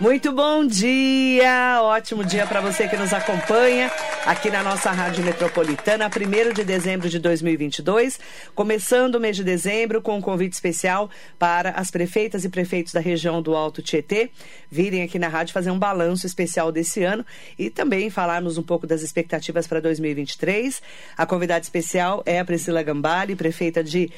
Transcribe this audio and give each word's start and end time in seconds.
Muito 0.00 0.32
bom 0.32 0.66
dia, 0.66 1.80
ótimo 1.82 2.24
dia 2.24 2.46
para 2.46 2.62
você 2.62 2.88
que 2.88 2.96
nos 2.96 3.12
acompanha 3.12 3.92
aqui 4.24 4.50
na 4.50 4.62
nossa 4.62 4.90
Rádio 4.90 5.22
Metropolitana, 5.22 6.06
1 6.08 6.54
de 6.54 6.64
dezembro 6.64 7.06
de 7.06 7.18
2022, 7.18 8.18
começando 8.54 9.16
o 9.16 9.20
mês 9.20 9.36
de 9.36 9.44
dezembro 9.44 10.00
com 10.00 10.16
um 10.16 10.20
convite 10.22 10.54
especial 10.54 11.10
para 11.38 11.72
as 11.72 11.90
prefeitas 11.90 12.46
e 12.46 12.48
prefeitos 12.48 12.94
da 12.94 13.00
região 13.00 13.42
do 13.42 13.54
Alto 13.54 13.82
Tietê 13.82 14.30
virem 14.70 15.02
aqui 15.02 15.18
na 15.18 15.28
rádio 15.28 15.52
fazer 15.52 15.70
um 15.70 15.78
balanço 15.78 16.26
especial 16.26 16.72
desse 16.72 17.04
ano 17.04 17.22
e 17.58 17.68
também 17.68 18.08
falarmos 18.08 18.56
um 18.56 18.62
pouco 18.62 18.86
das 18.86 19.02
expectativas 19.02 19.66
para 19.66 19.80
2023. 19.80 20.80
A 21.14 21.26
convidada 21.26 21.60
especial 21.60 22.22
é 22.24 22.40
a 22.40 22.44
Priscila 22.44 22.82
Gambale, 22.82 23.36
prefeita 23.36 23.84
de 23.84 24.10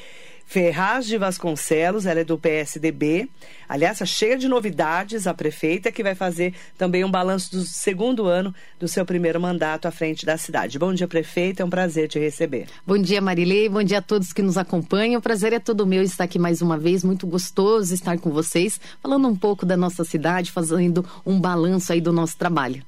Ferraz 0.53 1.07
de 1.07 1.17
Vasconcelos, 1.17 2.05
ela 2.05 2.19
é 2.19 2.23
do 2.23 2.37
PSDB. 2.37 3.27
Aliás, 3.67 3.95
está 3.95 4.05
cheia 4.05 4.37
de 4.37 4.47
novidades 4.47 5.25
a 5.25 5.33
prefeita, 5.33 5.91
que 5.91 6.03
vai 6.03 6.13
fazer 6.13 6.53
também 6.77 7.03
um 7.03 7.09
balanço 7.09 7.49
do 7.49 7.63
segundo 7.63 8.27
ano 8.27 8.53
do 8.79 8.87
seu 8.87 9.03
primeiro 9.03 9.41
mandato 9.41 9.87
à 9.87 9.91
frente 9.91 10.27
da 10.27 10.37
cidade. 10.37 10.77
Bom 10.77 10.93
dia, 10.93 11.07
prefeita, 11.07 11.63
é 11.63 11.65
um 11.65 11.71
prazer 11.71 12.07
te 12.07 12.19
receber. 12.19 12.67
Bom 12.85 12.99
dia, 12.99 13.19
Marilei, 13.19 13.67
bom 13.67 13.81
dia 13.81 13.97
a 13.97 14.01
todos 14.03 14.31
que 14.31 14.43
nos 14.43 14.55
acompanham. 14.55 15.17
O 15.17 15.23
prazer 15.23 15.53
é 15.53 15.59
todo 15.59 15.87
meu 15.87 16.03
estar 16.03 16.25
aqui 16.25 16.37
mais 16.37 16.61
uma 16.61 16.77
vez, 16.77 17.03
muito 17.03 17.25
gostoso 17.25 17.91
estar 17.91 18.19
com 18.19 18.29
vocês, 18.29 18.79
falando 19.01 19.27
um 19.27 19.35
pouco 19.35 19.65
da 19.65 19.75
nossa 19.75 20.03
cidade, 20.03 20.51
fazendo 20.51 21.03
um 21.25 21.41
balanço 21.41 21.91
aí 21.91 21.99
do 21.99 22.13
nosso 22.13 22.37
trabalho 22.37 22.85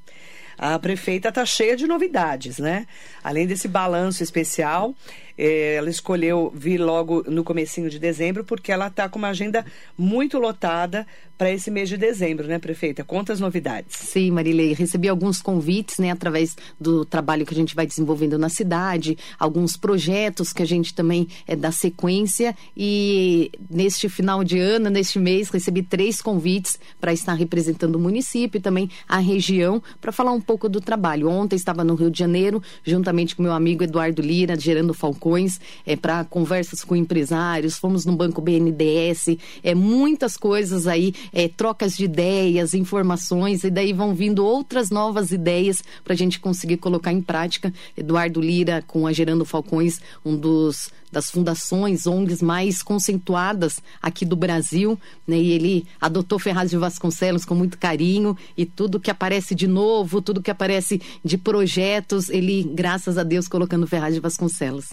a 0.57 0.79
prefeita 0.79 1.29
está 1.29 1.45
cheia 1.45 1.75
de 1.75 1.85
novidades, 1.87 2.59
né? 2.59 2.87
Além 3.23 3.45
desse 3.45 3.67
balanço 3.67 4.23
especial, 4.23 4.95
ela 5.37 5.89
escolheu 5.89 6.51
vir 6.55 6.77
logo 6.77 7.23
no 7.27 7.43
comecinho 7.43 7.89
de 7.89 7.99
dezembro 7.99 8.43
porque 8.43 8.71
ela 8.71 8.87
está 8.87 9.09
com 9.09 9.19
uma 9.19 9.29
agenda 9.29 9.65
muito 9.97 10.39
lotada 10.39 11.05
para 11.37 11.51
esse 11.51 11.69
mês 11.69 11.89
de 11.89 11.97
dezembro, 11.97 12.47
né, 12.47 12.57
prefeita? 12.57 13.03
Conta 13.03 13.33
as 13.33 13.41
novidades. 13.41 13.97
Sim, 13.97 14.31
Marilei, 14.31 14.73
recebi 14.73 15.09
alguns 15.09 15.41
convites, 15.41 15.97
né, 15.97 16.09
através 16.09 16.55
do 16.79 17.03
trabalho 17.03 17.45
que 17.45 17.53
a 17.53 17.57
gente 17.57 17.75
vai 17.75 17.85
desenvolvendo 17.85 18.37
na 18.37 18.47
cidade, 18.47 19.17
alguns 19.37 19.75
projetos 19.75 20.53
que 20.53 20.63
a 20.63 20.65
gente 20.65 20.93
também 20.93 21.27
é 21.45 21.53
da 21.53 21.73
sequência 21.73 22.55
e 22.75 23.51
neste 23.69 24.07
final 24.07 24.45
de 24.45 24.57
ano, 24.59 24.89
neste 24.89 25.19
mês, 25.19 25.49
recebi 25.49 25.83
três 25.83 26.21
convites 26.21 26.79
para 27.01 27.11
estar 27.11 27.33
representando 27.33 27.95
o 27.95 27.99
município 27.99 28.57
e 28.57 28.61
também 28.61 28.89
a 29.05 29.17
região 29.17 29.83
para 29.99 30.13
falar 30.13 30.31
um 30.31 30.41
pouco 30.41 30.69
do 30.69 30.79
trabalho. 30.79 31.27
Ontem 31.27 31.57
estava 31.57 31.83
no 31.83 31.95
Rio 31.95 32.09
de 32.09 32.17
Janeiro, 32.17 32.63
juntamente 32.81 33.35
com 33.35 33.43
meu 33.43 33.51
amigo 33.51 33.83
Eduardo 33.83 34.21
Lira, 34.21 34.57
gerando 34.57 34.93
Falcão 34.93 35.24
balcões 35.25 35.59
é, 35.85 35.95
para 35.95 36.23
conversas 36.23 36.83
com 36.83 36.95
empresários, 36.95 37.77
fomos 37.77 38.05
no 38.05 38.15
Banco 38.15 38.41
BNDES, 38.41 39.37
é, 39.63 39.73
muitas 39.73 40.37
coisas 40.37 40.85
aí, 40.85 41.13
é, 41.33 41.47
trocas 41.47 41.97
de 41.97 42.05
ideias, 42.05 42.75
informações, 42.75 43.63
e 43.63 43.71
daí 43.71 43.91
vão 43.91 44.13
vindo 44.13 44.45
outras 44.45 44.91
novas 44.91 45.31
ideias 45.31 45.83
para 46.03 46.13
a 46.13 46.17
gente 46.17 46.39
conseguir 46.39 46.77
colocar 46.77 47.11
em 47.11 47.21
prática. 47.21 47.73
Eduardo 47.97 48.39
Lira, 48.39 48.83
com 48.85 49.07
a 49.07 49.13
Gerando 49.13 49.43
Falcões, 49.43 49.99
um 50.23 50.37
dos 50.37 50.91
das 51.15 51.31
fundações, 51.31 52.05
ONGs 52.05 52.41
mais 52.41 52.83
conceituadas 52.83 53.81
aqui 54.01 54.25
do 54.25 54.35
Brasil, 54.35 54.99
né? 55.25 55.37
E 55.37 55.53
ele 55.53 55.87
adotou 55.99 56.37
Ferraz 56.37 56.69
de 56.69 56.77
Vasconcelos 56.77 57.45
com 57.45 57.55
muito 57.55 57.77
carinho 57.77 58.37
e 58.57 58.65
tudo 58.65 58.99
que 58.99 59.09
aparece 59.09 59.55
de 59.55 59.65
novo, 59.65 60.21
tudo 60.21 60.41
que 60.41 60.51
aparece 60.51 61.01
de 61.23 61.37
projetos, 61.37 62.29
ele, 62.29 62.69
graças 62.73 63.17
a 63.17 63.23
Deus, 63.23 63.47
colocando 63.47 63.87
Ferraz 63.87 64.13
de 64.13 64.19
Vasconcelos. 64.19 64.89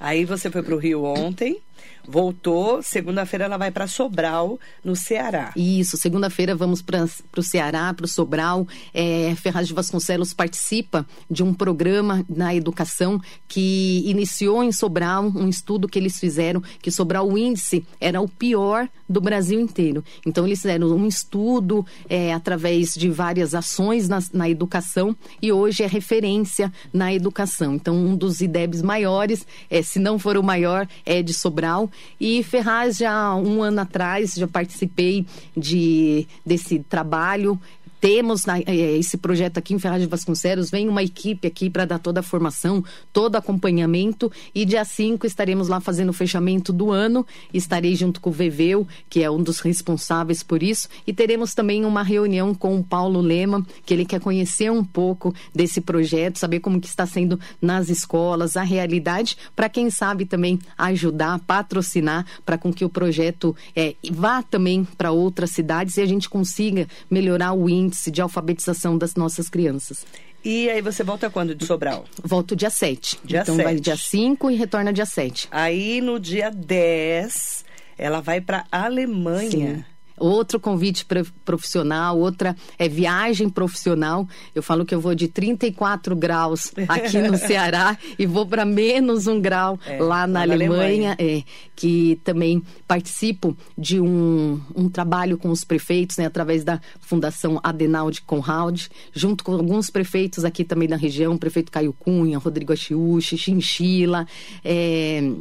Aí 0.00 0.24
você 0.24 0.50
foi 0.50 0.64
para 0.64 0.74
o 0.74 0.78
Rio 0.78 1.04
ontem 1.04 1.58
voltou. 2.06 2.82
Segunda-feira 2.82 3.44
ela 3.44 3.56
vai 3.56 3.70
para 3.70 3.86
Sobral, 3.86 4.58
no 4.84 4.96
Ceará. 4.96 5.52
Isso, 5.56 5.96
segunda-feira 5.96 6.54
vamos 6.54 6.82
para 6.82 7.06
o 7.36 7.42
Ceará, 7.42 7.92
para 7.94 8.04
o 8.04 8.08
Sobral. 8.08 8.66
É, 8.92 9.34
Ferraz 9.36 9.68
de 9.68 9.74
Vasconcelos 9.74 10.32
participa 10.32 11.06
de 11.30 11.42
um 11.42 11.54
programa 11.54 12.24
na 12.28 12.54
educação 12.54 13.20
que 13.48 14.02
iniciou 14.06 14.62
em 14.62 14.72
Sobral 14.72 15.24
um 15.24 15.48
estudo 15.48 15.88
que 15.88 15.98
eles 15.98 16.18
fizeram, 16.18 16.62
que 16.80 16.90
Sobral 16.90 17.28
o 17.28 17.38
índice 17.38 17.84
era 18.00 18.20
o 18.20 18.28
pior 18.28 18.88
do 19.08 19.20
Brasil 19.20 19.60
inteiro. 19.60 20.04
Então 20.26 20.46
eles 20.46 20.60
fizeram 20.60 20.88
um 20.88 21.06
estudo 21.06 21.84
é, 22.08 22.32
através 22.32 22.94
de 22.94 23.10
várias 23.10 23.54
ações 23.54 24.08
na, 24.08 24.18
na 24.32 24.48
educação 24.48 25.14
e 25.40 25.52
hoje 25.52 25.82
é 25.82 25.86
referência 25.86 26.72
na 26.92 27.12
educação. 27.12 27.74
Então 27.74 27.94
um 27.94 28.16
dos 28.16 28.40
IDEBs 28.40 28.82
maiores, 28.82 29.46
é, 29.70 29.82
se 29.82 29.98
não 29.98 30.18
for 30.18 30.36
o 30.36 30.42
maior, 30.42 30.88
é 31.04 31.22
de 31.22 31.34
Sobral 31.34 31.90
e 32.20 32.42
Ferraz, 32.42 32.96
já 32.96 33.34
um 33.34 33.62
ano 33.62 33.80
atrás, 33.80 34.34
já 34.34 34.46
participei 34.46 35.26
de, 35.56 36.26
desse 36.44 36.78
trabalho 36.80 37.60
temos 38.02 38.44
na, 38.44 38.58
é, 38.58 38.98
esse 38.98 39.16
projeto 39.16 39.58
aqui 39.58 39.72
em 39.72 39.78
Ferraz 39.78 40.02
de 40.02 40.08
Vasconcelos, 40.08 40.72
vem 40.72 40.88
uma 40.88 41.04
equipe 41.04 41.46
aqui 41.46 41.70
para 41.70 41.84
dar 41.84 42.00
toda 42.00 42.18
a 42.18 42.22
formação, 42.22 42.84
todo 43.12 43.36
acompanhamento 43.36 44.30
e 44.52 44.64
dia 44.64 44.84
5 44.84 45.24
estaremos 45.24 45.68
lá 45.68 45.78
fazendo 45.78 46.08
o 46.08 46.12
fechamento 46.12 46.72
do 46.72 46.90
ano, 46.90 47.24
estarei 47.54 47.94
junto 47.94 48.20
com 48.20 48.30
o 48.30 48.32
Veveu, 48.32 48.88
que 49.08 49.22
é 49.22 49.30
um 49.30 49.40
dos 49.40 49.60
responsáveis 49.60 50.42
por 50.42 50.64
isso, 50.64 50.88
e 51.06 51.12
teremos 51.12 51.54
também 51.54 51.84
uma 51.84 52.02
reunião 52.02 52.52
com 52.52 52.76
o 52.76 52.82
Paulo 52.82 53.20
Lema, 53.20 53.64
que 53.86 53.94
ele 53.94 54.04
quer 54.04 54.20
conhecer 54.20 54.68
um 54.68 54.82
pouco 54.82 55.32
desse 55.54 55.80
projeto, 55.80 56.40
saber 56.40 56.58
como 56.58 56.80
que 56.80 56.88
está 56.88 57.06
sendo 57.06 57.38
nas 57.60 57.88
escolas, 57.88 58.56
a 58.56 58.64
realidade, 58.64 59.36
para 59.54 59.68
quem 59.68 59.90
sabe 59.90 60.24
também 60.24 60.58
ajudar, 60.76 61.38
patrocinar, 61.46 62.26
para 62.44 62.58
com 62.58 62.72
que 62.72 62.84
o 62.84 62.88
projeto 62.88 63.54
é, 63.76 63.94
vá 64.10 64.42
também 64.42 64.82
para 64.98 65.12
outras 65.12 65.50
cidades 65.50 65.96
e 65.98 66.00
a 66.00 66.06
gente 66.06 66.28
consiga 66.28 66.88
melhorar 67.08 67.52
o 67.52 67.70
índice 67.70 67.91
índice 67.92 68.10
de 68.10 68.22
alfabetização 68.22 68.96
das 68.96 69.14
nossas 69.14 69.48
crianças. 69.48 70.06
E 70.42 70.68
aí 70.70 70.80
você 70.80 71.04
volta 71.04 71.30
quando 71.30 71.54
de 71.54 71.64
Sobral? 71.66 72.04
Volto 72.24 72.56
dia 72.56 72.70
7. 72.70 73.20
Dia 73.22 73.42
então 73.42 73.54
7. 73.54 73.64
vai 73.64 73.76
dia 73.76 73.96
5 73.96 74.50
e 74.50 74.56
retorna 74.56 74.92
dia 74.92 75.06
7. 75.06 75.48
Aí 75.50 76.00
no 76.00 76.18
dia 76.18 76.50
10, 76.50 77.64
ela 77.96 78.20
vai 78.20 78.40
para 78.40 78.64
Alemanha. 78.72 79.76
Sim 79.76 79.91
outro 80.16 80.58
convite 80.60 81.06
profissional, 81.44 82.18
outra 82.18 82.56
é 82.78 82.88
viagem 82.88 83.48
profissional. 83.48 84.26
Eu 84.54 84.62
falo 84.62 84.84
que 84.84 84.94
eu 84.94 85.00
vou 85.00 85.14
de 85.14 85.28
34 85.28 86.14
graus 86.14 86.72
aqui 86.88 87.18
no 87.18 87.36
Ceará 87.38 87.96
e 88.18 88.26
vou 88.26 88.46
para 88.46 88.64
menos 88.64 89.26
um 89.26 89.40
grau 89.40 89.78
é, 89.86 89.98
lá 90.00 90.26
na, 90.26 90.42
Alemanha, 90.42 91.12
Alemanha. 91.12 91.16
É, 91.18 91.42
que 91.74 92.20
também 92.22 92.62
participo 92.86 93.56
de 93.76 94.00
um, 94.00 94.60
um 94.74 94.88
trabalho 94.88 95.36
com 95.36 95.50
os 95.50 95.64
prefeitos, 95.64 96.16
né, 96.16 96.26
através 96.26 96.62
da 96.62 96.80
Fundação 97.00 97.58
Adenaude 97.62 98.22
Conrad, 98.22 98.86
junto 99.12 99.42
com 99.42 99.52
alguns 99.52 99.90
prefeitos 99.90 100.44
aqui 100.44 100.64
também 100.64 100.88
da 100.88 100.96
região, 100.96 101.36
prefeito 101.36 101.72
Caio 101.72 101.92
Cunha, 101.92 102.38
Rodrigo 102.38 102.72
Achiuchi, 102.72 103.36
Chinchila, 103.36 104.26
é, 104.64 105.32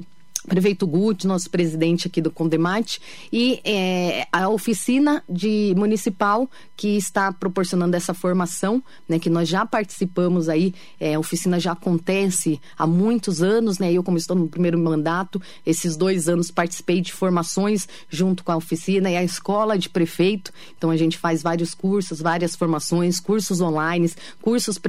prefeito 0.47 0.87
Guti, 0.87 1.27
nosso 1.27 1.49
presidente 1.49 2.07
aqui 2.07 2.21
do 2.21 2.31
Condemate, 2.31 2.99
e 3.31 3.61
é, 3.63 4.27
a 4.31 4.49
oficina 4.49 5.23
de 5.29 5.73
municipal 5.77 6.49
que 6.75 6.97
está 6.97 7.31
proporcionando 7.31 7.95
essa 7.95 8.13
formação, 8.13 8.83
né, 9.07 9.19
que 9.19 9.29
nós 9.29 9.47
já 9.47 9.65
participamos 9.65 10.49
aí, 10.49 10.73
é, 10.99 11.13
a 11.13 11.19
oficina 11.19 11.59
já 11.59 11.73
acontece 11.73 12.59
há 12.77 12.87
muitos 12.87 13.43
anos, 13.43 13.77
né, 13.77 13.91
eu 13.91 14.03
como 14.03 14.17
estou 14.17 14.35
no 14.35 14.47
primeiro 14.47 14.79
mandato, 14.79 15.41
esses 15.65 15.95
dois 15.95 16.27
anos 16.27 16.49
participei 16.49 17.01
de 17.01 17.13
formações 17.13 17.87
junto 18.09 18.43
com 18.43 18.51
a 18.51 18.57
oficina 18.57 19.11
e 19.11 19.15
a 19.15 19.23
escola 19.23 19.77
de 19.77 19.89
prefeito, 19.89 20.51
então 20.75 20.89
a 20.89 20.97
gente 20.97 21.17
faz 21.17 21.43
vários 21.43 21.73
cursos, 21.73 22.19
várias 22.19 22.55
formações, 22.55 23.19
cursos 23.19 23.61
online, 23.61 24.11
cursos 24.41 24.79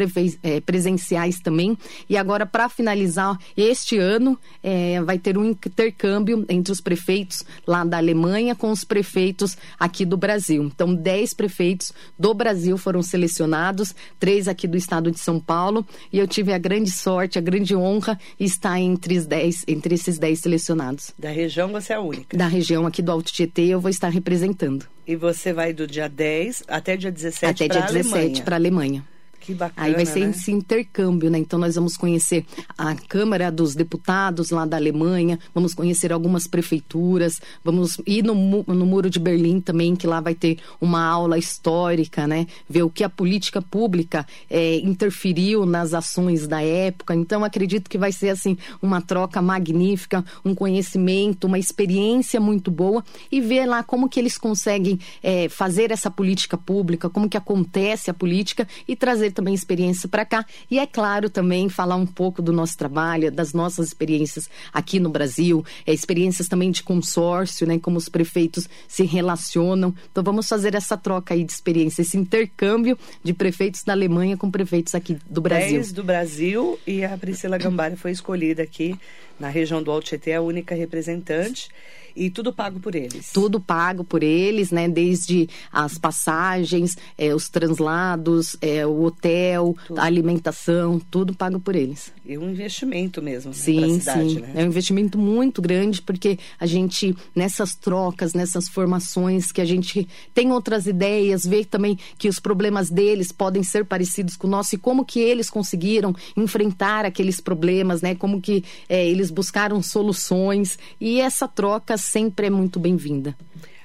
é, 0.42 0.60
presenciais 0.60 1.40
também, 1.40 1.76
e 2.08 2.16
agora 2.16 2.46
para 2.46 2.68
finalizar 2.68 3.38
este 3.56 3.98
ano, 3.98 4.38
é, 4.62 5.00
vai 5.02 5.18
ter 5.18 5.36
um 5.36 5.41
um 5.42 5.50
intercâmbio 5.50 6.44
entre 6.48 6.72
os 6.72 6.80
prefeitos 6.80 7.44
lá 7.66 7.84
da 7.84 7.98
Alemanha 7.98 8.54
com 8.54 8.70
os 8.70 8.84
prefeitos 8.84 9.56
aqui 9.78 10.04
do 10.04 10.16
Brasil. 10.16 10.62
Então, 10.64 10.94
10 10.94 11.34
prefeitos 11.34 11.92
do 12.18 12.32
Brasil 12.32 12.78
foram 12.78 13.02
selecionados, 13.02 13.94
três 14.18 14.48
aqui 14.48 14.66
do 14.66 14.76
estado 14.76 15.10
de 15.10 15.18
São 15.18 15.38
Paulo, 15.38 15.86
e 16.12 16.18
eu 16.18 16.26
tive 16.26 16.52
a 16.52 16.58
grande 16.58 16.90
sorte, 16.90 17.38
a 17.38 17.42
grande 17.42 17.74
honra 17.74 18.18
de 18.38 18.44
estar 18.44 18.78
entre, 18.80 19.18
os 19.18 19.26
10, 19.26 19.64
entre 19.68 19.94
esses 19.94 20.18
10 20.18 20.38
selecionados. 20.38 21.12
Da 21.18 21.30
região 21.30 21.70
você 21.70 21.92
é 21.92 21.96
a 21.96 22.00
única? 22.00 22.36
Da 22.36 22.46
região 22.46 22.86
aqui 22.86 23.02
do 23.02 23.12
Alto 23.12 23.32
Tietê 23.32 23.66
eu 23.66 23.80
vou 23.80 23.90
estar 23.90 24.08
representando. 24.08 24.86
E 25.06 25.16
você 25.16 25.52
vai 25.52 25.72
do 25.72 25.86
dia 25.86 26.08
10 26.08 26.64
até 26.68 26.96
dia 26.96 27.10
17 27.10 27.66
para 27.66 27.80
a 27.80 27.84
Alemanha? 27.84 27.84
Até 27.84 27.92
dia 27.92 28.02
17 28.02 28.42
para 28.42 28.56
a 28.56 28.58
Alemanha. 28.58 29.11
Que 29.42 29.54
bacana, 29.54 29.88
Aí 29.88 29.92
vai 29.92 30.06
ser 30.06 30.20
né? 30.20 30.30
esse 30.30 30.52
intercâmbio, 30.52 31.28
né? 31.28 31.38
Então 31.38 31.58
nós 31.58 31.74
vamos 31.74 31.96
conhecer 31.96 32.46
a 32.78 32.94
Câmara 32.94 33.50
dos 33.50 33.74
Deputados 33.74 34.50
lá 34.50 34.64
da 34.64 34.76
Alemanha, 34.76 35.38
vamos 35.52 35.74
conhecer 35.74 36.12
algumas 36.12 36.46
prefeituras, 36.46 37.40
vamos 37.64 38.00
ir 38.06 38.22
no, 38.22 38.34
no 38.34 38.86
Muro 38.86 39.10
de 39.10 39.18
Berlim 39.18 39.60
também, 39.60 39.96
que 39.96 40.06
lá 40.06 40.20
vai 40.20 40.34
ter 40.34 40.58
uma 40.80 41.04
aula 41.04 41.36
histórica, 41.36 42.24
né? 42.24 42.46
Ver 42.68 42.84
o 42.84 42.90
que 42.90 43.02
a 43.02 43.08
política 43.08 43.60
pública 43.60 44.24
é, 44.48 44.76
interferiu 44.76 45.66
nas 45.66 45.92
ações 45.92 46.46
da 46.46 46.62
época. 46.62 47.12
Então 47.12 47.44
acredito 47.44 47.90
que 47.90 47.98
vai 47.98 48.12
ser 48.12 48.28
assim 48.28 48.56
uma 48.80 49.00
troca 49.00 49.42
magnífica, 49.42 50.24
um 50.44 50.54
conhecimento, 50.54 51.48
uma 51.48 51.58
experiência 51.58 52.40
muito 52.40 52.70
boa 52.70 53.02
e 53.30 53.40
ver 53.40 53.66
lá 53.66 53.82
como 53.82 54.08
que 54.08 54.20
eles 54.20 54.38
conseguem 54.38 55.00
é, 55.20 55.48
fazer 55.48 55.90
essa 55.90 56.10
política 56.10 56.56
pública, 56.56 57.10
como 57.10 57.28
que 57.28 57.36
acontece 57.36 58.08
a 58.08 58.14
política 58.14 58.68
e 58.86 58.94
trazer 58.94 59.31
também 59.32 59.54
experiência 59.54 60.08
para 60.08 60.24
cá. 60.24 60.44
E 60.70 60.78
é 60.78 60.86
claro 60.86 61.28
também 61.28 61.68
falar 61.68 61.96
um 61.96 62.06
pouco 62.06 62.40
do 62.40 62.52
nosso 62.52 62.76
trabalho, 62.76 63.30
das 63.30 63.52
nossas 63.52 63.88
experiências 63.88 64.48
aqui 64.72 65.00
no 65.00 65.10
Brasil, 65.10 65.64
é, 65.86 65.92
experiências 65.92 66.48
também 66.48 66.70
de 66.70 66.82
consórcio, 66.82 67.66
né, 67.66 67.78
como 67.78 67.98
os 67.98 68.08
prefeitos 68.08 68.68
se 68.86 69.04
relacionam. 69.04 69.94
Então 70.10 70.22
vamos 70.22 70.48
fazer 70.48 70.74
essa 70.74 70.96
troca 70.96 71.34
aí 71.34 71.44
de 71.44 71.52
experiência, 71.52 72.02
esse 72.02 72.16
intercâmbio 72.16 72.98
de 73.22 73.32
prefeitos 73.32 73.82
da 73.82 73.92
Alemanha 73.92 74.36
com 74.36 74.50
prefeitos 74.50 74.94
aqui 74.94 75.18
do 75.28 75.40
Brasil. 75.40 75.72
Dez 75.72 75.92
do 75.92 76.04
Brasil 76.04 76.78
e 76.86 77.04
a 77.04 77.16
Priscila 77.16 77.58
Gambari 77.58 77.96
foi 77.96 78.10
escolhida 78.10 78.62
aqui 78.62 78.96
na 79.38 79.48
região 79.48 79.82
do 79.82 79.90
Alto 79.90 80.06
Tietê, 80.06 80.34
a 80.34 80.40
única 80.40 80.74
representante. 80.74 81.68
E 82.14 82.30
tudo 82.30 82.52
pago 82.52 82.80
por 82.80 82.94
eles. 82.94 83.30
Tudo 83.32 83.60
pago 83.60 84.04
por 84.04 84.22
eles, 84.22 84.70
né? 84.70 84.88
Desde 84.88 85.48
as 85.72 85.98
passagens, 85.98 86.96
é, 87.16 87.34
os 87.34 87.48
translados, 87.48 88.56
é, 88.60 88.86
o 88.86 89.02
hotel, 89.02 89.76
tudo. 89.86 89.98
a 89.98 90.04
alimentação, 90.04 91.00
tudo 91.10 91.34
pago 91.34 91.60
por 91.60 91.74
eles. 91.74 92.12
E 92.24 92.38
um 92.38 92.50
investimento 92.50 93.20
mesmo 93.20 93.52
sim, 93.52 93.80
né, 93.80 93.98
cidade, 93.98 94.34
sim. 94.34 94.40
Né? 94.40 94.52
É 94.54 94.62
um 94.62 94.68
investimento 94.68 95.18
muito 95.18 95.60
grande, 95.60 96.00
porque 96.00 96.38
a 96.58 96.66
gente, 96.66 97.16
nessas 97.34 97.74
trocas, 97.74 98.32
nessas 98.32 98.68
formações, 98.68 99.50
que 99.50 99.60
a 99.60 99.64
gente 99.64 100.06
tem 100.32 100.52
outras 100.52 100.86
ideias, 100.86 101.44
vê 101.44 101.64
também 101.64 101.98
que 102.16 102.28
os 102.28 102.38
problemas 102.38 102.90
deles 102.90 103.32
podem 103.32 103.64
ser 103.64 103.84
parecidos 103.84 104.36
com 104.36 104.46
o 104.46 104.50
nosso 104.50 104.76
e 104.76 104.78
como 104.78 105.04
que 105.04 105.18
eles 105.18 105.50
conseguiram 105.50 106.14
enfrentar 106.36 107.04
aqueles 107.04 107.40
problemas, 107.40 108.02
né? 108.02 108.14
Como 108.14 108.40
que 108.40 108.62
é, 108.88 109.04
eles 109.04 109.30
buscaram 109.30 109.82
soluções. 109.82 110.78
E 111.00 111.20
essa 111.20 111.48
troca 111.48 111.98
sempre 111.98 112.46
é 112.46 112.50
muito 112.50 112.78
bem-vinda. 112.78 113.36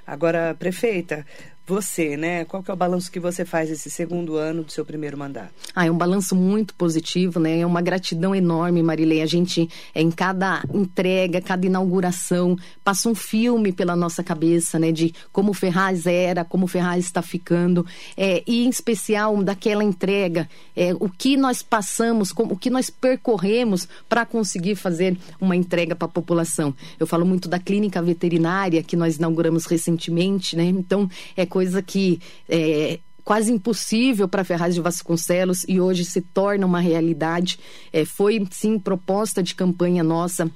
Agora, 0.06 0.56
prefeita, 0.58 1.26
você, 1.68 2.16
né? 2.16 2.46
Qual 2.46 2.64
que 2.64 2.72
é 2.72 2.74
o 2.74 2.78
balanço 2.78 3.12
que 3.12 3.20
você 3.20 3.44
faz 3.44 3.70
esse 3.70 3.90
segundo 3.90 4.38
ano 4.38 4.64
do 4.64 4.72
seu 4.72 4.86
primeiro 4.86 5.18
mandato? 5.18 5.52
Ah, 5.76 5.86
é 5.86 5.92
um 5.92 5.98
balanço 5.98 6.36
muito 6.36 6.74
positivo, 6.74 7.40
né? 7.40 7.60
É 7.60 7.66
uma 7.66 7.82
gratidão 7.82 8.34
enorme, 8.34 8.82
Marilei. 8.82 9.22
A 9.22 9.26
gente, 9.26 9.70
em 9.94 10.10
cada 10.10 10.64
entrega, 10.74 11.42
cada 11.42 11.66
inauguração, 11.66 12.56
passa 12.84 13.10
um 13.10 13.16
filme 13.16 13.74
pela 13.74 13.96
nossa 13.96 14.24
cabeça, 14.24 14.80
né? 14.80 14.94
De 14.94 15.14
como 15.32 15.54
Ferraz 15.54 16.06
era, 16.06 16.46
como 16.46 16.68
Ferraz 16.68 17.04
está 17.04 17.22
ficando. 17.22 17.86
É, 18.16 18.42
e, 18.48 18.66
em 18.66 18.70
especial, 18.70 19.44
daquela 19.44 19.84
entrega, 19.84 20.48
é, 20.76 20.94
o 20.94 21.10
que 21.10 21.36
nós 21.36 21.62
passamos, 21.62 22.32
o 22.36 22.56
que 22.56 22.70
nós 22.70 22.90
percorremos 22.90 23.90
para 24.08 24.26
conseguir 24.26 24.76
fazer 24.76 25.18
uma 25.40 25.56
entrega 25.56 25.96
para 25.96 26.06
a 26.06 26.12
população. 26.12 26.74
Eu 26.98 27.06
falo 27.06 27.26
muito 27.26 27.50
da 27.50 27.60
clínica 27.60 28.02
veterinária, 28.02 28.82
que 28.82 28.96
nós 28.96 29.18
inauguramos 29.18 29.66
recentemente, 29.66 30.56
né? 30.56 30.64
Então, 30.64 31.10
é 31.36 31.46
coisa 31.58 31.82
que 31.82 32.22
é 32.48 33.00
quase 33.24 33.52
impossível 33.52 34.28
para 34.28 34.44
Ferraz 34.44 34.76
de 34.76 34.80
Vasconcelos 34.80 35.66
e 35.68 35.82
hoje 35.82 36.06
se 36.06 36.22
torna 36.22 36.68
uma 36.68 36.80
realidade. 36.80 37.60
É, 37.92 38.06
foi, 38.06 38.48
sim, 38.52 38.78
proposta 38.78 39.42
de 39.42 39.56
campanha 39.56 40.04
nossa 40.04 40.52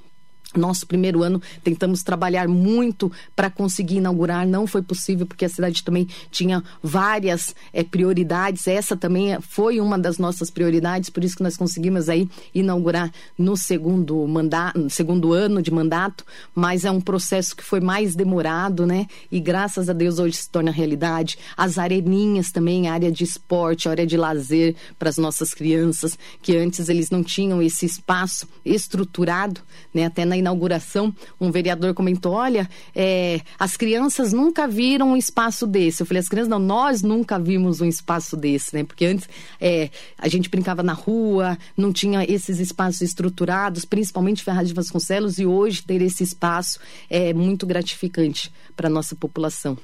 nosso 0.56 0.86
primeiro 0.86 1.24
ano 1.24 1.42
tentamos 1.64 2.04
trabalhar 2.04 2.48
muito 2.48 3.12
para 3.36 3.50
conseguir 3.50 3.98
inaugurar, 3.98 4.46
não 4.46 4.68
foi 4.68 4.82
possível 4.82 5.26
porque 5.26 5.46
a 5.46 5.50
cidade 5.50 5.84
também 5.84 6.08
tinha 6.30 6.64
várias 6.82 7.56
é, 7.74 7.84
prioridades. 7.84 8.68
Essa 8.68 8.96
também 8.96 9.40
foi 9.42 9.80
uma 9.80 9.98
das 9.98 10.18
nossas 10.18 10.50
prioridades, 10.50 11.10
por 11.10 11.24
isso 11.24 11.38
que 11.38 11.44
nós 11.44 11.58
conseguimos 11.58 12.10
aí 12.10 12.30
inaugurar 12.54 13.12
no 13.38 13.56
segundo 13.56 14.26
mandato, 14.28 14.90
segundo 14.90 15.34
ano 15.34 15.62
de 15.62 15.72
mandato, 15.72 16.26
mas 16.54 16.86
é 16.86 16.92
um 16.92 17.02
processo 17.02 17.56
que 17.56 17.64
foi 17.64 17.80
mais 17.80 18.16
demorado, 18.16 18.86
né? 18.86 19.08
E 19.32 19.40
graças 19.40 19.90
a 19.90 19.94
Deus 19.94 20.20
hoje 20.20 20.38
se 20.38 20.50
torna 20.50 20.72
realidade. 20.72 21.38
As 21.56 21.78
areninhas 21.78 22.52
também, 22.52 22.88
área 22.88 23.12
de 23.12 23.24
esporte, 23.24 23.90
área 23.90 24.06
de 24.06 24.18
lazer 24.18 24.76
para 24.98 25.10
as 25.10 25.18
nossas 25.18 25.54
crianças, 25.54 26.18
que 26.42 26.56
antes 26.58 26.90
eles 26.90 27.10
não 27.10 27.24
tinham 27.24 27.62
esse 27.62 27.86
espaço 27.86 28.48
estruturado, 28.66 29.62
né? 29.94 30.06
Até 30.06 30.26
na 30.26 30.38
inauguração, 30.42 31.16
um 31.40 31.50
vereador 31.50 31.94
comentou: 31.94 32.34
olha, 32.34 32.70
é, 32.94 33.40
as 33.58 33.78
crianças 33.78 34.34
nunca 34.34 34.68
viram 34.68 35.12
um 35.12 35.18
espaço 35.18 35.66
desse. 35.66 36.04
Eu 36.04 36.06
falei, 36.06 36.20
as 36.20 36.28
crianças 36.28 36.50
não, 36.50 36.60
nós 36.60 37.02
nunca 37.02 37.40
vimos 37.40 37.80
um 37.80 37.86
espaço 37.86 38.36
desse, 38.36 38.76
né? 38.76 38.84
Porque 38.84 39.06
antes 39.06 39.30
é, 39.60 39.90
a 40.18 40.28
gente 40.28 40.50
brincava 40.50 40.84
na 40.84 40.94
rua, 40.94 41.58
não 41.78 41.94
tinha 41.94 42.24
esses 42.24 42.60
espaços 42.60 43.02
estruturados, 43.02 43.86
principalmente 43.86 44.44
Ferraz 44.44 44.68
de 44.68 44.74
Vasconcelos, 44.74 45.40
e 45.40 45.46
hoje 45.46 45.84
ter 45.84 46.02
esse 46.02 46.24
espaço 46.24 46.80
é 47.10 47.34
muito 47.34 47.66
gratificante 47.66 48.52
para 48.76 48.88
a 48.88 48.92
nossa 48.92 49.16
população. 49.16 49.78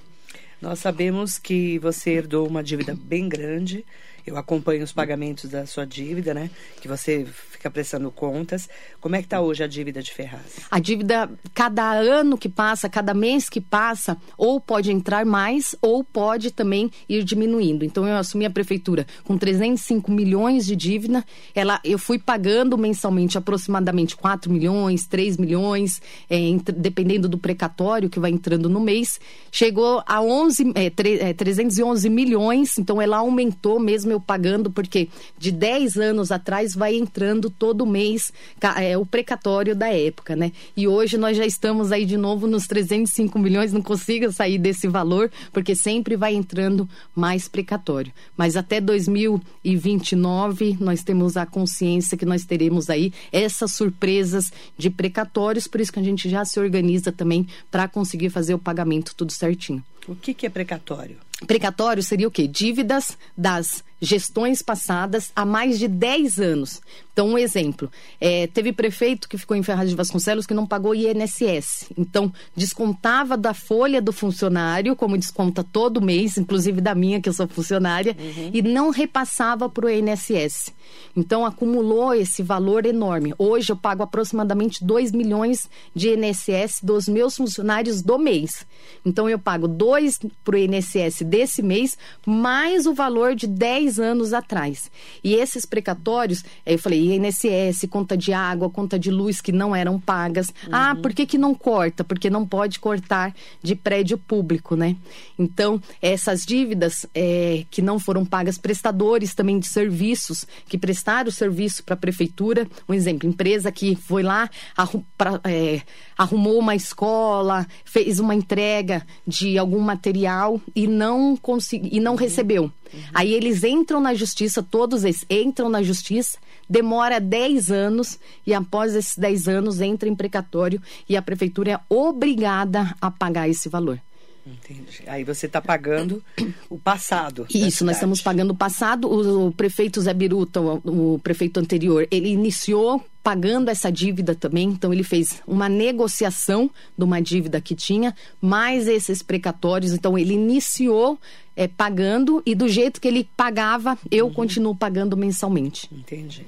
Nós 0.60 0.80
sabemos 0.80 1.38
que 1.38 1.78
você 1.78 2.12
herdou 2.12 2.48
uma 2.48 2.64
dívida 2.64 2.98
bem 3.00 3.30
grande. 3.30 3.86
Eu 4.28 4.36
acompanho 4.36 4.84
os 4.84 4.92
pagamentos 4.92 5.50
da 5.50 5.66
sua 5.66 5.86
dívida, 5.86 6.34
né? 6.34 6.50
Que 6.82 6.88
você 6.88 7.26
fica 7.26 7.72
prestando 7.72 8.12
contas. 8.12 8.68
Como 9.00 9.16
é 9.16 9.20
que 9.20 9.26
está 9.26 9.40
hoje 9.40 9.64
a 9.64 9.68
dívida 9.68 10.04
de 10.04 10.12
Ferraz? 10.12 10.58
A 10.70 10.80
dívida, 10.80 11.30
cada 11.54 11.94
ano 11.94 12.38
que 12.38 12.50
passa, 12.50 12.90
cada 12.90 13.14
mês 13.14 13.48
que 13.48 13.62
passa, 13.62 14.18
ou 14.38 14.60
pode 14.60 14.92
entrar 14.92 15.26
mais, 15.26 15.78
ou 15.82 16.04
pode 16.04 16.52
também 16.52 16.92
ir 17.08 17.24
diminuindo. 17.24 17.86
Então, 17.86 18.06
eu 18.06 18.18
assumi 18.18 18.46
a 18.46 18.50
prefeitura 18.50 19.08
com 19.24 19.38
305 19.38 20.12
milhões 20.12 20.66
de 20.66 20.76
dívida. 20.76 21.24
Ela, 21.56 21.80
eu 21.86 21.98
fui 21.98 22.20
pagando 22.20 22.78
mensalmente 22.78 23.38
aproximadamente 23.38 24.14
4 24.18 24.52
milhões, 24.52 25.08
3 25.08 25.38
milhões, 25.38 26.02
é, 26.30 26.38
dependendo 26.76 27.30
do 27.30 27.38
precatório 27.38 28.10
que 28.10 28.20
vai 28.20 28.32
entrando 28.32 28.68
no 28.68 28.82
mês. 28.82 29.22
Chegou 29.50 30.04
a 30.06 30.22
11, 30.22 30.74
é, 30.76 30.90
3, 30.90 31.22
é, 31.22 31.34
311 31.34 32.10
milhões, 32.10 32.78
então 32.78 33.02
ela 33.02 33.18
aumentou 33.18 33.80
mesmo 33.80 34.17
eu 34.17 34.17
pagando, 34.20 34.72
porque 34.72 35.10
de 35.38 35.52
10 35.52 35.98
anos 35.98 36.32
atrás 36.32 36.76
vai 36.76 36.96
entrando 36.96 37.50
todo 37.50 37.86
mês 37.86 38.34
é, 38.78 38.98
o 38.98 39.06
precatório 39.06 39.76
da 39.76 39.90
época, 39.90 40.36
né? 40.36 40.52
E 40.76 40.88
hoje 40.88 41.18
nós 41.18 41.38
já 41.38 41.46
estamos 41.46 41.92
aí 41.92 42.06
de 42.06 42.18
novo 42.18 42.48
nos 42.48 42.68
305 42.68 43.38
milhões, 43.40 43.74
não 43.74 43.82
consigo 43.82 44.32
sair 44.32 44.58
desse 44.58 44.88
valor, 44.88 45.32
porque 45.52 45.76
sempre 45.76 46.16
vai 46.16 46.34
entrando 46.34 46.88
mais 47.16 47.48
precatório. 47.48 48.12
Mas 48.36 48.56
até 48.56 48.80
2029 48.82 50.78
nós 50.80 51.04
temos 51.04 51.38
a 51.38 51.46
consciência 51.46 52.18
que 52.18 52.26
nós 52.26 52.46
teremos 52.46 52.90
aí 52.90 53.14
essas 53.32 53.72
surpresas 53.72 54.52
de 54.78 54.90
precatórios, 54.90 55.68
por 55.68 55.82
isso 55.82 55.92
que 55.92 56.00
a 56.00 56.04
gente 56.04 56.30
já 56.30 56.44
se 56.46 56.60
organiza 56.60 57.12
também 57.12 57.48
para 57.72 57.88
conseguir 57.88 58.30
fazer 58.30 58.54
o 58.54 58.60
pagamento 58.60 59.16
tudo 59.16 59.32
certinho. 59.32 59.84
O 60.08 60.16
que, 60.16 60.34
que 60.34 60.46
é 60.46 60.50
precatório? 60.50 61.18
Precatório 61.46 62.02
seria 62.02 62.28
o 62.28 62.32
quê? 62.32 62.48
Dívidas 62.48 63.18
das 63.38 63.84
gestões 64.00 64.62
passadas 64.62 65.32
há 65.36 65.46
mais 65.46 65.80
de 65.80 65.88
10 65.88 66.40
anos. 66.40 66.82
Então, 67.18 67.30
um 67.30 67.38
exemplo: 67.38 67.92
é, 68.22 68.46
teve 68.46 68.72
prefeito 68.72 69.28
que 69.28 69.40
ficou 69.40 69.58
em 69.58 69.64
Ferraz 69.64 69.90
de 69.90 69.96
Vasconcelos 69.96 70.46
que 70.46 70.54
não 70.54 70.68
pagou 70.68 70.94
INSS. 70.94 71.88
Então, 71.98 72.32
descontava 72.56 73.36
da 73.36 73.56
folha 73.56 74.00
do 74.00 74.14
funcionário, 74.14 74.96
como 74.96 75.18
desconta 75.18 75.64
todo 75.64 76.00
mês, 76.00 76.38
inclusive 76.38 76.80
da 76.80 76.94
minha, 76.94 77.20
que 77.20 77.28
eu 77.28 77.34
sou 77.34 77.48
funcionária, 77.48 78.16
uhum. 78.20 78.52
e 78.54 78.62
não 78.62 78.92
repassava 78.92 79.68
para 79.68 79.88
o 79.88 79.90
INSS. 79.90 80.72
Então, 81.16 81.44
acumulou 81.44 82.14
esse 82.14 82.44
valor 82.44 82.86
enorme. 82.86 83.34
Hoje, 83.40 83.72
eu 83.72 83.76
pago 83.76 84.04
aproximadamente 84.04 84.86
2 84.86 85.12
milhões 85.12 85.68
de 85.96 86.10
INSS 86.10 86.82
dos 86.84 87.08
meus 87.08 87.36
funcionários 87.36 88.04
do 88.04 88.20
mês. 88.20 88.64
Então, 89.04 89.28
eu 89.28 89.40
pago 89.40 89.68
2 89.68 90.20
para 90.44 90.56
o 90.56 90.60
INSS 90.60 91.24
desse 91.24 91.64
mês, 91.64 91.98
mais 92.26 92.86
o 92.86 92.94
valor 92.94 93.34
de 93.34 93.48
10 93.48 93.87
anos 93.98 94.34
atrás. 94.34 94.92
E 95.24 95.36
esses 95.36 95.66
precatórios, 95.66 96.44
eu 96.66 96.78
falei, 96.78 97.16
INSS, 97.16 97.88
conta 97.90 98.18
de 98.18 98.34
água, 98.34 98.70
conta 98.70 99.00
de 99.00 99.10
luz 99.10 99.40
que 99.40 99.52
não 99.52 99.76
eram 99.76 100.00
pagas. 100.00 100.50
Uhum. 100.50 100.70
Ah, 100.72 100.96
por 101.02 101.14
que, 101.14 101.26
que 101.26 101.38
não 101.38 101.56
corta? 101.56 102.04
Porque 102.04 102.30
não 102.30 102.46
pode 102.46 102.80
cortar 102.80 103.34
de 103.64 103.76
prédio 103.76 104.18
público, 104.18 104.76
né? 104.76 104.98
Então, 105.40 105.82
essas 106.02 106.46
dívidas 106.46 107.06
é, 107.16 107.64
que 107.72 107.82
não 107.82 108.00
foram 108.00 108.26
pagas, 108.26 108.58
prestadores 108.58 109.34
também 109.34 109.60
de 109.60 109.68
serviços 109.68 110.46
que 110.68 110.78
prestaram 110.78 111.32
serviço 111.32 111.84
para 111.84 111.94
a 111.94 111.98
prefeitura, 111.98 112.68
um 112.88 112.94
exemplo, 112.94 113.30
empresa 113.30 113.72
que 113.72 113.96
foi 113.96 114.24
lá, 114.24 114.50
arrum, 114.76 115.04
pra, 115.18 115.40
é, 115.44 115.82
arrumou 116.18 116.60
uma 116.60 116.76
escola, 116.76 117.66
fez 117.86 118.20
uma 118.20 118.34
entrega 118.34 119.06
de 119.26 119.58
algum 119.58 119.80
material 119.80 120.60
e 120.76 120.88
não 120.88 121.38
consegui, 121.38 121.90
e 121.92 122.00
não 122.00 122.14
uhum. 122.14 122.18
recebeu. 122.18 122.72
Uhum. 122.94 123.00
Aí 123.14 123.34
eles 123.34 123.64
entram 123.64 124.00
na 124.00 124.14
justiça, 124.14 124.64
todos 124.64 125.04
eles 125.04 125.26
entram 125.30 125.70
na 125.70 125.82
justiça, 125.82 126.38
demora 126.70 127.20
10 127.20 127.72
anos 127.72 128.20
e 128.46 128.54
após 128.54 128.96
esses 128.96 129.18
10 129.18 129.48
anos 129.48 129.82
entra 129.82 130.08
em 130.10 130.16
precatório 130.16 130.82
e 131.08 131.16
a 131.16 131.22
prefeitura 131.22 131.72
é 131.72 131.80
obrigada 131.90 132.96
a 133.02 133.10
pagar 133.10 133.50
esse 133.50 133.70
valor. 133.70 134.00
Entendi. 134.48 135.04
Aí 135.08 135.24
você 135.24 135.46
está 135.46 135.62
pagando 135.62 136.24
o 136.70 136.78
passado. 136.78 137.46
Isso, 137.54 137.84
nós 137.84 137.98
estamos 137.98 138.22
pagando 138.22 138.52
o 138.52 138.56
passado. 138.56 139.08
O, 139.08 139.48
o 139.48 139.52
prefeito 139.52 140.02
Zé 140.02 140.14
Biruta, 140.14 140.62
o, 140.62 141.16
o 141.16 141.20
prefeito 141.20 141.60
anterior, 141.60 142.08
ele 142.10 142.30
iniciou 142.30 143.04
pagando 143.22 143.70
essa 143.70 143.92
dívida 143.92 144.34
também. 144.34 144.70
Então, 144.70 144.94
ele 144.94 145.04
fez 145.04 145.42
uma 145.46 145.68
negociação 145.68 146.72
de 146.98 147.04
uma 147.04 147.22
dívida 147.22 147.60
que 147.60 147.76
tinha, 147.76 148.16
mais 148.42 148.88
esses 148.88 149.22
precatórios. 149.22 149.92
Então, 149.92 150.18
ele 150.18 150.34
iniciou 150.34 151.20
é, 151.56 151.68
pagando 151.68 152.42
e 152.46 152.56
do 152.56 152.70
jeito 152.70 153.02
que 153.02 153.08
ele 153.08 153.28
pagava, 153.36 153.98
eu 154.10 154.28
uhum. 154.28 154.34
continuo 154.34 154.76
pagando 154.76 155.18
mensalmente. 155.18 155.90
Entendi. 155.92 156.46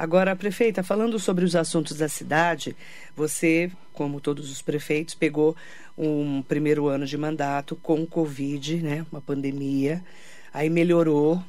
Agora, 0.00 0.34
prefeita, 0.34 0.82
falando 0.82 1.18
sobre 1.18 1.44
os 1.44 1.54
assuntos 1.54 1.98
da 1.98 2.08
cidade, 2.08 2.74
você, 3.14 3.70
como 3.92 4.18
todos 4.18 4.50
os 4.50 4.62
prefeitos, 4.62 5.14
pegou 5.14 5.54
um 5.96 6.40
primeiro 6.40 6.88
ano 6.88 7.04
de 7.04 7.18
mandato 7.18 7.76
com 7.76 8.06
Covid, 8.06 8.82
né, 8.82 9.04
uma 9.12 9.20
pandemia, 9.20 10.02
aí 10.54 10.70
melhorou, 10.70 11.44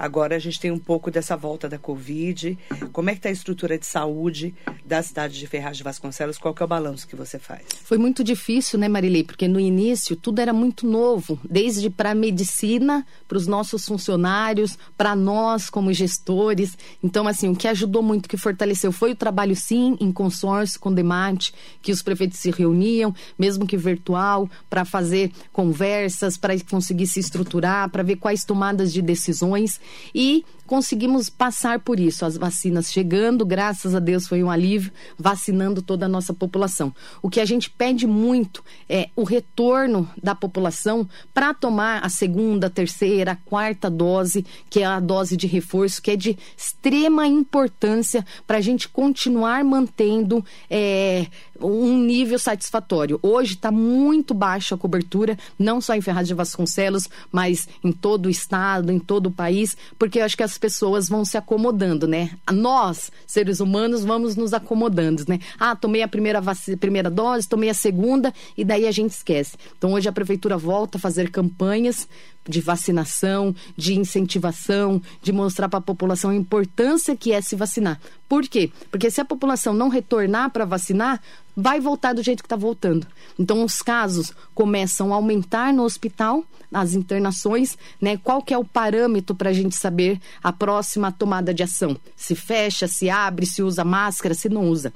Agora 0.00 0.34
a 0.34 0.38
gente 0.38 0.58
tem 0.58 0.70
um 0.70 0.78
pouco 0.78 1.10
dessa 1.10 1.36
volta 1.36 1.68
da 1.68 1.78
Covid. 1.78 2.56
Como 2.90 3.10
é 3.10 3.12
que 3.12 3.18
está 3.18 3.28
a 3.28 3.32
estrutura 3.32 3.76
de 3.76 3.84
saúde 3.84 4.54
da 4.82 5.02
cidade 5.02 5.38
de 5.38 5.46
Ferraz 5.46 5.76
de 5.76 5.82
Vasconcelos? 5.82 6.38
Qual 6.38 6.54
que 6.54 6.62
é 6.62 6.64
o 6.64 6.68
balanço 6.68 7.06
que 7.06 7.14
você 7.14 7.38
faz? 7.38 7.66
Foi 7.84 7.98
muito 7.98 8.24
difícil, 8.24 8.78
né, 8.78 8.88
Marilei? 8.88 9.22
Porque 9.22 9.46
no 9.46 9.60
início 9.60 10.16
tudo 10.16 10.40
era 10.40 10.54
muito 10.54 10.86
novo, 10.86 11.38
desde 11.44 11.90
para 11.90 12.12
a 12.12 12.14
medicina, 12.14 13.06
para 13.28 13.36
os 13.36 13.46
nossos 13.46 13.84
funcionários, 13.84 14.78
para 14.96 15.14
nós 15.14 15.68
como 15.68 15.92
gestores. 15.92 16.78
Então, 17.04 17.28
assim, 17.28 17.50
o 17.50 17.54
que 17.54 17.68
ajudou 17.68 18.02
muito, 18.02 18.26
que 18.26 18.38
fortaleceu, 18.38 18.92
foi 18.92 19.12
o 19.12 19.14
trabalho, 19.16 19.54
sim, 19.54 19.98
em 20.00 20.10
consórcio 20.10 20.80
com 20.80 20.88
o 20.88 20.94
DEMAT, 20.94 21.52
que 21.82 21.92
os 21.92 22.00
prefeitos 22.00 22.38
se 22.38 22.50
reuniam, 22.50 23.14
mesmo 23.38 23.66
que 23.66 23.76
virtual, 23.76 24.48
para 24.70 24.86
fazer 24.86 25.30
conversas, 25.52 26.38
para 26.38 26.58
conseguir 26.60 27.06
se 27.06 27.20
estruturar, 27.20 27.90
para 27.90 28.02
ver 28.02 28.16
quais 28.16 28.46
tomadas 28.46 28.94
de 28.94 29.02
decisões 29.02 29.78
e 30.14 30.44
conseguimos 30.70 31.28
passar 31.28 31.80
por 31.80 31.98
isso. 31.98 32.24
As 32.24 32.36
vacinas 32.36 32.92
chegando, 32.92 33.44
graças 33.44 33.92
a 33.92 33.98
Deus 33.98 34.28
foi 34.28 34.40
um 34.40 34.48
alívio, 34.48 34.92
vacinando 35.18 35.82
toda 35.82 36.06
a 36.06 36.08
nossa 36.08 36.32
população. 36.32 36.94
O 37.20 37.28
que 37.28 37.40
a 37.40 37.44
gente 37.44 37.68
pede 37.68 38.06
muito 38.06 38.62
é 38.88 39.08
o 39.16 39.24
retorno 39.24 40.08
da 40.22 40.32
população 40.32 41.08
para 41.34 41.52
tomar 41.52 42.04
a 42.04 42.08
segunda, 42.08 42.70
terceira, 42.70 43.36
quarta 43.44 43.90
dose, 43.90 44.46
que 44.70 44.78
é 44.78 44.86
a 44.86 45.00
dose 45.00 45.36
de 45.36 45.48
reforço, 45.48 46.00
que 46.00 46.12
é 46.12 46.16
de 46.16 46.38
extrema 46.56 47.26
importância 47.26 48.24
para 48.46 48.58
a 48.58 48.60
gente 48.60 48.88
continuar 48.88 49.64
mantendo 49.64 50.44
é, 50.70 51.26
um 51.60 51.98
nível 51.98 52.38
satisfatório. 52.38 53.18
Hoje 53.24 53.54
está 53.54 53.72
muito 53.72 54.32
baixa 54.32 54.76
a 54.76 54.78
cobertura, 54.78 55.36
não 55.58 55.80
só 55.80 55.96
em 55.96 56.00
Ferraz 56.00 56.28
de 56.28 56.34
Vasconcelos, 56.34 57.08
mas 57.32 57.68
em 57.82 57.90
todo 57.90 58.26
o 58.26 58.30
estado, 58.30 58.92
em 58.92 59.00
todo 59.00 59.26
o 59.26 59.32
país, 59.32 59.76
porque 59.98 60.20
eu 60.20 60.24
acho 60.24 60.36
que 60.36 60.44
as 60.44 60.59
pessoas 60.60 61.08
vão 61.08 61.24
se 61.24 61.36
acomodando, 61.36 62.06
né? 62.06 62.30
Nós, 62.52 63.10
seres 63.26 63.58
humanos, 63.58 64.04
vamos 64.04 64.36
nos 64.36 64.52
acomodando, 64.52 65.24
né? 65.26 65.40
Ah, 65.58 65.74
tomei 65.74 66.02
a 66.02 66.08
primeira, 66.08 66.40
primeira 66.78 67.10
dose, 67.10 67.48
tomei 67.48 67.70
a 67.70 67.74
segunda 67.74 68.32
e 68.56 68.64
daí 68.64 68.86
a 68.86 68.92
gente 68.92 69.12
esquece. 69.12 69.56
Então 69.76 69.92
hoje 69.94 70.08
a 70.08 70.12
prefeitura 70.12 70.56
volta 70.56 70.98
a 70.98 71.00
fazer 71.00 71.30
campanhas 71.30 72.06
de 72.48 72.60
vacinação, 72.60 73.54
de 73.76 73.98
incentivação, 73.98 75.00
de 75.22 75.32
mostrar 75.32 75.68
para 75.68 75.78
a 75.78 75.82
população 75.82 76.30
a 76.30 76.34
importância 76.34 77.16
que 77.16 77.32
é 77.32 77.40
se 77.40 77.54
vacinar. 77.54 78.00
Por 78.28 78.42
quê? 78.48 78.70
Porque 78.90 79.10
se 79.10 79.20
a 79.20 79.24
população 79.24 79.72
não 79.72 79.88
retornar 79.88 80.50
para 80.50 80.64
vacinar, 80.64 81.20
vai 81.56 81.80
voltar 81.80 82.14
do 82.14 82.22
jeito 82.22 82.42
que 82.42 82.46
está 82.46 82.56
voltando. 82.56 83.06
Então, 83.38 83.62
os 83.62 83.82
casos 83.82 84.32
começam 84.54 85.12
a 85.12 85.16
aumentar 85.16 85.72
no 85.72 85.82
hospital, 85.82 86.44
as 86.72 86.94
internações, 86.94 87.76
né? 88.00 88.16
Qual 88.16 88.42
que 88.42 88.54
é 88.54 88.58
o 88.58 88.64
parâmetro 88.64 89.34
para 89.34 89.50
a 89.50 89.52
gente 89.52 89.76
saber 89.76 90.20
a 90.42 90.52
próxima 90.52 91.12
tomada 91.12 91.52
de 91.52 91.62
ação? 91.62 91.96
Se 92.16 92.34
fecha, 92.34 92.86
se 92.86 93.10
abre, 93.10 93.44
se 93.44 93.62
usa 93.62 93.84
máscara, 93.84 94.34
se 94.34 94.48
não 94.48 94.68
usa 94.68 94.92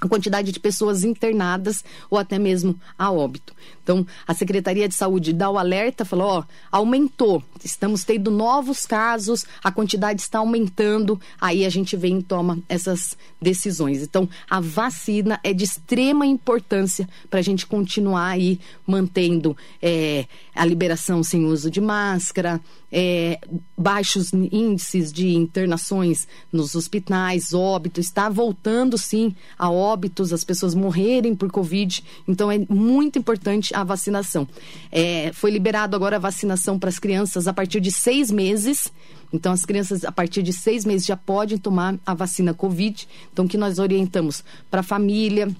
a 0.00 0.08
quantidade 0.08 0.52
de 0.52 0.60
pessoas 0.60 1.04
internadas 1.04 1.82
ou 2.10 2.18
até 2.18 2.38
mesmo 2.38 2.78
a 2.98 3.10
óbito. 3.10 3.54
Então, 3.86 4.04
a 4.26 4.34
Secretaria 4.34 4.88
de 4.88 4.96
Saúde 4.96 5.32
dá 5.32 5.48
o 5.48 5.56
alerta, 5.56 6.04
falou, 6.04 6.26
ó, 6.26 6.44
aumentou, 6.72 7.40
estamos 7.64 8.02
tendo 8.02 8.32
novos 8.32 8.84
casos, 8.84 9.46
a 9.62 9.70
quantidade 9.70 10.20
está 10.20 10.40
aumentando, 10.40 11.20
aí 11.40 11.64
a 11.64 11.68
gente 11.70 11.96
vem 11.96 12.18
e 12.18 12.22
toma 12.22 12.58
essas 12.68 13.16
decisões. 13.40 14.02
Então, 14.02 14.28
a 14.50 14.58
vacina 14.58 15.38
é 15.44 15.52
de 15.52 15.62
extrema 15.62 16.26
importância 16.26 17.08
para 17.30 17.38
a 17.38 17.42
gente 17.42 17.64
continuar 17.64 18.30
aí 18.30 18.58
mantendo 18.84 19.56
é, 19.80 20.26
a 20.52 20.64
liberação 20.64 21.22
sem 21.22 21.44
uso 21.44 21.70
de 21.70 21.80
máscara, 21.80 22.60
é, 22.90 23.38
baixos 23.76 24.32
índices 24.32 25.12
de 25.12 25.34
internações 25.34 26.26
nos 26.52 26.74
hospitais, 26.74 27.52
óbito, 27.52 28.00
está 28.00 28.28
voltando 28.28 28.96
sim 28.96 29.34
a 29.58 29.70
óbitos, 29.70 30.32
as 30.32 30.44
pessoas 30.44 30.74
morrerem 30.74 31.34
por 31.34 31.50
Covid. 31.50 32.02
Então 32.26 32.50
é 32.50 32.58
muito 32.68 33.18
importante 33.18 33.74
a 33.76 33.84
vacinação. 33.84 34.48
É, 34.90 35.30
foi 35.34 35.50
liberado 35.50 35.94
agora 35.94 36.16
a 36.16 36.18
vacinação 36.18 36.78
para 36.78 36.88
as 36.88 36.98
crianças 36.98 37.46
a 37.46 37.52
partir 37.52 37.78
de 37.78 37.92
seis 37.92 38.30
meses. 38.30 38.90
Então, 39.30 39.52
as 39.52 39.66
crianças, 39.66 40.02
a 40.02 40.10
partir 40.10 40.42
de 40.42 40.52
seis 40.52 40.86
meses, 40.86 41.06
já 41.06 41.16
podem 41.16 41.58
tomar 41.58 41.96
a 42.06 42.14
vacina 42.14 42.54
Covid. 42.54 43.06
Então, 43.30 43.46
que 43.46 43.58
nós 43.58 43.78
orientamos 43.78 44.42
para 44.70 44.80
a 44.80 44.82
família, 44.82 45.54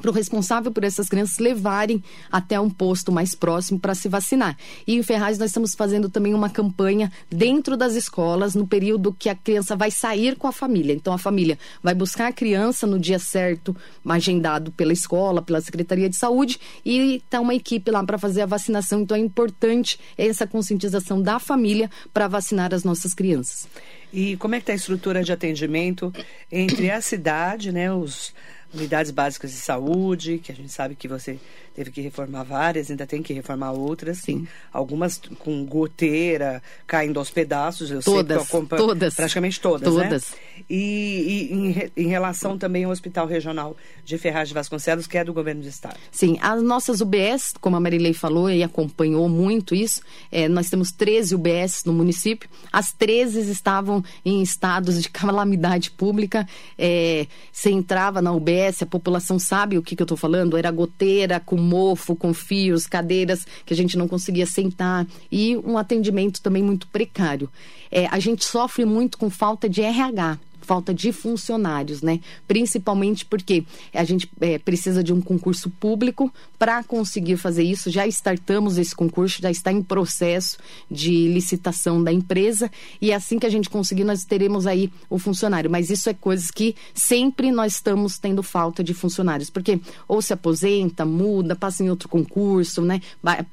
para 0.00 0.10
o 0.10 0.14
responsável 0.14 0.70
por 0.70 0.84
essas 0.84 1.08
crianças 1.08 1.38
levarem 1.38 2.02
até 2.30 2.58
um 2.60 2.70
posto 2.70 3.10
mais 3.10 3.34
próximo 3.34 3.78
para 3.78 3.94
se 3.94 4.08
vacinar. 4.08 4.56
E 4.86 4.94
em 4.94 5.02
Ferraz 5.02 5.38
nós 5.38 5.50
estamos 5.50 5.74
fazendo 5.74 6.08
também 6.08 6.34
uma 6.34 6.48
campanha 6.48 7.10
dentro 7.30 7.76
das 7.76 7.94
escolas 7.94 8.54
no 8.54 8.66
período 8.66 9.12
que 9.12 9.28
a 9.28 9.34
criança 9.34 9.74
vai 9.74 9.90
sair 9.90 10.36
com 10.36 10.46
a 10.46 10.52
família. 10.52 10.92
Então 10.92 11.12
a 11.12 11.18
família 11.18 11.58
vai 11.82 11.94
buscar 11.94 12.28
a 12.28 12.32
criança 12.32 12.86
no 12.86 12.98
dia 12.98 13.18
certo, 13.18 13.76
agendado 14.08 14.70
pela 14.72 14.92
escola, 14.92 15.42
pela 15.42 15.60
Secretaria 15.60 16.08
de 16.08 16.16
Saúde 16.16 16.58
e 16.84 17.16
está 17.16 17.40
uma 17.40 17.54
equipe 17.54 17.90
lá 17.90 18.04
para 18.04 18.18
fazer 18.18 18.42
a 18.42 18.46
vacinação. 18.46 19.00
Então 19.00 19.16
é 19.16 19.20
importante 19.20 19.98
essa 20.16 20.46
conscientização 20.46 21.20
da 21.20 21.38
família 21.38 21.90
para 22.12 22.28
vacinar 22.28 22.74
as 22.74 22.84
nossas 22.84 23.14
crianças. 23.14 23.68
E 24.12 24.36
como 24.36 24.54
é 24.54 24.58
que 24.58 24.62
está 24.62 24.72
a 24.72 24.76
estrutura 24.76 25.22
de 25.22 25.32
atendimento 25.32 26.12
entre 26.50 26.90
a 26.90 27.00
cidade, 27.00 27.72
né, 27.72 27.92
os 27.92 28.32
unidades 28.76 29.10
básicas 29.10 29.50
de 29.50 29.58
saúde, 29.58 30.38
que 30.38 30.52
a 30.52 30.54
gente 30.54 30.70
sabe 30.70 30.94
que 30.94 31.08
você 31.08 31.38
teve 31.76 31.90
que 31.90 32.00
reformar 32.00 32.42
várias, 32.42 32.90
ainda 32.90 33.06
tem 33.06 33.22
que 33.22 33.34
reformar 33.34 33.72
outras. 33.72 34.18
Sim. 34.18 34.48
Algumas 34.72 35.20
com 35.38 35.64
goteira, 35.66 36.62
caindo 36.86 37.18
aos 37.18 37.30
pedaços. 37.30 37.90
Eu 37.90 38.02
todas, 38.02 38.46
sei 38.46 38.60
que 38.66 38.74
eu 38.74 38.78
todas. 38.78 39.14
Praticamente 39.14 39.60
todas, 39.60 39.94
né? 39.94 40.04
Todas. 40.04 40.30
Né? 40.30 40.64
E, 40.70 41.50
e 41.50 41.52
em, 41.52 42.04
em, 42.04 42.08
relação 42.08 42.56
também 42.56 42.84
ao 42.84 42.90
Hospital 42.90 43.26
Regional 43.26 43.76
de 44.02 44.16
Ferraz 44.16 44.48
de 44.48 44.54
Vasconcelos, 44.54 45.06
que 45.06 45.18
é 45.18 45.24
do 45.24 45.34
Governo 45.34 45.60
do 45.60 45.68
Estado. 45.68 45.98
Sim, 46.10 46.38
as 46.40 46.62
nossas 46.62 47.02
UBS, 47.02 47.52
como 47.60 47.76
a 47.76 47.80
Marilei 47.80 48.14
falou 48.14 48.50
e 48.50 48.62
acompanhou 48.62 49.28
muito 49.28 49.74
isso, 49.74 50.00
é, 50.32 50.48
nós 50.48 50.70
temos 50.70 50.90
13 50.92 51.34
UBS 51.34 51.84
no 51.84 51.92
município. 51.92 52.48
As 52.72 52.90
13 52.90 53.50
estavam 53.50 54.02
em 54.24 54.40
estados 54.40 55.02
de 55.02 55.10
calamidade 55.10 55.90
pública. 55.90 56.48
É, 56.78 57.26
você 57.52 57.70
entrava 57.70 58.22
na 58.22 58.32
UBS, 58.32 58.65
a 58.66 58.86
população 58.86 59.38
sabe 59.38 59.78
o 59.78 59.82
que, 59.82 59.96
que 59.96 60.02
eu 60.02 60.04
estou 60.04 60.16
falando, 60.16 60.56
era 60.56 60.70
goteira 60.70 61.40
com 61.40 61.56
mofo, 61.56 62.16
com 62.16 62.32
fios, 62.32 62.86
cadeiras 62.86 63.46
que 63.64 63.72
a 63.72 63.76
gente 63.76 63.96
não 63.96 64.08
conseguia 64.08 64.46
sentar 64.46 65.06
e 65.30 65.56
um 65.58 65.76
atendimento 65.78 66.40
também 66.40 66.62
muito 66.62 66.86
precário. 66.88 67.48
É, 67.90 68.06
a 68.06 68.18
gente 68.18 68.44
sofre 68.44 68.84
muito 68.84 69.18
com 69.18 69.30
falta 69.30 69.68
de 69.68 69.82
RH 69.82 70.38
falta 70.66 70.92
de 70.92 71.12
funcionários, 71.12 72.02
né? 72.02 72.20
Principalmente 72.46 73.24
porque 73.24 73.64
a 73.94 74.04
gente 74.04 74.28
é, 74.40 74.58
precisa 74.58 75.02
de 75.02 75.12
um 75.12 75.20
concurso 75.20 75.70
público 75.70 76.32
para 76.58 76.82
conseguir 76.82 77.36
fazer 77.36 77.62
isso. 77.62 77.90
Já 77.90 78.06
startamos 78.06 78.76
esse 78.76 78.94
concurso, 78.94 79.40
já 79.40 79.50
está 79.50 79.72
em 79.72 79.82
processo 79.82 80.58
de 80.90 81.28
licitação 81.28 82.02
da 82.02 82.12
empresa 82.12 82.70
e 83.00 83.12
assim 83.12 83.38
que 83.38 83.46
a 83.46 83.50
gente 83.50 83.70
conseguir, 83.70 84.04
nós 84.04 84.24
teremos 84.24 84.66
aí 84.66 84.90
o 85.08 85.18
funcionário. 85.18 85.70
Mas 85.70 85.88
isso 85.88 86.10
é 86.10 86.14
coisas 86.14 86.50
que 86.50 86.74
sempre 86.92 87.52
nós 87.52 87.74
estamos 87.74 88.18
tendo 88.18 88.42
falta 88.42 88.82
de 88.82 88.92
funcionários, 88.92 89.48
porque 89.48 89.80
ou 90.08 90.20
se 90.20 90.32
aposenta, 90.32 91.04
muda, 91.04 91.54
passa 91.54 91.84
em 91.84 91.90
outro 91.90 92.08
concurso, 92.08 92.82
né? 92.82 93.00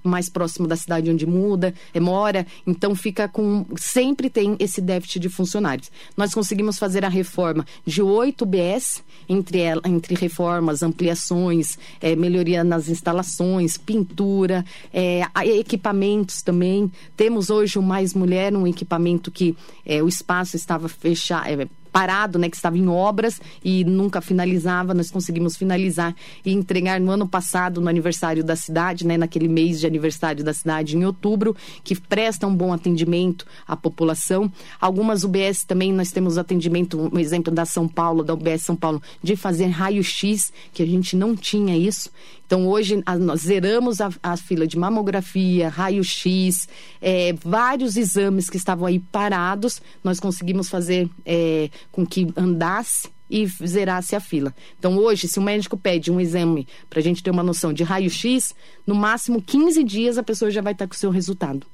Mais 0.03 0.29
próximo 0.29 0.67
da 0.67 0.75
cidade 0.75 1.12
onde 1.12 1.27
muda, 1.27 1.74
é, 1.93 2.00
mora, 2.00 2.48
então 2.65 2.96
fica 2.96 3.27
com 3.27 3.65
sempre 3.75 4.29
tem 4.29 4.55
esse 4.60 4.82
déficit 4.82 5.20
de 5.20 5.29
funcionários. 5.29 5.91
Nós 6.17 6.34
conseguimos 6.34 6.79
fazer 6.79 7.02
a 7.05 7.10
reforma 7.10 7.65
de 7.86 8.01
oito 8.01 8.45
BS, 8.45 9.03
entre, 9.27 9.60
ela, 9.60 9.81
entre 9.86 10.15
reformas, 10.15 10.83
ampliações, 10.83 11.77
é, 12.01 12.15
melhoria 12.15 12.63
nas 12.63 12.89
instalações, 12.89 13.77
pintura, 13.77 14.65
é, 14.93 15.22
equipamentos 15.57 16.41
também. 16.41 16.91
Temos 17.15 17.50
hoje 17.50 17.79
o 17.79 17.81
Mais 17.81 18.13
Mulher, 18.13 18.55
um 18.55 18.67
equipamento 18.67 19.31
que 19.31 19.55
é, 19.86 20.01
o 20.01 20.07
espaço 20.07 20.55
estava 20.55 20.88
fechado 20.88 21.43
é, 21.48 21.67
parado, 21.93 22.39
né, 22.39 22.50
que 22.50 22.55
estava 22.55 22.75
em 22.75 22.88
obras 22.88 23.39
e 23.63 23.85
nunca 23.85 24.19
finalizava. 24.19 24.95
Nós 24.95 25.12
conseguimos 25.12 25.55
finalizar 25.55 26.15
e 26.43 26.51
entregar 26.51 27.00
no 27.00 27.12
ano 27.12 27.27
passado, 27.27 27.79
no 27.79 27.88
aniversário 27.88 28.43
da 28.43 28.55
cidade, 28.55 29.05
né, 29.05 29.15
naquele 29.15 29.47
mês 29.47 29.79
de 29.79 29.85
aniversário 29.85 30.43
da 30.43 30.53
cidade, 30.53 30.97
em 30.97 31.05
outubro, 31.05 31.55
que 31.83 31.95
presta 31.95 32.47
um 32.47 32.55
bom 32.55 32.73
atendimento 32.73 33.45
à 33.67 33.77
população. 33.77 34.51
Algumas 34.81 35.23
UBS 35.23 35.63
também, 35.63 35.93
nós 35.93 36.12
temos 36.12 36.39
atendimento, 36.39 37.09
um 37.13 37.19
exemplo 37.19 37.53
da 37.53 37.63
São 37.63 37.88
Paulo, 37.88 38.23
da 38.23 38.33
UBS 38.33 38.63
São 38.63 38.75
Paulo, 38.75 39.01
de 39.21 39.35
fazer 39.35 39.67
raio-x, 39.67 40.51
que 40.73 40.81
a 40.81 40.88
gente 40.88 41.15
não 41.15 41.35
tinha 41.35 41.77
isso. 41.77 42.09
Então, 42.53 42.67
hoje, 42.67 43.01
a, 43.03 43.17
nós 43.17 43.41
zeramos 43.41 44.00
a, 44.00 44.12
a, 44.22 44.38
fila 44.38 44.67
de 44.67 44.77
mamografia, 44.77 45.69
raio-x, 45.69 46.69
é, 47.01 47.33
vários 47.33 47.98
exames 47.98 48.48
que 48.48 48.57
estavam 48.57 48.86
aí 48.86 49.00
parados, 49.00 49.81
nós 50.03 50.19
conseguimos 50.19 50.69
fazer 50.69 51.10
é, 51.25 51.72
com 51.91 52.05
que 52.05 52.31
andasse 52.38 53.10
e 53.27 53.48
zerasse 53.48 54.15
a 54.15 54.19
fila. 54.19 54.53
Então, 54.77 54.95
hoje, 55.00 55.27
se 55.27 55.39
o 55.39 55.41
médico 55.41 55.75
pede 55.75 56.12
um 56.12 56.22
exame 56.22 56.67
para 56.91 57.00
a 57.00 57.01
gente 57.01 57.24
ter 57.24 57.31
uma 57.31 57.41
noção 57.41 57.74
de 57.74 57.81
raio-x, 57.81 58.53
no 58.86 58.93
máximo 58.93 59.41
15 59.41 59.83
dias 59.83 60.19
a 60.19 60.24
pessoa 60.24 60.51
já 60.51 60.62
vai 60.62 60.74
estar 60.74 60.86
com 60.88 60.93
o 60.93 60.95
seu 60.95 61.10
resultado. 61.10 61.65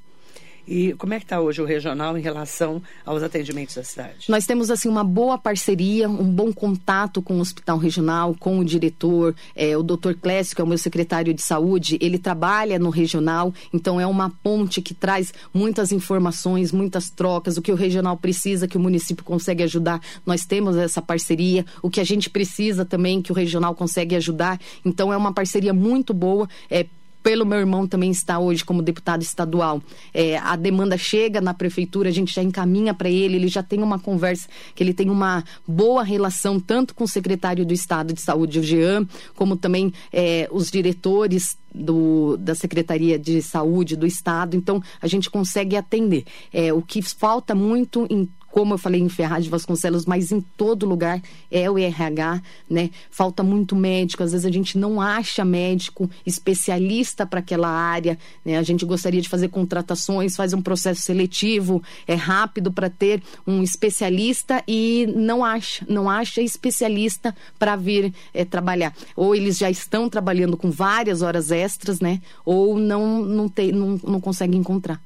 E 0.69 0.93
como 0.93 1.15
é 1.15 1.17
que 1.17 1.25
está 1.25 1.41
hoje 1.41 1.59
o 1.63 1.65
regional 1.65 2.15
em 2.15 2.21
relação 2.21 2.79
aos 3.03 3.23
atendimentos 3.23 3.73
da 3.73 3.83
cidade? 3.83 4.29
Nós 4.29 4.45
temos 4.45 4.69
assim 4.69 4.87
uma 4.87 5.03
boa 5.03 5.35
parceria, 5.35 6.07
um 6.07 6.31
bom 6.31 6.53
contato 6.53 7.23
com 7.23 7.37
o 7.37 7.39
hospital 7.39 7.79
regional, 7.79 8.35
com 8.39 8.59
o 8.59 8.63
diretor, 8.63 9.35
é, 9.55 9.75
o 9.75 9.81
doutor 9.81 10.13
Clécio, 10.13 10.55
que 10.55 10.61
é 10.61 10.63
o 10.63 10.67
meu 10.67 10.77
secretário 10.77 11.33
de 11.33 11.41
saúde, 11.41 11.97
ele 11.99 12.19
trabalha 12.19 12.77
no 12.77 12.91
regional, 12.91 13.51
então 13.73 13.99
é 13.99 14.05
uma 14.05 14.29
ponte 14.29 14.79
que 14.79 14.93
traz 14.93 15.33
muitas 15.51 15.91
informações, 15.91 16.71
muitas 16.71 17.09
trocas, 17.09 17.57
o 17.57 17.63
que 17.63 17.71
o 17.71 17.75
regional 17.75 18.15
precisa, 18.15 18.67
que 18.67 18.77
o 18.77 18.79
município 18.79 19.25
consegue 19.25 19.63
ajudar, 19.63 19.99
nós 20.23 20.45
temos 20.45 20.77
essa 20.77 21.01
parceria, 21.01 21.65
o 21.81 21.89
que 21.89 21.99
a 21.99 22.03
gente 22.03 22.29
precisa 22.29 22.85
também, 22.85 23.23
que 23.23 23.31
o 23.31 23.35
regional 23.35 23.73
consegue 23.73 24.15
ajudar, 24.15 24.59
então 24.85 25.11
é 25.11 25.17
uma 25.17 25.33
parceria 25.33 25.73
muito 25.73 26.13
boa, 26.13 26.47
é, 26.69 26.85
pelo 27.21 27.45
meu 27.45 27.59
irmão 27.59 27.87
também 27.87 28.11
está 28.11 28.39
hoje 28.39 28.63
como 28.63 28.81
deputado 28.81 29.21
estadual. 29.21 29.81
É, 30.13 30.37
a 30.37 30.55
demanda 30.55 30.97
chega 30.97 31.41
na 31.41 31.53
prefeitura, 31.53 32.09
a 32.09 32.11
gente 32.11 32.33
já 32.33 32.41
encaminha 32.41 32.93
para 32.93 33.09
ele, 33.09 33.35
ele 33.35 33.47
já 33.47 33.61
tem 33.61 33.81
uma 33.81 33.99
conversa, 33.99 34.47
que 34.73 34.83
ele 34.83 34.93
tem 34.93 35.09
uma 35.09 35.43
boa 35.67 36.03
relação 36.03 36.59
tanto 36.59 36.95
com 36.95 37.03
o 37.03 37.07
secretário 37.07 37.65
do 37.65 37.73
Estado 37.73 38.13
de 38.13 38.21
Saúde, 38.21 38.59
o 38.59 38.63
Jean, 38.63 39.07
como 39.35 39.55
também 39.55 39.93
é, 40.11 40.47
os 40.51 40.71
diretores 40.71 41.57
do, 41.73 42.37
da 42.37 42.55
Secretaria 42.55 43.19
de 43.19 43.41
Saúde 43.41 43.95
do 43.95 44.05
Estado. 44.05 44.55
Então, 44.55 44.81
a 45.01 45.07
gente 45.07 45.29
consegue 45.29 45.75
atender. 45.75 46.25
É, 46.51 46.73
o 46.73 46.81
que 46.81 47.01
falta 47.01 47.53
muito 47.53 48.07
em 48.09 48.27
como 48.51 48.73
eu 48.73 48.77
falei 48.77 49.01
em 49.01 49.09
Ferraz 49.09 49.43
de 49.43 49.49
Vasconcelos, 49.49 50.05
mas 50.05 50.31
em 50.31 50.41
todo 50.41 50.85
lugar 50.85 51.21
é 51.51 51.69
o 51.69 51.77
RH, 51.77 52.41
né? 52.69 52.89
Falta 53.09 53.43
muito 53.43 53.75
médico, 53.75 54.23
às 54.23 54.31
vezes 54.31 54.45
a 54.45 54.51
gente 54.51 54.77
não 54.77 55.01
acha 55.01 55.45
médico 55.45 56.09
especialista 56.25 57.25
para 57.25 57.39
aquela 57.39 57.69
área, 57.69 58.17
né? 58.43 58.57
A 58.57 58.63
gente 58.63 58.85
gostaria 58.85 59.21
de 59.21 59.29
fazer 59.29 59.49
contratações, 59.49 60.35
faz 60.35 60.53
um 60.53 60.61
processo 60.61 61.01
seletivo, 61.01 61.81
é 62.07 62.15
rápido 62.15 62.71
para 62.71 62.89
ter 62.89 63.21
um 63.45 63.63
especialista 63.63 64.63
e 64.67 65.07
não 65.15 65.43
acha, 65.43 65.85
não 65.87 66.09
acha 66.09 66.41
especialista 66.41 67.35
para 67.57 67.75
vir 67.75 68.13
é, 68.33 68.43
trabalhar. 68.43 68.93
Ou 69.15 69.35
eles 69.35 69.57
já 69.57 69.69
estão 69.69 70.09
trabalhando 70.09 70.57
com 70.57 70.71
várias 70.71 71.21
horas 71.21 71.51
extras, 71.51 71.99
né? 71.99 72.21
Ou 72.45 72.77
não 72.77 73.19
não 73.23 73.49
tem, 73.49 73.71
não, 73.71 73.99
não 74.03 74.19
conseguem 74.19 74.59
encontrar. 74.59 75.01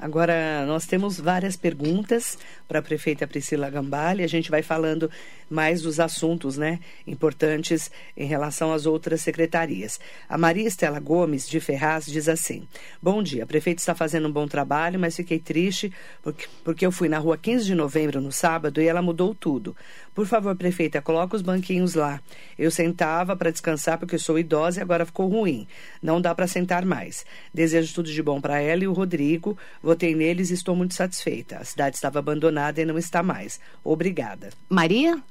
Agora, 0.00 0.64
nós 0.64 0.86
temos 0.86 1.18
várias 1.18 1.56
perguntas 1.56 2.38
para 2.68 2.80
a 2.80 2.82
prefeita 2.82 3.26
Priscila 3.26 3.70
Gambale. 3.70 4.22
A 4.22 4.26
gente 4.26 4.50
vai 4.50 4.62
falando 4.62 5.10
mais 5.48 5.80
dos 5.80 5.98
assuntos 5.98 6.58
né, 6.58 6.78
importantes 7.06 7.90
em 8.14 8.26
relação 8.26 8.72
às 8.72 8.84
outras 8.84 9.22
secretarias. 9.22 9.98
A 10.28 10.36
Maria 10.36 10.68
Estela 10.68 11.00
Gomes, 11.00 11.48
de 11.48 11.58
Ferraz, 11.58 12.04
diz 12.04 12.28
assim: 12.28 12.68
Bom 13.02 13.22
dia, 13.22 13.44
a 13.44 13.46
prefeita 13.46 13.80
está 13.80 13.94
fazendo 13.94 14.28
um 14.28 14.32
bom 14.32 14.46
trabalho, 14.46 15.00
mas 15.00 15.16
fiquei 15.16 15.38
triste 15.38 15.90
porque, 16.22 16.46
porque 16.62 16.84
eu 16.84 16.92
fui 16.92 17.08
na 17.08 17.18
rua 17.18 17.38
15 17.38 17.64
de 17.64 17.74
novembro, 17.74 18.20
no 18.20 18.30
sábado, 18.30 18.82
e 18.82 18.86
ela 18.86 19.00
mudou 19.00 19.34
tudo. 19.34 19.74
Por 20.14 20.26
favor, 20.26 20.54
prefeita, 20.56 21.00
coloca 21.00 21.36
os 21.36 21.42
banquinhos 21.42 21.94
lá. 21.94 22.20
Eu 22.58 22.70
sentava 22.70 23.36
para 23.36 23.52
descansar 23.52 23.98
porque 23.98 24.18
sou 24.18 24.38
idosa 24.38 24.80
e 24.80 24.82
agora 24.82 25.06
ficou 25.06 25.28
ruim. 25.28 25.66
Não 26.02 26.20
dá 26.20 26.34
para 26.34 26.46
sentar 26.48 26.84
mais. 26.84 27.24
Desejo 27.54 27.94
tudo 27.94 28.10
de 28.10 28.22
bom 28.22 28.40
para 28.40 28.60
ela 28.60 28.82
e 28.82 28.88
o 28.88 28.92
Rodrigo. 28.92 29.56
Votei 29.80 30.14
neles 30.16 30.50
e 30.50 30.54
estou 30.54 30.74
muito 30.74 30.94
satisfeita. 30.94 31.58
A 31.58 31.64
cidade 31.64 31.94
estava 31.94 32.18
abandonada 32.18 32.57
e 32.80 32.84
não 32.84 32.98
está 32.98 33.22
mais. 33.22 33.60
Obrigada. 33.84 34.50
Maria? 34.68 35.22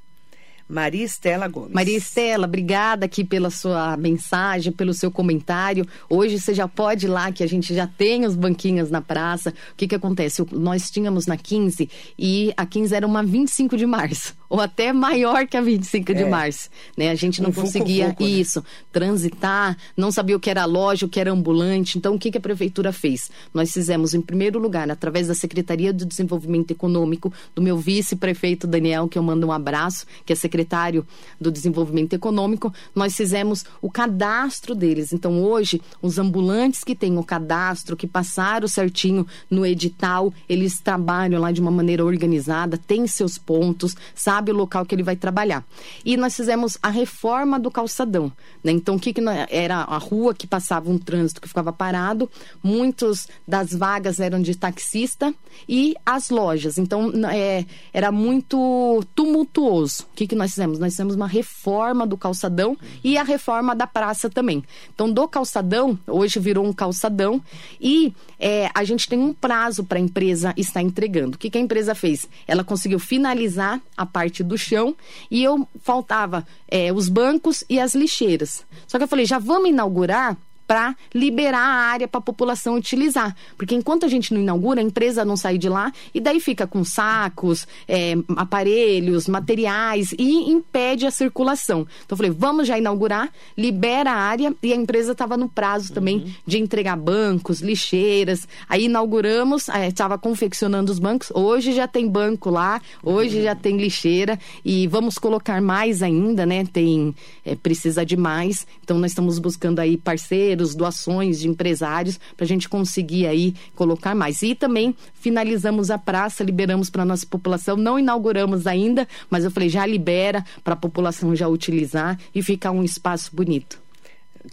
Maria 0.69 1.05
Estela 1.05 1.47
Gomes. 1.47 1.71
Maria 1.71 1.97
Estela, 1.97 2.45
obrigada 2.45 3.05
aqui 3.05 3.23
pela 3.23 3.49
sua 3.49 3.95
mensagem, 3.95 4.71
pelo 4.71 4.93
seu 4.93 5.09
comentário. 5.09 5.87
Hoje 6.09 6.39
você 6.39 6.53
já 6.53 6.67
pode 6.67 7.05
ir 7.05 7.09
lá, 7.09 7.31
que 7.31 7.43
a 7.43 7.47
gente 7.47 7.73
já 7.73 7.87
tem 7.87 8.25
os 8.25 8.35
banquinhos 8.35 8.91
na 8.91 9.01
praça. 9.01 9.51
O 9.51 9.75
que 9.77 9.87
que 9.87 9.95
acontece? 9.95 10.45
Nós 10.51 10.91
tínhamos 10.91 11.25
na 11.25 11.37
15 11.37 11.89
e 12.19 12.53
a 12.57 12.65
15 12.65 12.93
era 12.93 13.07
uma 13.07 13.23
25 13.23 13.77
de 13.77 13.85
março 13.85 14.35
ou 14.49 14.61
até 14.61 14.93
maior 14.93 15.47
que 15.47 15.57
a 15.57 15.61
25 15.61 16.11
é. 16.11 16.15
de 16.15 16.25
março, 16.25 16.69
né? 16.95 17.09
A 17.09 17.15
gente 17.15 17.41
não 17.41 17.49
um 17.49 17.53
conseguia 17.53 18.07
né? 18.07 18.15
isso, 18.19 18.63
transitar, 18.91 19.77
não 19.95 20.11
sabia 20.11 20.35
o 20.35 20.39
que 20.39 20.49
era 20.49 20.65
loja, 20.65 21.05
o 21.05 21.09
que 21.09 21.19
era 21.19 21.31
ambulante. 21.31 21.97
Então, 21.97 22.15
o 22.15 22.19
que, 22.19 22.31
que 22.31 22.37
a 22.37 22.41
prefeitura 22.41 22.91
fez? 22.91 23.29
Nós 23.53 23.71
fizemos, 23.71 24.13
em 24.13 24.21
primeiro 24.21 24.59
lugar, 24.59 24.89
através 24.89 25.27
da 25.27 25.35
Secretaria 25.35 25.91
do 25.91 26.05
Desenvolvimento 26.05 26.71
Econômico, 26.71 27.31
do 27.53 27.61
meu 27.61 27.77
vice-prefeito 27.77 28.67
Daniel, 28.67 29.07
que 29.07 29.17
eu 29.17 29.23
mando 29.23 29.47
um 29.47 29.51
abraço, 29.51 30.05
que 30.25 30.33
é 30.33 30.35
secretário 30.35 31.05
do 31.39 31.51
Desenvolvimento 31.51 32.13
Econômico, 32.13 32.73
nós 32.95 33.15
fizemos 33.15 33.65
o 33.81 33.91
cadastro 33.91 34.73
deles. 34.73 35.11
Então, 35.13 35.43
hoje, 35.43 35.81
os 36.01 36.17
ambulantes 36.17 36.83
que 36.83 36.95
têm 36.95 37.17
o 37.17 37.23
cadastro, 37.23 37.97
que 37.97 38.07
passaram 38.07 38.67
certinho 38.67 39.27
no 39.49 39.65
edital, 39.65 40.33
eles 40.47 40.79
trabalham 40.79 41.41
lá 41.41 41.51
de 41.51 41.61
uma 41.61 41.71
maneira 41.71 42.05
organizada, 42.05 42.77
têm 42.77 43.07
seus 43.07 43.37
pontos, 43.37 43.95
sabem 44.15 44.36
sabe 44.37 44.51
o 44.51 44.55
local 44.55 44.85
que 44.85 44.93
ele 44.93 45.03
vai 45.03 45.15
trabalhar. 45.15 45.65
E 46.05 46.15
nós 46.15 46.35
fizemos 46.35 46.77
a 46.81 46.89
reforma 46.89 47.59
do 47.59 47.71
calçadão. 47.71 48.31
Né? 48.63 48.71
Então, 48.71 48.95
o 48.95 48.99
que, 48.99 49.11
que 49.11 49.21
era 49.49 49.77
a 49.77 49.97
rua 49.97 50.33
que 50.33 50.45
passava 50.45 50.89
um 50.89 50.97
trânsito 50.97 51.41
que 51.41 51.47
ficava 51.47 51.73
parado, 51.73 52.29
muitos 52.61 53.27
das 53.47 53.71
vagas 53.71 54.19
eram 54.19 54.39
de 54.39 54.55
taxista 54.55 55.33
e 55.67 55.95
as 56.05 56.29
lojas. 56.29 56.77
Então, 56.77 57.11
é, 57.31 57.65
era 57.91 58.11
muito 58.11 59.03
tumultuoso. 59.15 60.03
O 60.03 60.15
que, 60.15 60.27
que 60.27 60.35
nós 60.35 60.51
fizemos? 60.51 60.77
Nós 60.77 60.93
fizemos 60.93 61.15
uma 61.15 61.27
reforma 61.27 62.05
do 62.05 62.15
calçadão 62.15 62.77
e 63.03 63.17
a 63.17 63.23
reforma 63.23 63.75
da 63.75 63.87
praça 63.87 64.29
também. 64.29 64.63
Então, 64.93 65.11
do 65.11 65.27
calçadão, 65.27 65.97
hoje 66.05 66.39
virou 66.39 66.65
um 66.65 66.73
calçadão 66.73 67.41
e 67.81 68.13
é, 68.39 68.69
a 68.73 68.83
gente 68.83 69.09
tem 69.09 69.17
um 69.17 69.33
prazo 69.33 69.83
para 69.83 69.97
a 69.97 70.01
empresa 70.01 70.53
estar 70.55 70.81
entregando. 70.81 71.35
O 71.35 71.39
que, 71.39 71.49
que 71.49 71.57
a 71.57 71.61
empresa 71.61 71.95
fez? 71.95 72.29
Ela 72.47 72.63
conseguiu 72.63 72.99
finalizar 72.99 73.81
a 73.95 74.05
parte 74.05 74.26
parte 74.27 74.43
do 74.43 74.57
chão 74.57 74.95
e 75.31 75.43
eu 75.43 75.67
faltava 75.81 76.45
é, 76.67 76.91
os 76.91 77.07
bancos 77.07 77.63
e 77.69 77.79
as 77.79 77.95
lixeiras. 77.95 78.65
Só 78.85 78.97
que 78.97 79.03
eu 79.05 79.07
falei, 79.07 79.25
já 79.25 79.39
vamos 79.39 79.69
inaugurar 79.69 80.37
para 80.67 80.95
liberar 81.15 81.59
a 81.59 81.91
área 81.91 82.07
para 82.07 82.19
a 82.19 82.21
população 82.21 82.75
utilizar. 82.75 83.35
Porque 83.57 83.73
enquanto 83.73 84.05
a 84.05 84.09
gente 84.09 84.33
não 84.33 84.41
inaugura, 84.41 84.81
a 84.81 84.83
empresa 84.83 85.23
não 85.23 85.37
sai 85.37 85.57
de 85.57 85.69
lá 85.69 85.91
e 86.13 86.19
daí 86.19 86.39
fica 86.41 86.67
com 86.67 86.83
sacos, 86.83 87.65
é, 87.87 88.15
aparelhos, 88.35 89.27
materiais 89.27 90.13
e 90.19 90.51
impede 90.51 91.05
a 91.05 91.11
circulação. 91.11 91.87
Então 92.05 92.15
eu 92.15 92.17
falei, 92.17 92.31
vamos 92.31 92.67
já 92.67 92.77
inaugurar, 92.77 93.31
libera 93.57 94.11
a 94.11 94.15
área 94.15 94.53
e 94.61 94.73
a 94.73 94.75
empresa 94.75 95.13
estava 95.13 95.37
no 95.37 95.47
prazo 95.47 95.93
também 95.93 96.17
uhum. 96.17 96.31
de 96.45 96.57
entregar 96.57 96.97
bancos, 96.97 97.61
lixeiras. 97.61 98.47
Aí 98.67 98.85
inauguramos, 98.85 99.69
estava 99.87 100.15
é, 100.15 100.17
confeccionando 100.17 100.91
os 100.91 100.99
bancos. 100.99 101.31
Hoje 101.33 101.71
já 101.71 101.87
tem 101.87 102.07
banco 102.09 102.49
lá, 102.49 102.81
hoje 103.01 103.37
uhum. 103.37 103.43
já 103.43 103.55
tem 103.55 103.77
lixeira 103.77 104.37
e 104.65 104.85
vamos 104.87 105.17
colocar 105.17 105.61
mais 105.61 106.03
ainda, 106.03 106.45
né? 106.45 106.65
Tem 106.65 107.15
é, 107.45 107.55
precisa 107.55 108.05
de 108.05 108.17
mais. 108.17 108.67
Então 108.83 108.99
nós 108.99 109.11
estamos 109.11 109.39
buscando 109.39 109.79
aí 109.79 109.95
parceiros 109.95 110.56
parceiros, 110.57 110.75
doações 110.75 111.39
de 111.39 111.47
empresários, 111.47 112.19
para 112.35 112.43
a 112.43 112.47
gente 112.47 112.67
conseguir 112.67 113.27
aí 113.27 113.53
colocar 113.75 114.15
mais. 114.15 114.41
E 114.41 114.55
também 114.55 114.95
finalizamos 115.13 115.91
a 115.91 115.97
praça, 115.97 116.43
liberamos 116.43 116.89
para 116.89 117.05
nossa 117.05 117.25
população, 117.25 117.77
não 117.77 117.99
inauguramos 117.99 118.65
ainda, 118.65 119.07
mas 119.29 119.43
eu 119.43 119.51
falei, 119.51 119.69
já 119.69 119.85
libera 119.85 120.43
para 120.63 120.73
a 120.73 120.77
população 120.77 121.35
já 121.35 121.47
utilizar 121.47 122.19
e 122.33 122.41
ficar 122.41 122.71
um 122.71 122.83
espaço 122.83 123.35
bonito. 123.35 123.79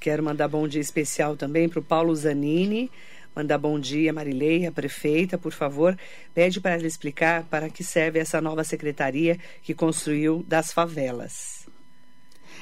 Quero 0.01 0.23
mandar 0.23 0.49
bom 0.49 0.67
dia 0.67 0.81
especial 0.81 1.37
também 1.37 1.69
para 1.69 1.81
o 1.81 1.83
Paulo 1.83 2.15
Zanini, 2.15 2.91
Manda 3.37 3.59
bom 3.59 3.81
dia, 3.81 4.13
Marilei, 4.13 4.65
a 4.65 4.71
prefeita, 4.71 5.37
por 5.37 5.51
favor. 5.51 5.99
Pede 6.33 6.61
para 6.61 6.75
ela 6.75 6.87
explicar 6.87 7.43
para 7.43 7.69
que 7.69 7.83
serve 7.83 8.21
essa 8.21 8.41
nova 8.41 8.63
secretaria 8.63 9.37
que 9.61 9.75
construiu 9.75 10.45
das 10.47 10.73
favelas. 10.73 11.64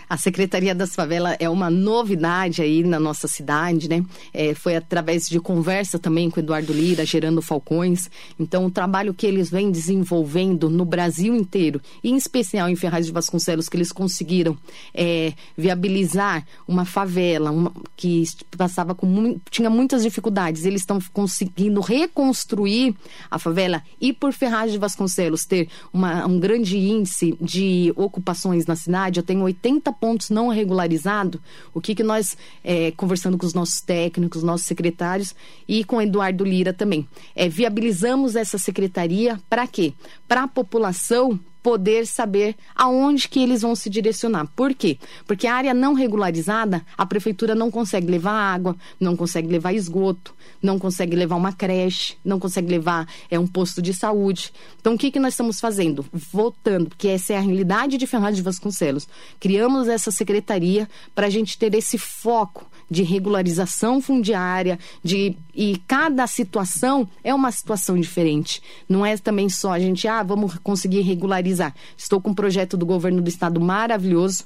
A 0.08 0.16
Secretaria 0.16 0.74
das 0.74 0.94
Favelas 0.94 1.36
é 1.38 1.48
uma 1.48 1.70
novidade 1.70 2.62
aí 2.62 2.82
na 2.82 2.98
nossa 2.98 3.26
cidade, 3.26 3.88
né? 3.88 4.04
É, 4.32 4.54
foi 4.54 4.76
através 4.76 5.28
de 5.28 5.40
conversa 5.40 5.98
também 5.98 6.30
com 6.30 6.40
Eduardo 6.40 6.72
Lira, 6.72 7.04
gerando 7.04 7.40
Falcões. 7.42 8.10
Então, 8.38 8.66
o 8.66 8.70
trabalho 8.70 9.14
que 9.14 9.26
eles 9.26 9.50
vêm 9.50 9.70
desenvolvendo 9.70 10.68
no 10.68 10.84
Brasil 10.84 11.34
inteiro, 11.34 11.80
e 12.02 12.10
em 12.10 12.16
especial 12.16 12.68
em 12.68 12.76
Ferraz 12.76 13.06
de 13.06 13.12
Vasconcelos, 13.12 13.68
que 13.68 13.76
eles 13.76 13.92
conseguiram 13.92 14.56
é, 14.94 15.32
viabilizar 15.56 16.44
uma 16.66 16.84
favela 16.84 17.50
uma, 17.50 17.72
que 17.96 18.24
passava 18.56 18.94
com 18.94 19.38
tinha 19.50 19.70
muitas 19.70 20.02
dificuldades. 20.02 20.64
Eles 20.64 20.82
estão 20.82 20.98
conseguindo 21.12 21.80
reconstruir 21.80 22.94
a 23.30 23.38
favela 23.38 23.82
e 24.00 24.12
por 24.12 24.32
Ferraz 24.32 24.72
de 24.72 24.78
Vasconcelos 24.78 25.44
ter 25.44 25.68
uma, 25.92 26.26
um 26.26 26.38
grande 26.38 26.78
índice 26.78 27.36
de 27.40 27.92
ocupações 27.96 28.66
na 28.66 28.76
cidade, 28.76 29.20
eu 29.20 29.24
tenho 29.24 29.42
80 29.42 29.91
pontos 29.92 30.30
não 30.30 30.48
regularizados, 30.48 31.40
o 31.72 31.80
que, 31.80 31.94
que 31.94 32.02
nós, 32.02 32.36
é, 32.64 32.90
conversando 32.92 33.38
com 33.38 33.46
os 33.46 33.54
nossos 33.54 33.80
técnicos, 33.80 34.42
nossos 34.42 34.66
secretários 34.66 35.34
e 35.68 35.84
com 35.84 36.00
Eduardo 36.00 36.44
Lira 36.44 36.72
também, 36.72 37.06
é, 37.34 37.48
viabilizamos 37.48 38.36
essa 38.36 38.58
secretaria 38.58 39.40
para 39.48 39.66
quê? 39.66 39.92
Para 40.26 40.44
a 40.44 40.48
população 40.48 41.38
poder 41.62 42.06
saber 42.06 42.56
aonde 42.74 43.28
que 43.28 43.40
eles 43.40 43.62
vão 43.62 43.74
se 43.74 43.88
direcionar. 43.88 44.48
Por 44.56 44.74
quê? 44.74 44.98
Porque 45.26 45.46
a 45.46 45.54
área 45.54 45.72
não 45.72 45.94
regularizada, 45.94 46.84
a 46.98 47.06
prefeitura 47.06 47.54
não 47.54 47.70
consegue 47.70 48.10
levar 48.10 48.32
água, 48.32 48.76
não 48.98 49.16
consegue 49.16 49.48
levar 49.48 49.72
esgoto, 49.72 50.34
não 50.60 50.78
consegue 50.78 51.14
levar 51.14 51.36
uma 51.36 51.52
creche, 51.52 52.16
não 52.24 52.40
consegue 52.40 52.68
levar 52.68 53.06
é, 53.30 53.38
um 53.38 53.46
posto 53.46 53.80
de 53.80 53.94
saúde. 53.94 54.52
Então, 54.80 54.94
o 54.94 54.98
que, 54.98 55.10
que 55.10 55.20
nós 55.20 55.34
estamos 55.34 55.60
fazendo? 55.60 56.04
Voltando, 56.12 56.88
porque 56.88 57.08
essa 57.08 57.34
é 57.34 57.36
a 57.36 57.40
realidade 57.40 57.96
de 57.96 58.06
Ferraz 58.06 58.36
de 58.36 58.42
Vasconcelos. 58.42 59.08
Criamos 59.38 59.88
essa 59.88 60.10
secretaria 60.10 60.88
para 61.14 61.26
a 61.26 61.30
gente 61.30 61.56
ter 61.56 61.74
esse 61.74 61.98
foco 61.98 62.71
de 62.92 63.02
regularização 63.02 64.00
fundiária, 64.00 64.78
de 65.02 65.34
e 65.54 65.80
cada 65.88 66.26
situação 66.26 67.08
é 67.24 67.34
uma 67.34 67.50
situação 67.50 67.98
diferente. 67.98 68.62
Não 68.88 69.04
é 69.04 69.16
também 69.16 69.48
só 69.48 69.72
a 69.72 69.78
gente, 69.78 70.06
ah, 70.06 70.22
vamos 70.22 70.58
conseguir 70.58 71.00
regularizar. 71.00 71.74
Estou 71.96 72.20
com 72.20 72.30
um 72.30 72.34
projeto 72.34 72.76
do 72.76 72.86
governo 72.86 73.22
do 73.22 73.28
estado 73.28 73.60
maravilhoso 73.60 74.44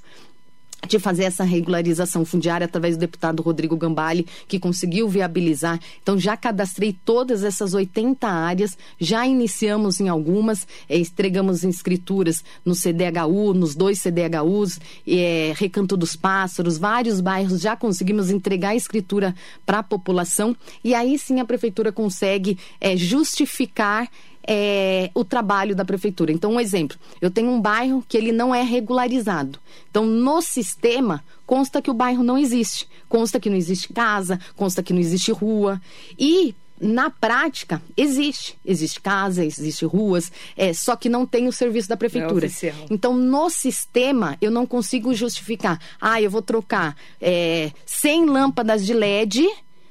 de 0.87 0.99
fazer 0.99 1.25
essa 1.25 1.45
regularização 1.45 2.25
fundiária 2.25 2.65
através 2.65 2.97
do 2.97 3.01
deputado 3.01 3.43
Rodrigo 3.43 3.77
Gambale, 3.77 4.27
que 4.47 4.59
conseguiu 4.59 5.09
viabilizar. 5.09 5.81
Então, 6.03 6.19
já 6.19 6.37
cadastrei 6.37 6.97
todas 7.05 7.43
essas 7.43 7.75
80 7.75 8.27
áreas, 8.29 8.77
já 8.99 9.27
iniciamos 9.27 10.01
em 10.01 10.09
algumas, 10.09 10.67
é, 10.89 10.99
entregamos 10.99 11.65
escrituras 11.65 12.45
no 12.65 12.75
CDHU, 12.75 13.55
nos 13.55 13.75
dois 13.75 14.01
CDHUs, 14.01 14.81
é, 15.07 15.53
Recanto 15.57 15.97
dos 15.97 16.15
Pássaros, 16.15 16.79
vários 16.79 17.21
bairros, 17.21 17.61
já 17.61 17.77
conseguimos 17.77 18.31
entregar 18.31 18.71
a 18.71 18.77
escritura 18.77 19.35
para 19.65 19.81
a 19.81 19.83
população 19.83 20.57
e 20.85 20.95
aí 20.95 21.19
sim 21.19 21.41
a 21.41 21.45
prefeitura 21.45 21.91
consegue 21.91 22.59
é, 22.81 22.97
justificar 22.97 24.09
é, 24.47 25.11
o 25.15 25.25
trabalho 25.25 25.75
da 25.75 25.85
prefeitura. 25.85 26.33
Então, 26.33 26.53
um 26.53 26.61
exemplo: 26.61 26.97
eu 27.21 27.31
tenho 27.31 27.51
um 27.51 27.61
bairro 27.61 28.05
que 28.09 28.17
ele 28.17 28.33
não 28.33 28.55
é 28.55 28.63
regularizado. 28.63 29.59
Então, 29.91 30.07
no 30.07 30.41
sistema 30.41 31.25
consta 31.47 31.81
que 31.81 31.91
o 31.91 31.95
bairro 31.95 32.23
não 32.23 32.37
existe, 32.37 32.89
consta 33.09 33.39
que 33.39 33.49
não 33.49 33.57
existe 33.57 33.93
casa, 33.93 34.39
consta 34.57 34.83
que 34.83 34.93
não 34.93 35.01
existe 35.01 35.31
rua 35.31 35.81
e 36.19 36.55
na 36.81 37.09
prática, 37.09 37.81
existe. 37.97 38.59
Existe 38.65 39.01
casa, 39.01 39.45
existe 39.45 39.85
ruas, 39.85 40.31
é, 40.57 40.73
só 40.73 40.95
que 40.95 41.09
não 41.09 41.25
tem 41.25 41.49
o 41.49 41.53
serviço 41.53 41.89
da 41.89 41.97
prefeitura. 41.97 42.47
É 42.47 42.75
então, 42.91 43.17
no 43.17 43.49
sistema, 43.49 44.37
eu 44.41 44.51
não 44.51 44.67
consigo 44.67 45.15
justificar. 45.15 45.81
Ah, 46.01 46.21
eu 46.21 46.31
vou 46.31 46.43
trocar 46.43 46.97
é, 47.21 47.73
100 47.87 48.27
lâmpadas 48.27 48.85
de 48.85 48.93
LED 48.93 49.49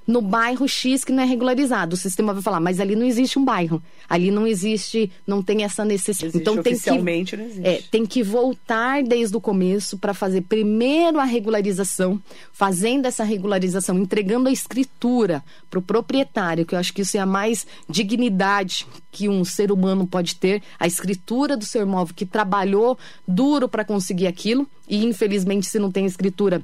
no 0.07 0.21
bairro 0.21 0.67
X 0.67 1.03
que 1.03 1.11
não 1.11 1.23
é 1.23 1.25
regularizado. 1.25 1.95
O 1.95 1.97
sistema 1.97 2.33
vai 2.33 2.41
falar, 2.41 2.59
mas 2.59 2.79
ali 2.79 2.95
não 2.95 3.05
existe 3.05 3.39
um 3.39 3.45
bairro. 3.45 3.81
Ali 4.07 4.29
não 4.29 4.45
existe, 4.45 5.11
não 5.25 5.41
tem 5.41 5.63
essa 5.63 5.83
necessidade. 5.83 6.37
então 6.37 6.61
tem 6.61 6.77
que, 6.77 6.91
não 6.91 7.45
existe. 7.45 7.67
É, 7.67 7.81
tem 7.89 8.05
que 8.05 8.21
voltar 8.21 9.03
desde 9.03 9.35
o 9.35 9.41
começo 9.41 9.97
para 9.97 10.13
fazer 10.13 10.41
primeiro 10.41 11.19
a 11.19 11.23
regularização, 11.23 12.21
fazendo 12.51 13.05
essa 13.05 13.23
regularização, 13.23 13.97
entregando 13.97 14.49
a 14.49 14.51
escritura 14.51 15.43
para 15.69 15.79
o 15.79 15.81
proprietário, 15.81 16.65
que 16.65 16.75
eu 16.75 16.79
acho 16.79 16.93
que 16.93 17.01
isso 17.01 17.17
é 17.17 17.19
a 17.19 17.25
mais 17.25 17.65
dignidade 17.89 18.85
que 19.11 19.29
um 19.29 19.45
ser 19.45 19.71
humano 19.71 20.05
pode 20.05 20.35
ter, 20.35 20.61
a 20.77 20.85
escritura 20.85 21.55
do 21.55 21.65
seu 21.65 21.81
imóvel 21.81 22.13
que 22.13 22.25
trabalhou 22.25 22.97
duro 23.27 23.69
para 23.69 23.85
conseguir 23.85 24.27
aquilo 24.27 24.67
e 24.87 25.05
infelizmente 25.05 25.67
se 25.67 25.79
não 25.79 25.89
tem 25.91 26.05
escritura 26.05 26.61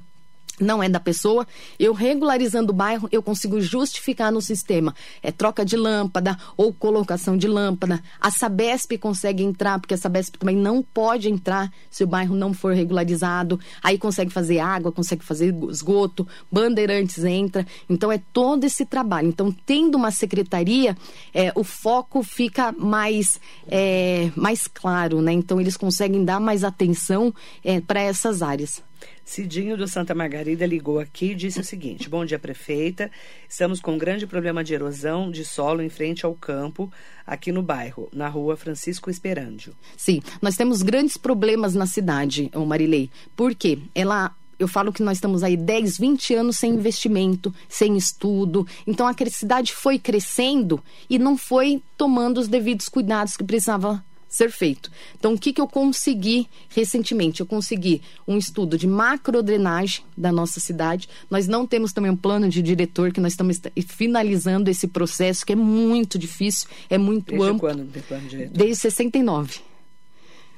não 0.63 0.81
é 0.81 0.89
da 0.89 0.99
pessoa. 0.99 1.47
Eu 1.79 1.93
regularizando 1.93 2.71
o 2.71 2.75
bairro, 2.75 3.07
eu 3.11 3.21
consigo 3.21 3.59
justificar 3.59 4.31
no 4.31 4.41
sistema. 4.41 4.95
É 5.21 5.31
troca 5.31 5.65
de 5.65 5.75
lâmpada 5.75 6.37
ou 6.55 6.73
colocação 6.73 7.37
de 7.37 7.47
lâmpada. 7.47 8.01
A 8.19 8.31
Sabesp 8.31 8.97
consegue 8.97 9.43
entrar, 9.43 9.79
porque 9.79 9.93
a 9.93 9.97
Sabesp 9.97 10.37
também 10.37 10.55
não 10.55 10.81
pode 10.81 11.29
entrar 11.29 11.71
se 11.89 12.03
o 12.03 12.07
bairro 12.07 12.35
não 12.35 12.53
for 12.53 12.73
regularizado. 12.73 13.59
Aí 13.81 13.97
consegue 13.97 14.31
fazer 14.31 14.59
água, 14.59 14.91
consegue 14.91 15.23
fazer 15.23 15.53
esgoto, 15.69 16.27
Bandeirantes 16.51 17.23
entra. 17.23 17.65
Então 17.89 18.11
é 18.11 18.21
todo 18.31 18.63
esse 18.63 18.85
trabalho. 18.85 19.27
Então, 19.27 19.51
tendo 19.65 19.95
uma 19.95 20.11
secretaria, 20.11 20.97
é, 21.33 21.51
o 21.55 21.63
foco 21.63 22.23
fica 22.23 22.71
mais, 22.71 23.39
é, 23.67 24.31
mais 24.35 24.67
claro, 24.67 25.21
né? 25.21 25.31
Então 25.31 25.59
eles 25.59 25.77
conseguem 25.77 26.23
dar 26.23 26.39
mais 26.39 26.63
atenção 26.63 27.33
é, 27.63 27.79
para 27.79 28.01
essas 28.01 28.41
áreas. 28.41 28.81
Cidinho 29.23 29.77
do 29.77 29.87
Santa 29.87 30.13
Margarida 30.13 30.65
ligou 30.65 30.99
aqui 30.99 31.31
e 31.31 31.35
disse 31.35 31.59
o 31.59 31.63
seguinte: 31.63 32.09
Bom 32.09 32.25
dia, 32.25 32.39
prefeita. 32.39 33.09
Estamos 33.47 33.79
com 33.79 33.93
um 33.93 33.97
grande 33.97 34.27
problema 34.27 34.63
de 34.63 34.73
erosão 34.73 35.31
de 35.31 35.45
solo 35.45 35.81
em 35.81 35.89
frente 35.89 36.25
ao 36.25 36.33
campo, 36.33 36.91
aqui 37.25 37.51
no 37.51 37.61
bairro, 37.61 38.09
na 38.11 38.27
rua 38.27 38.57
Francisco 38.57 39.09
Esperândio. 39.09 39.73
Sim, 39.95 40.21
nós 40.41 40.55
temos 40.55 40.81
grandes 40.81 41.17
problemas 41.17 41.73
na 41.75 41.85
cidade, 41.85 42.51
Marilei. 42.55 43.09
Por 43.35 43.55
quê? 43.55 43.79
Ela 43.93 44.35
eu 44.61 44.67
falo 44.67 44.93
que 44.93 45.01
nós 45.01 45.17
estamos 45.17 45.41
aí 45.41 45.57
10, 45.57 45.97
20 45.97 46.35
anos 46.35 46.57
sem 46.57 46.73
investimento, 46.73 47.51
sem 47.67 47.97
estudo. 47.97 48.67
Então 48.85 49.07
a 49.07 49.15
cidade 49.31 49.73
foi 49.73 49.97
crescendo 49.97 50.79
e 51.09 51.17
não 51.17 51.35
foi 51.35 51.81
tomando 51.97 52.39
os 52.39 52.47
devidos 52.47 52.87
cuidados 52.87 53.35
que 53.35 53.43
precisava 53.43 54.05
ser 54.31 54.49
feito. 54.49 54.89
Então, 55.19 55.33
o 55.33 55.37
que, 55.37 55.51
que 55.51 55.59
eu 55.59 55.67
consegui 55.67 56.47
recentemente? 56.69 57.41
Eu 57.41 57.45
consegui 57.45 58.01
um 58.25 58.37
estudo 58.37 58.77
de 58.77 58.87
macrodrenagem 58.87 60.05
da 60.15 60.31
nossa 60.31 60.61
cidade. 60.61 61.09
Nós 61.29 61.49
não 61.49 61.67
temos 61.67 61.91
também 61.91 62.09
um 62.09 62.15
plano 62.15 62.47
de 62.47 62.61
diretor, 62.61 63.11
que 63.11 63.19
nós 63.19 63.33
estamos 63.33 63.59
finalizando 63.85 64.69
esse 64.69 64.87
processo, 64.87 65.45
que 65.45 65.51
é 65.51 65.55
muito 65.55 66.17
difícil, 66.17 66.69
é 66.89 66.97
muito 66.97 67.31
Desde 67.31 67.45
amplo. 67.45 67.59
quando 67.59 67.91
tem 67.91 68.01
plano 68.01 68.23
de 68.23 68.29
diretor? 68.29 68.57
Desde 68.57 68.75
69 68.77 69.70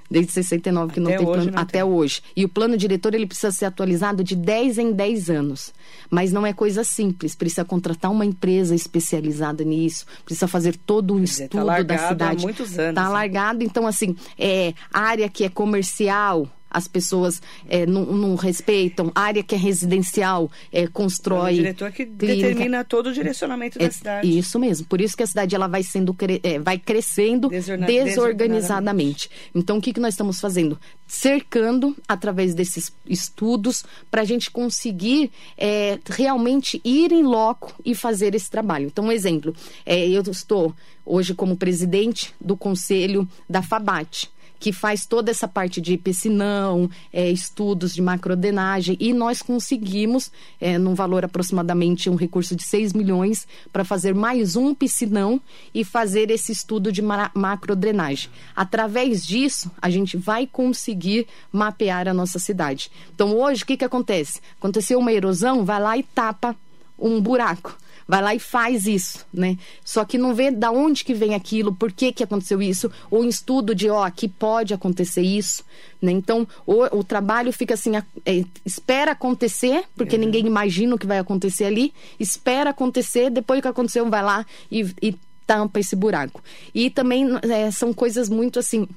desde 0.10 0.32
69 0.32 0.94
que 0.94 1.00
até 1.00 1.10
não 1.10 1.18
tem 1.18 1.26
plano, 1.26 1.52
não 1.52 1.60
até 1.60 1.72
tem. 1.80 1.84
hoje. 1.84 2.22
E 2.36 2.46
o 2.46 2.50
plano 2.50 2.78
diretor 2.78 3.14
ele 3.14 3.26
precisa 3.26 3.52
ser 3.52 3.66
atualizado 3.66 4.24
de 4.24 4.36
10 4.36 4.78
em 4.78 4.92
10 4.92 5.30
anos. 5.30 5.74
Mas 6.10 6.32
não 6.32 6.46
é 6.46 6.54
coisa 6.54 6.84
simples, 6.84 7.36
precisa 7.36 7.66
contratar 7.66 8.12
uma 8.12 8.26
empresa 8.26 8.76
especializada 8.76 9.64
nisso, 9.64 10.06
precisa 10.24 10.48
fazer 10.48 10.76
todo 10.78 11.14
um 11.14 11.18
tá 11.18 11.24
estudo 11.24 11.66
tá 11.66 11.82
da 11.84 11.98
cidade. 12.10 12.40
Há 12.40 12.44
muitos 12.44 12.80
anos. 12.80 12.90
Está 12.90 13.10
largado, 13.10 13.64
então 13.64 13.88
assim, 13.88 14.16
é 14.38 14.74
área 14.92 15.30
que 15.30 15.44
é 15.44 15.50
comercial, 15.50 16.48
as 16.74 16.88
pessoas 16.88 17.42
é, 17.70 17.86
não, 17.86 18.06
não, 18.06 18.36
respeitam, 18.36 19.12
área 19.14 19.44
que 19.44 19.54
é 19.54 19.58
residencial 19.58 20.52
é, 20.72 20.88
constrói. 20.88 21.52
É 21.52 21.54
o 21.54 21.56
diretor 21.56 21.92
que 21.92 22.06
clínica. 22.06 22.48
determina 22.48 22.84
todo 22.84 23.08
o 23.08 23.14
direcionamento 23.14 23.78
da 23.78 23.86
é, 23.86 23.92
cidade. 23.92 24.38
Isso 24.38 24.60
mesmo, 24.60 24.88
por 24.88 25.00
isso 25.00 25.16
que 25.16 25.24
a 25.24 25.28
cidade 25.28 25.56
ela 25.56 25.68
vai 25.68 25.84
sendo 25.84 26.16
é, 26.42 26.60
vai 26.60 26.80
crescendo 26.80 27.50
Desorna 27.50 27.86
desorganizadamente. 27.86 29.30
Então 29.54 29.78
o 29.78 29.82
que, 29.82 29.94
que 29.94 30.00
nós 30.00 30.16
estamos 30.16 30.42
fazendo? 30.42 30.80
Cercando 31.08 31.96
através 32.08 32.56
desses 32.56 32.92
estudos 33.08 33.86
para 34.10 34.22
a 34.22 34.26
gente 34.26 34.50
conseguir 34.50 35.32
é, 35.58 36.00
realmente 36.10 36.82
ir 36.84 37.12
em 37.12 37.24
loco 37.24 37.74
e 37.86 37.94
fazer 37.94 38.34
esse 38.34 38.50
trabalho. 38.50 38.88
Então, 38.88 39.06
um 39.06 39.12
exemplo, 39.12 39.56
eu 39.86 40.22
estou 40.24 40.74
hoje 41.06 41.34
como 41.34 41.58
presidente 41.58 42.34
do 42.40 42.56
conselho 42.56 43.28
da 43.50 43.62
FABAT 43.62 44.32
que 44.64 44.72
faz 44.72 45.06
toda 45.06 45.30
essa 45.30 45.46
parte 45.46 45.82
de 45.82 45.98
piscinão, 45.98 46.90
é, 47.12 47.30
estudos 47.30 47.94
de 47.94 48.02
macrodenagem, 48.02 48.96
e 48.98 49.12
nós 49.12 49.42
conseguimos, 49.42 50.32
é, 50.58 50.78
num 50.78 50.96
valor 50.96 51.26
aproximadamente 51.26 52.10
um 52.10 52.16
recurso 52.16 52.56
de 52.56 52.64
6 52.64 52.94
milhões, 52.94 53.46
para 53.74 53.84
fazer 53.84 54.16
mais 54.16 54.56
um 54.56 54.74
piscinão 54.74 55.42
e 55.74 55.84
fazer 55.84 56.32
esse 56.32 56.54
estudo 56.54 56.94
de 56.94 57.02
macrodrenagem. 57.02 58.30
Através 58.56 59.28
disso, 59.28 59.70
a 59.82 59.90
gente 59.90 60.16
vai 60.16 60.48
conseguir 60.48 61.28
mapear 61.52 62.08
a 62.08 62.14
nossa 62.14 62.40
cidade. 62.40 62.90
Então, 63.14 63.36
hoje, 63.36 63.64
o 63.64 63.66
que, 63.66 63.76
que 63.76 63.84
acontece? 63.84 64.40
Aconteceu 64.58 64.98
uma 64.98 65.12
erosão, 65.12 65.66
vai 65.66 65.82
lá 65.82 65.98
e 65.98 66.04
tapa 66.04 66.56
um 66.98 67.20
buraco 67.20 67.78
vai 68.08 68.22
lá 68.22 68.36
e 68.36 68.40
faz 68.40 68.86
isso, 68.86 69.26
né? 69.34 69.58
Só 69.84 70.06
que 70.06 70.18
não 70.18 70.34
vê 70.34 70.52
da 70.52 70.72
onde 70.72 71.04
que 71.04 71.14
vem 71.14 71.36
aquilo, 71.36 71.74
por 71.74 71.92
que 71.92 72.12
que 72.12 72.24
aconteceu 72.24 72.62
isso, 72.62 72.92
ou 73.10 73.24
em 73.24 73.30
estudo 73.30 73.74
de, 73.74 73.90
ó, 73.90 74.04
aqui 74.04 74.28
pode 74.28 74.74
acontecer 74.74 75.22
isso, 75.22 75.64
né? 76.02 76.12
Então, 76.12 76.48
o, 76.66 76.98
o 76.98 77.04
trabalho 77.04 77.52
fica 77.52 77.74
assim, 77.74 77.96
é, 77.96 78.44
espera 78.66 79.12
acontecer, 79.12 79.84
porque 79.96 80.16
uhum. 80.16 80.22
ninguém 80.22 80.46
imagina 80.46 80.96
o 80.96 81.00
que 81.00 81.08
vai 81.08 81.20
acontecer 81.20 81.66
ali, 81.66 81.94
espera 82.20 82.72
acontecer, 82.72 83.30
depois 83.30 83.62
que 83.62 83.68
aconteceu, 83.68 84.10
vai 84.10 84.22
lá 84.22 84.46
e, 84.72 84.82
e 85.02 85.16
tampa 85.46 85.80
esse 85.80 85.96
buraco. 85.96 86.42
E 86.74 86.90
também 86.90 87.28
é, 87.44 87.70
são 87.72 87.94
coisas 87.94 88.30
muito 88.30 88.60
assim 88.60 88.88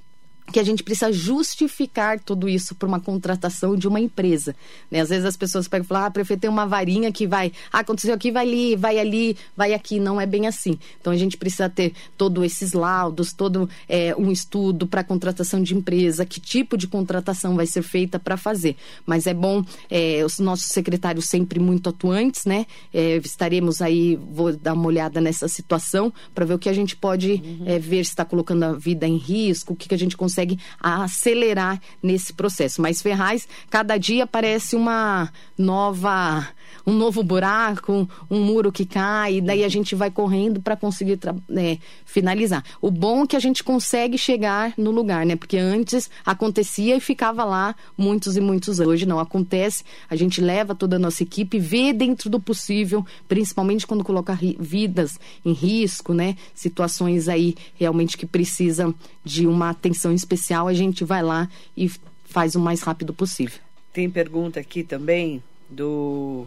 que 0.52 0.60
a 0.60 0.64
gente 0.64 0.82
precisa 0.82 1.12
justificar 1.12 2.20
tudo 2.20 2.48
isso 2.48 2.74
por 2.74 2.88
uma 2.88 3.00
contratação 3.00 3.76
de 3.76 3.88
uma 3.88 4.00
empresa. 4.00 4.54
Né? 4.90 5.00
Às 5.00 5.08
vezes 5.08 5.24
as 5.24 5.36
pessoas 5.36 5.66
pegam 5.68 5.84
e 5.84 5.88
falam, 5.88 6.04
ah, 6.04 6.10
prefeito 6.10 6.40
tem 6.40 6.50
uma 6.50 6.66
varinha 6.66 7.10
que 7.12 7.26
vai, 7.26 7.52
ah, 7.72 7.80
aconteceu 7.80 8.14
aqui, 8.14 8.30
vai 8.30 8.46
ali, 8.46 8.76
vai 8.76 8.98
ali, 8.98 9.36
vai 9.56 9.74
aqui. 9.74 9.98
Não 9.98 10.20
é 10.20 10.26
bem 10.26 10.46
assim. 10.46 10.78
Então 11.00 11.12
a 11.12 11.16
gente 11.16 11.36
precisa 11.36 11.68
ter 11.68 11.92
todos 12.16 12.44
esses 12.44 12.72
laudos, 12.72 13.32
todo 13.32 13.68
é, 13.88 14.14
um 14.16 14.30
estudo 14.30 14.86
para 14.86 15.02
contratação 15.02 15.62
de 15.62 15.74
empresa, 15.74 16.24
que 16.24 16.40
tipo 16.40 16.76
de 16.76 16.86
contratação 16.86 17.56
vai 17.56 17.66
ser 17.66 17.82
feita 17.82 18.18
para 18.18 18.36
fazer. 18.36 18.76
Mas 19.04 19.26
é 19.26 19.34
bom, 19.34 19.64
é, 19.90 20.22
os 20.24 20.38
nossos 20.38 20.66
secretários 20.66 21.26
sempre 21.28 21.58
muito 21.58 21.88
atuantes, 21.88 22.44
né? 22.44 22.66
É, 22.94 23.16
estaremos 23.16 23.82
aí, 23.82 24.16
vou 24.16 24.56
dar 24.56 24.74
uma 24.74 24.86
olhada 24.86 25.20
nessa 25.20 25.48
situação 25.48 26.12
para 26.34 26.44
ver 26.44 26.54
o 26.54 26.58
que 26.58 26.68
a 26.68 26.72
gente 26.72 26.96
pode 26.96 27.32
uhum. 27.32 27.64
é, 27.66 27.78
ver 27.78 28.04
se 28.04 28.10
está 28.10 28.24
colocando 28.24 28.62
a 28.62 28.72
vida 28.72 29.06
em 29.06 29.16
risco, 29.16 29.72
o 29.72 29.76
que, 29.76 29.88
que 29.88 29.94
a 29.94 29.98
gente 29.98 30.16
consegue 30.16 30.35
consegue 30.36 30.58
acelerar 30.78 31.80
nesse 32.02 32.32
processo. 32.32 32.82
Mas 32.82 33.00
Ferraz, 33.00 33.48
cada 33.70 33.96
dia 33.96 34.26
parece 34.26 34.76
uma 34.76 35.32
nova 35.56 36.46
um 36.86 36.92
novo 36.92 37.22
buraco, 37.22 38.08
um 38.30 38.40
muro 38.40 38.70
que 38.70 38.86
cai, 38.86 39.40
daí 39.40 39.64
a 39.64 39.68
gente 39.68 39.94
vai 39.94 40.10
correndo 40.10 40.60
para 40.60 40.76
conseguir 40.76 41.18
é, 41.56 41.78
finalizar. 42.04 42.64
O 42.80 42.90
bom 42.90 43.24
é 43.24 43.26
que 43.26 43.36
a 43.36 43.40
gente 43.40 43.64
consegue 43.64 44.16
chegar 44.16 44.72
no 44.76 44.90
lugar, 44.90 45.26
né? 45.26 45.36
Porque 45.36 45.56
antes 45.56 46.08
acontecia 46.24 46.96
e 46.96 47.00
ficava 47.00 47.44
lá 47.44 47.74
muitos 47.96 48.36
e 48.36 48.40
muitos 48.40 48.80
anos. 48.80 48.92
Hoje 48.92 49.06
não 49.06 49.18
acontece, 49.18 49.84
a 50.08 50.16
gente 50.16 50.40
leva 50.40 50.74
toda 50.74 50.96
a 50.96 50.98
nossa 50.98 51.22
equipe, 51.22 51.58
vê 51.58 51.92
dentro 51.92 52.30
do 52.30 52.38
possível, 52.38 53.04
principalmente 53.28 53.86
quando 53.86 54.04
coloca 54.04 54.38
vidas 54.58 55.18
em 55.44 55.52
risco, 55.52 56.14
né? 56.14 56.36
Situações 56.54 57.28
aí 57.28 57.54
realmente 57.74 58.16
que 58.16 58.26
precisam 58.26 58.94
de 59.24 59.46
uma 59.46 59.70
atenção 59.70 60.12
especial, 60.12 60.68
a 60.68 60.74
gente 60.74 61.04
vai 61.04 61.22
lá 61.22 61.48
e 61.76 61.90
faz 62.24 62.54
o 62.54 62.60
mais 62.60 62.82
rápido 62.82 63.12
possível. 63.12 63.58
Tem 63.92 64.10
pergunta 64.10 64.60
aqui 64.60 64.82
também 64.82 65.42
do 65.68 66.46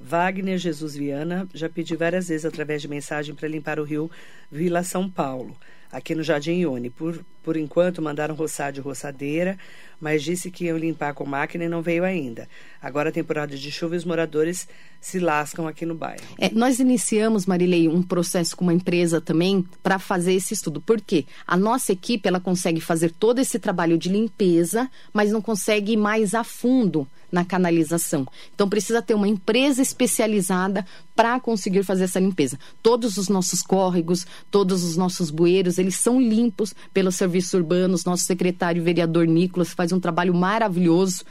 Wagner 0.00 0.58
Jesus 0.58 0.94
Viana 0.94 1.48
já 1.52 1.68
pedi 1.68 1.94
várias 1.94 2.28
vezes 2.28 2.44
através 2.44 2.80
de 2.80 2.88
mensagem 2.88 3.34
para 3.34 3.48
limpar 3.48 3.78
o 3.78 3.84
rio 3.84 4.10
Vila 4.50 4.82
São 4.82 5.08
Paulo, 5.10 5.56
aqui 5.92 6.14
no 6.14 6.22
Jardim 6.22 6.60
Ione. 6.60 6.90
Por, 6.90 7.24
por 7.42 7.56
enquanto 7.56 8.02
mandaram 8.02 8.34
roçar 8.34 8.72
de 8.72 8.80
roçadeira, 8.80 9.58
mas 10.00 10.22
disse 10.22 10.50
que 10.50 10.64
iam 10.64 10.78
limpar 10.78 11.14
com 11.14 11.24
máquina 11.24 11.64
e 11.64 11.68
não 11.68 11.82
veio 11.82 12.04
ainda. 12.04 12.48
Agora, 12.80 13.12
temporada 13.12 13.56
de 13.56 13.70
chuva, 13.70 13.96
os 13.96 14.04
moradores 14.04 14.66
se 15.00 15.18
lascam 15.18 15.66
aqui 15.66 15.84
no 15.84 15.94
bairro. 15.94 16.22
É, 16.38 16.50
nós 16.50 16.78
iniciamos, 16.78 17.46
Marilei, 17.46 17.88
um 17.88 18.02
processo 18.02 18.56
com 18.56 18.64
uma 18.64 18.74
empresa 18.74 19.20
também 19.20 19.66
para 19.82 19.98
fazer 19.98 20.34
esse 20.34 20.54
estudo. 20.54 20.80
Por 20.80 21.00
quê? 21.00 21.24
A 21.46 21.56
nossa 21.56 21.92
equipe 21.92 22.28
ela 22.28 22.40
consegue 22.40 22.80
fazer 22.80 23.12
todo 23.12 23.38
esse 23.38 23.58
trabalho 23.58 23.98
de 23.98 24.08
limpeza, 24.08 24.90
mas 25.12 25.30
não 25.30 25.42
consegue 25.42 25.92
ir 25.92 25.96
mais 25.96 26.34
a 26.34 26.44
fundo 26.44 27.06
na 27.30 27.44
canalização. 27.44 28.26
Então 28.54 28.68
precisa 28.68 29.00
ter 29.00 29.14
uma 29.14 29.28
empresa 29.28 29.80
especializada 29.80 30.84
para 31.14 31.38
conseguir 31.38 31.84
fazer 31.84 32.04
essa 32.04 32.18
limpeza. 32.18 32.58
Todos 32.82 33.16
os 33.16 33.28
nossos 33.28 33.62
córregos, 33.62 34.26
todos 34.50 34.82
os 34.82 34.96
nossos 34.96 35.30
bueiros, 35.30 35.78
eles 35.78 35.94
são 35.96 36.20
limpos 36.20 36.74
pelos 36.92 37.14
serviços 37.30 37.54
urbanos. 37.54 38.04
Nosso 38.04 38.24
secretário 38.24 38.82
vereador 38.82 39.26
Nicolas 39.26 39.72
faz 39.72 39.92
um 39.92 40.00
trabalho 40.00 40.34
maravilhoso. 40.34 41.24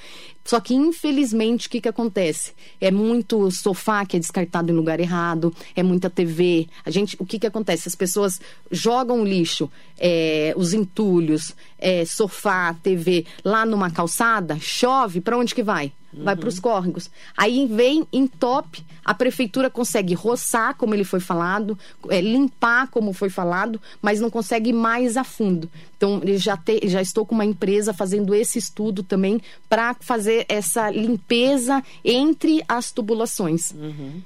Só 0.45 0.59
que, 0.59 0.73
infelizmente, 0.73 1.67
o 1.67 1.69
que, 1.69 1.81
que 1.81 1.89
acontece? 1.89 2.53
É 2.79 2.89
muito 2.89 3.51
sofá 3.51 4.05
que 4.05 4.15
é 4.17 4.19
descartado 4.19 4.71
em 4.71 4.75
lugar 4.75 4.99
errado, 4.99 5.53
é 5.75 5.83
muita 5.83 6.09
TV. 6.09 6.67
A 6.83 6.89
gente, 6.89 7.15
o 7.19 7.25
que, 7.25 7.37
que 7.37 7.45
acontece? 7.45 7.87
As 7.87 7.95
pessoas 7.95 8.39
jogam 8.71 9.21
o 9.21 9.25
lixo, 9.25 9.69
é, 9.97 10.53
os 10.57 10.73
entulhos, 10.73 11.55
é, 11.77 12.03
sofá, 12.05 12.73
TV, 12.81 13.25
lá 13.43 13.65
numa 13.65 13.91
calçada, 13.91 14.57
chove, 14.59 15.21
para 15.21 15.37
onde 15.37 15.53
que 15.53 15.61
vai? 15.61 15.91
Uhum. 16.13 16.23
Vai 16.23 16.35
para 16.35 16.49
os 16.49 16.59
córregos. 16.59 17.09
Aí 17.37 17.67
vem, 17.67 18.07
entope, 18.11 18.83
a 19.05 19.13
prefeitura 19.13 19.69
consegue 19.69 20.13
roçar, 20.13 20.75
como 20.75 20.93
ele 20.93 21.03
foi 21.03 21.19
falado, 21.19 21.77
é, 22.09 22.19
limpar, 22.19 22.87
como 22.87 23.13
foi 23.13 23.29
falado, 23.29 23.79
mas 24.01 24.19
não 24.19 24.29
consegue 24.29 24.71
ir 24.71 24.73
mais 24.73 25.17
a 25.17 25.23
fundo. 25.23 25.69
Então, 25.95 26.21
já, 26.37 26.57
te, 26.57 26.87
já 26.87 27.01
estou 27.01 27.25
com 27.25 27.35
uma 27.35 27.45
empresa 27.45 27.93
fazendo 27.93 28.33
esse 28.33 28.57
estudo 28.57 29.03
também 29.03 29.41
para 29.67 29.95
fazer 29.99 30.45
essa 30.49 30.89
limpeza 30.89 31.83
entre 32.03 32.63
as 32.67 32.91
tubulações. 32.91 33.71
Uhum. 33.71 34.21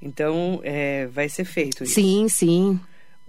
Então, 0.00 0.60
é, 0.62 1.06
vai 1.06 1.28
ser 1.28 1.44
feito 1.44 1.84
isso. 1.84 1.94
Sim, 1.94 2.28
sim. 2.28 2.80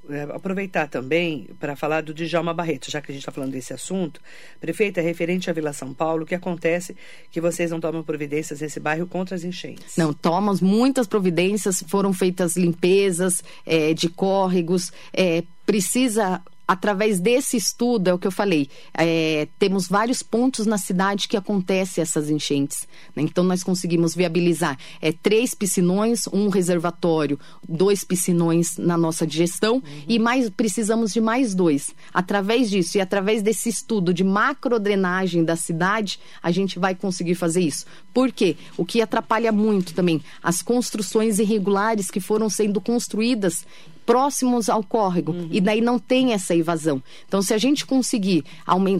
É, 0.09 0.23
aproveitar 0.33 0.87
também 0.87 1.49
para 1.59 1.75
falar 1.75 2.01
do 2.01 2.13
Djalma 2.13 2.53
Barreto, 2.53 2.89
já 2.89 3.01
que 3.01 3.11
a 3.11 3.13
gente 3.13 3.21
está 3.21 3.31
falando 3.31 3.51
desse 3.51 3.73
assunto. 3.73 4.21
Prefeita, 4.59 5.01
referente 5.01 5.49
à 5.49 5.53
Vila 5.53 5.73
São 5.73 5.93
Paulo, 5.93 6.23
o 6.23 6.25
que 6.25 6.35
acontece 6.35 6.95
que 7.29 7.41
vocês 7.41 7.71
não 7.71 7.79
tomam 7.79 8.03
providências 8.03 8.61
nesse 8.61 8.79
bairro 8.79 9.05
contra 9.05 9.35
as 9.35 9.43
enchentes? 9.43 9.97
Não, 9.97 10.13
tomamos 10.13 10.61
muitas 10.61 11.07
providências, 11.07 11.83
foram 11.87 12.13
feitas 12.13 12.55
limpezas 12.55 13.43
é, 13.65 13.93
de 13.93 14.09
córregos, 14.09 14.91
é, 15.13 15.43
precisa 15.65 16.41
através 16.67 17.19
desse 17.19 17.55
estudo, 17.55 18.09
é 18.09 18.13
o 18.13 18.19
que 18.19 18.27
eu 18.27 18.31
falei, 18.31 18.69
é, 18.93 19.47
temos 19.57 19.87
vários 19.87 20.21
pontos 20.21 20.65
na 20.65 20.77
cidade 20.77 21.27
que 21.27 21.37
acontecem 21.37 22.01
essas 22.01 22.29
enchentes. 22.29 22.87
Né? 23.15 23.23
Então, 23.23 23.43
nós 23.43 23.63
conseguimos 23.63 24.13
viabilizar 24.13 24.77
é, 25.01 25.11
três 25.11 25.53
piscinões, 25.53 26.27
um 26.27 26.49
reservatório, 26.49 27.39
dois 27.67 28.03
piscinões 28.03 28.77
na 28.77 28.97
nossa 28.97 29.25
digestão 29.25 29.75
uhum. 29.75 30.03
e 30.07 30.19
mais 30.19 30.49
precisamos 30.49 31.13
de 31.13 31.21
mais 31.21 31.55
dois. 31.55 31.95
Através 32.13 32.69
disso 32.69 32.97
e 32.97 33.01
através 33.01 33.41
desse 33.41 33.69
estudo 33.69 34.13
de 34.13 34.23
macrodrenagem 34.23 35.43
da 35.43 35.55
cidade, 35.55 36.19
a 36.43 36.51
gente 36.51 36.77
vai 36.77 36.93
conseguir 36.93 37.35
fazer 37.35 37.61
isso. 37.61 37.85
Por 38.13 38.31
quê? 38.31 38.57
O 38.75 38.83
que 38.83 39.01
atrapalha 39.01 39.51
muito 39.51 39.93
também 39.93 40.21
as 40.43 40.61
construções 40.61 41.39
irregulares 41.39 42.11
que 42.11 42.19
foram 42.19 42.49
sendo 42.49 42.81
construídas 42.81 43.65
próximos 44.07 44.69
ao 44.69 44.81
córrego 44.81 45.33
uhum. 45.33 45.49
e 45.51 45.59
daí 45.59 45.81
não 45.81 45.99
tem 45.99 46.31
essa 46.31 46.55
evasão. 46.55 47.03
Então, 47.27 47.41
se 47.41 47.53
a 47.53 47.57
gente 47.57 47.85
conseguir 47.85 48.45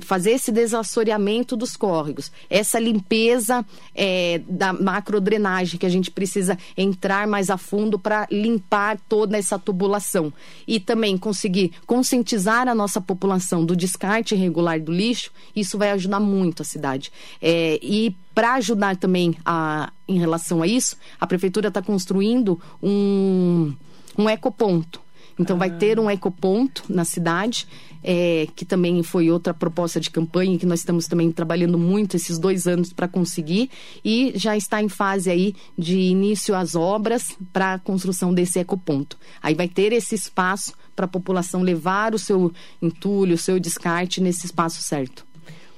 fazer 0.01 0.31
esse 0.31 0.51
desassoreamento 0.51 1.55
dos 1.55 1.77
córregos, 1.77 2.29
essa 2.49 2.77
limpeza 2.77 3.65
é, 3.95 4.41
da 4.49 4.73
macrodrenagem 4.73 5.79
que 5.79 5.85
a 5.85 5.89
gente 5.89 6.11
precisa 6.11 6.57
entrar 6.75 7.25
mais 7.25 7.49
a 7.49 7.57
fundo 7.57 7.97
para 7.97 8.27
limpar 8.29 8.99
toda 9.07 9.37
essa 9.37 9.57
tubulação 9.57 10.31
e 10.67 10.77
também 10.77 11.17
conseguir 11.17 11.71
conscientizar 11.85 12.67
a 12.67 12.75
nossa 12.75 12.99
população 12.99 13.65
do 13.65 13.77
descarte 13.77 14.35
irregular 14.35 14.77
do 14.81 14.91
lixo, 14.91 15.31
isso 15.55 15.77
vai 15.77 15.91
ajudar 15.91 16.19
muito 16.19 16.63
a 16.63 16.65
cidade. 16.65 17.13
É, 17.41 17.79
e 17.81 18.13
para 18.35 18.55
ajudar 18.55 18.97
também 18.97 19.37
a, 19.45 19.89
em 20.05 20.19
relação 20.19 20.61
a 20.61 20.67
isso, 20.67 20.97
a 21.17 21.25
prefeitura 21.25 21.69
está 21.69 21.81
construindo 21.81 22.59
um 22.83 23.73
um 24.17 24.29
ecoponto. 24.29 25.01
Então 25.39 25.55
ah. 25.55 25.59
vai 25.59 25.71
ter 25.71 25.99
um 25.99 26.09
ecoponto 26.09 26.83
na 26.89 27.05
cidade, 27.05 27.67
é, 28.03 28.47
que 28.55 28.65
também 28.65 29.01
foi 29.03 29.29
outra 29.29 29.53
proposta 29.53 29.99
de 29.99 30.09
campanha 30.09 30.57
que 30.57 30.65
nós 30.65 30.79
estamos 30.79 31.07
também 31.07 31.31
trabalhando 31.31 31.77
muito 31.77 32.15
esses 32.15 32.39
dois 32.39 32.67
anos 32.67 32.91
para 32.93 33.07
conseguir 33.07 33.69
e 34.03 34.33
já 34.35 34.55
está 34.55 34.81
em 34.81 34.89
fase 34.89 35.29
aí 35.29 35.55
de 35.77 35.97
início 35.97 36.55
às 36.55 36.75
obras 36.75 37.37
para 37.51 37.73
a 37.73 37.79
construção 37.79 38.33
desse 38.33 38.59
ecoponto. 38.59 39.17
Aí 39.41 39.53
vai 39.53 39.67
ter 39.67 39.93
esse 39.93 40.15
espaço 40.15 40.73
para 40.95 41.05
a 41.05 41.09
população 41.09 41.61
levar 41.61 42.15
o 42.15 42.19
seu 42.19 42.51
entulho, 42.81 43.35
o 43.35 43.37
seu 43.37 43.59
descarte 43.59 44.21
nesse 44.21 44.45
espaço 44.45 44.81
certo. 44.81 45.25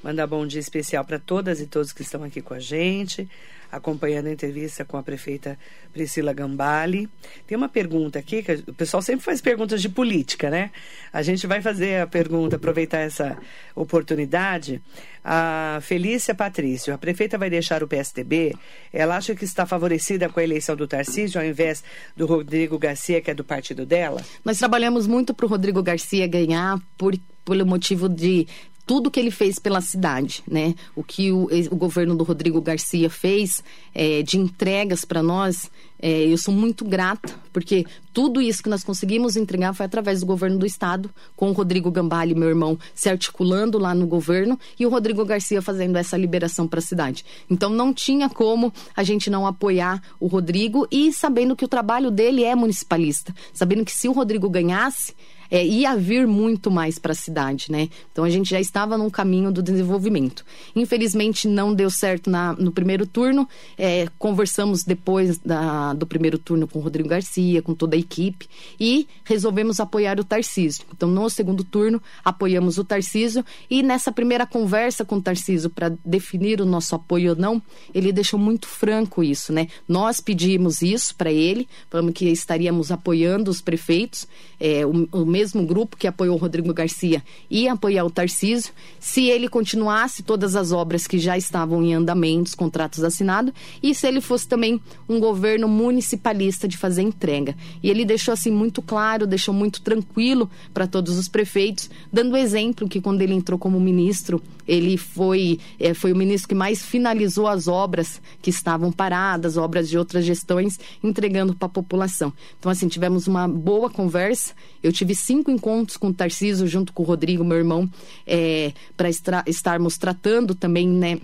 Mandar 0.02 0.28
bom 0.28 0.48
dia 0.48 0.62
especial 0.62 1.04
para 1.04 1.20
todas 1.20 1.60
e 1.60 1.68
todos 1.68 1.92
que 1.92 2.04
estão 2.04 2.24
aqui 2.24 2.42
com 2.42 2.54
a 2.54 2.60
gente 2.60 3.28
acompanhando 3.72 4.28
a 4.28 4.32
entrevista 4.32 4.84
com 4.84 4.98
a 4.98 5.04
prefeita 5.04 5.58
Priscila 5.94 6.34
Gambale. 6.34 7.10
Tem 7.46 7.58
uma 7.58 7.70
pergunta 7.70 8.18
aqui, 8.20 8.42
que 8.42 8.52
o 8.68 8.74
pessoal 8.74 9.02
sempre 9.02 9.24
faz 9.24 9.42
perguntas 9.42 9.82
de 9.82 9.90
política, 9.90 10.50
né? 10.50 10.72
A 11.12 11.22
gente 11.22 11.46
vai 11.46 11.62
fazer 11.62 12.02
a 12.02 12.08
pergunta, 12.08 12.56
aproveitar 12.56 13.00
essa 13.00 13.38
oportunidade. 13.76 14.82
A 15.24 15.80
Felícia 15.82 16.34
Patrício, 16.34 16.94
a 16.94 16.98
prefeita 16.98 17.38
vai 17.38 17.50
deixar 17.50 17.84
o 17.84 17.88
PSDB? 17.88 18.56
Ela 18.92 19.18
acha 19.18 19.36
que 19.36 19.46
está 19.46 19.66
favorecida 19.66 20.30
com 20.30 20.40
a 20.40 20.44
eleição 20.44 20.76
do 20.76 20.88
Tarcísio 20.88 21.40
ao 21.40 21.46
invés 21.46 21.84
do 22.16 22.26
Rodrigo 22.26 22.80
Garcia, 22.80 23.22
que 23.22 23.30
é 23.30 23.34
do 23.34 23.44
partido 23.44 23.86
dela? 23.86 24.24
Nós 24.44 24.58
trabalhamos 24.58 25.06
muito 25.06 25.34
para 25.34 25.46
o 25.46 25.50
Rodrigo 25.50 25.84
Garcia 25.84 26.26
ganhar 26.28 26.80
por, 26.98 27.16
pelo 27.46 27.66
motivo 27.66 28.08
de 28.08 28.48
tudo 28.90 29.12
que 29.12 29.20
ele 29.20 29.30
fez 29.30 29.60
pela 29.60 29.82
cidade, 29.82 30.42
né? 30.48 30.74
O 30.96 31.04
que 31.04 31.32
o, 31.32 31.48
o 31.70 31.76
governo 31.76 32.16
do 32.16 32.24
Rodrigo 32.24 32.60
Garcia 32.60 33.08
fez 33.08 33.64
é, 33.94 34.24
de 34.24 34.40
entregas 34.40 35.06
para 35.06 35.22
nós, 35.22 35.70
é, 36.02 36.24
eu 36.24 36.40
sou 36.40 36.52
muito 36.52 36.84
grata, 36.84 37.32
porque 37.54 37.86
tudo 38.12 38.42
isso 38.42 38.64
que 38.64 38.70
nós 38.70 38.84
conseguimos 38.84 39.38
entregar 39.38 39.76
foi 39.76 39.86
através 39.86 40.22
do 40.22 40.26
governo 40.26 40.58
do 40.58 40.66
estado, 40.66 41.08
com 41.36 41.52
o 41.52 41.54
Rodrigo 41.54 41.92
Gambale, 41.92 42.34
meu 42.34 42.50
irmão, 42.50 42.80
se 42.96 43.08
articulando 43.08 43.78
lá 43.78 43.94
no 43.94 44.08
governo 44.08 44.60
e 44.80 44.88
o 44.88 44.90
Rodrigo 44.90 45.24
Garcia 45.24 45.62
fazendo 45.62 45.96
essa 45.96 46.18
liberação 46.18 46.68
para 46.68 46.80
a 46.80 46.82
cidade. 46.82 47.24
Então 47.48 47.70
não 47.70 47.94
tinha 47.94 48.28
como 48.28 48.74
a 48.98 49.04
gente 49.04 49.30
não 49.30 49.46
apoiar 49.46 50.02
o 50.20 50.26
Rodrigo 50.26 50.88
e 50.90 51.14
sabendo 51.14 51.56
que 51.56 51.64
o 51.64 51.68
trabalho 51.68 52.10
dele 52.10 52.44
é 52.44 52.56
municipalista, 52.56 53.36
sabendo 53.54 53.86
que 53.86 53.92
se 53.92 54.10
o 54.10 54.14
Rodrigo 54.14 54.50
ganhasse, 54.50 55.14
é, 55.50 55.66
ia 55.66 55.96
vir 55.96 56.28
muito 56.28 56.70
mais 56.70 57.00
para 57.00 57.12
a 57.12 57.16
cidade, 57.16 57.72
né? 57.72 57.90
Então 58.12 58.24
a 58.24 58.30
gente 58.30 58.50
já 58.50 58.60
estava 58.60 58.98
num 58.98 59.10
caminho 59.10 59.52
do 59.52 59.62
desenvolvimento. 59.62 60.46
Infelizmente 60.76 61.48
não 61.48 61.74
deu 61.74 61.90
certo 61.90 62.30
na, 62.30 62.54
no 62.54 62.72
primeiro 62.72 63.06
turno. 63.06 63.48
É, 63.78 64.08
conversamos 64.18 64.84
depois 64.84 65.38
da, 65.40 65.94
do 65.94 66.06
primeiro 66.06 66.38
turno 66.38 66.68
com 66.68 66.80
o 66.80 66.82
Rodrigo 66.82 67.10
Garcia, 67.10 67.62
com 67.62 67.74
toda 67.74 67.96
a 67.96 68.00
equipe 68.00 68.48
e 68.80 69.08
resolvemos 69.24 69.80
apoiar 69.80 70.20
o 70.20 70.24
Tarcísio. 70.24 70.86
Então 70.96 71.10
no 71.10 71.30
segundo 71.30 71.64
turno 71.64 72.02
apoiamos 72.24 72.78
o 72.78 72.84
Tarcísio 72.84 73.44
e 73.70 73.82
nessa 73.82 74.12
primeira 74.12 74.46
conversa 74.46 75.04
com 75.04 75.18
o 75.18 75.22
Tarcísio 75.22 75.70
para 75.70 75.92
definir 76.06 76.62
o 76.62 76.66
nosso 76.66 76.96
apoio 76.96 77.32
ou 77.32 77.36
não, 77.36 77.62
ele 77.94 78.12
deixou 78.12 78.40
muito 78.40 78.68
franco 78.68 79.24
isso, 79.24 79.52
né? 79.52 79.68
Nós 79.88 80.20
pedimos 80.20 80.82
isso 80.82 81.16
para 81.16 81.32
ele, 81.32 81.68
falamos 81.90 82.14
que 82.14 82.26
estaríamos 82.30 82.92
apoiando 82.92 83.50
os 83.50 83.62
prefeitos, 83.62 84.28
é, 84.60 84.86
o, 84.86 85.08
o 85.12 85.26
mesmo 85.40 85.66
grupo 85.66 85.96
que 85.96 86.06
apoiou 86.06 86.36
o 86.36 86.38
Rodrigo 86.38 86.74
Garcia 86.74 87.24
ia 87.50 87.72
apoiar 87.72 88.04
o 88.04 88.10
Tarcísio, 88.10 88.74
se 89.00 89.28
ele 89.28 89.48
continuasse 89.48 90.22
todas 90.22 90.54
as 90.54 90.74
obras 90.74 91.08
que 91.08 91.18
já 91.18 91.38
estavam 91.38 91.82
em 91.82 91.94
andamento, 91.94 92.50
os 92.50 92.56
contratos 92.56 93.04
assinados, 93.06 93.54
e 93.82 93.96
se 93.96 94.06
ele 94.06 94.20
fosse 94.20 94.46
também 94.46 94.82
um 95.08 95.18
governo 95.18 95.68
municipalista 95.68 96.68
de 96.68 96.78
fazer 96.78 97.04
entrega. 97.04 97.56
E 97.82 97.90
ele 97.90 98.04
deixou 98.04 98.34
assim 98.34 98.52
muito 98.52 98.82
claro, 98.82 99.26
deixou 99.26 99.54
muito 99.54 99.82
tranquilo 99.82 100.50
para 100.74 100.86
todos 100.86 101.18
os 101.18 101.30
prefeitos, 101.30 101.90
dando 102.12 102.36
exemplo 102.36 102.90
que 102.90 103.00
quando 103.00 103.22
ele 103.22 103.34
entrou 103.34 103.58
como 103.58 103.80
ministro, 103.80 104.42
ele 104.68 104.98
foi, 104.98 105.58
é, 105.80 105.94
foi 105.94 106.12
o 106.12 106.16
ministro 106.16 106.50
que 106.50 106.56
mais 106.56 106.84
finalizou 106.84 107.48
as 107.48 107.68
obras 107.68 108.22
que 108.42 108.50
estavam 108.50 108.92
paradas, 108.92 109.56
obras 109.56 109.88
de 109.88 109.98
outras 109.98 110.26
gestões, 110.26 110.78
entregando 111.02 111.56
para 111.56 111.68
a 111.68 111.70
população. 111.70 112.34
Então, 112.60 112.70
assim, 112.70 112.90
tivemos 112.90 113.26
uma 113.26 113.48
boa 113.48 113.90
conversa. 113.90 114.54
Eu 114.82 114.92
tive 114.92 115.14
cinco 115.14 115.52
encontros 115.52 115.98
com 115.98 116.08
o 116.08 116.14
Tarciso, 116.14 116.68
junto 116.68 116.94
com 116.94 117.04
o 117.04 117.06
Rodrigo, 117.06 117.44
meu 117.44 117.58
irmão, 117.58 117.90
é, 118.26 118.74
para 118.96 119.10
estarmos 119.46 119.98
tratando 119.98 120.56
também, 120.56 120.88
né? 120.88 121.20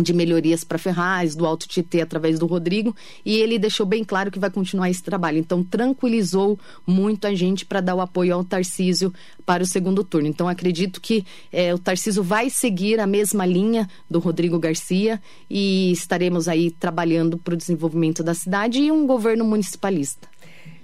de 0.00 0.12
melhorias 0.14 0.64
para 0.64 0.78
Ferraz, 0.78 1.34
do 1.34 1.44
Alto 1.44 1.68
Tietê 1.68 2.00
através 2.00 2.38
do 2.38 2.46
Rodrigo, 2.46 2.96
e 3.24 3.36
ele 3.36 3.58
deixou 3.58 3.84
bem 3.84 4.04
claro 4.04 4.30
que 4.30 4.38
vai 4.38 4.50
continuar 4.50 4.88
esse 4.88 5.02
trabalho. 5.02 5.38
Então, 5.38 5.62
tranquilizou 5.62 6.58
muito 6.86 7.26
a 7.26 7.34
gente 7.34 7.66
para 7.66 7.80
dar 7.80 7.94
o 7.94 8.00
apoio 8.00 8.34
ao 8.34 8.44
Tarcísio 8.44 9.12
para 9.44 9.62
o 9.62 9.66
segundo 9.66 10.02
turno. 10.02 10.28
Então, 10.28 10.48
acredito 10.48 11.00
que 11.00 11.26
é, 11.52 11.74
o 11.74 11.78
Tarcísio 11.78 12.22
vai 12.22 12.48
seguir 12.48 13.00
a 13.00 13.06
mesma 13.06 13.44
linha 13.44 13.88
do 14.08 14.18
Rodrigo 14.18 14.58
Garcia 14.58 15.20
e 15.50 15.92
estaremos 15.92 16.48
aí 16.48 16.70
trabalhando 16.70 17.36
para 17.36 17.54
o 17.54 17.56
desenvolvimento 17.56 18.22
da 18.22 18.32
cidade 18.32 18.80
e 18.80 18.90
um 18.90 19.06
governo 19.06 19.44
municipalista. 19.44 20.32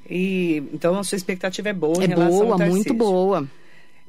E 0.08 0.62
então 0.72 0.98
a 0.98 1.04
sua 1.04 1.16
expectativa 1.16 1.68
é 1.68 1.72
boa 1.72 2.02
é 2.02 2.06
em 2.06 2.08
relação 2.08 2.38
boa, 2.38 2.52
ao 2.52 2.58
Tarcísio. 2.58 2.74
muito 2.74 2.94
boa. 2.94 3.48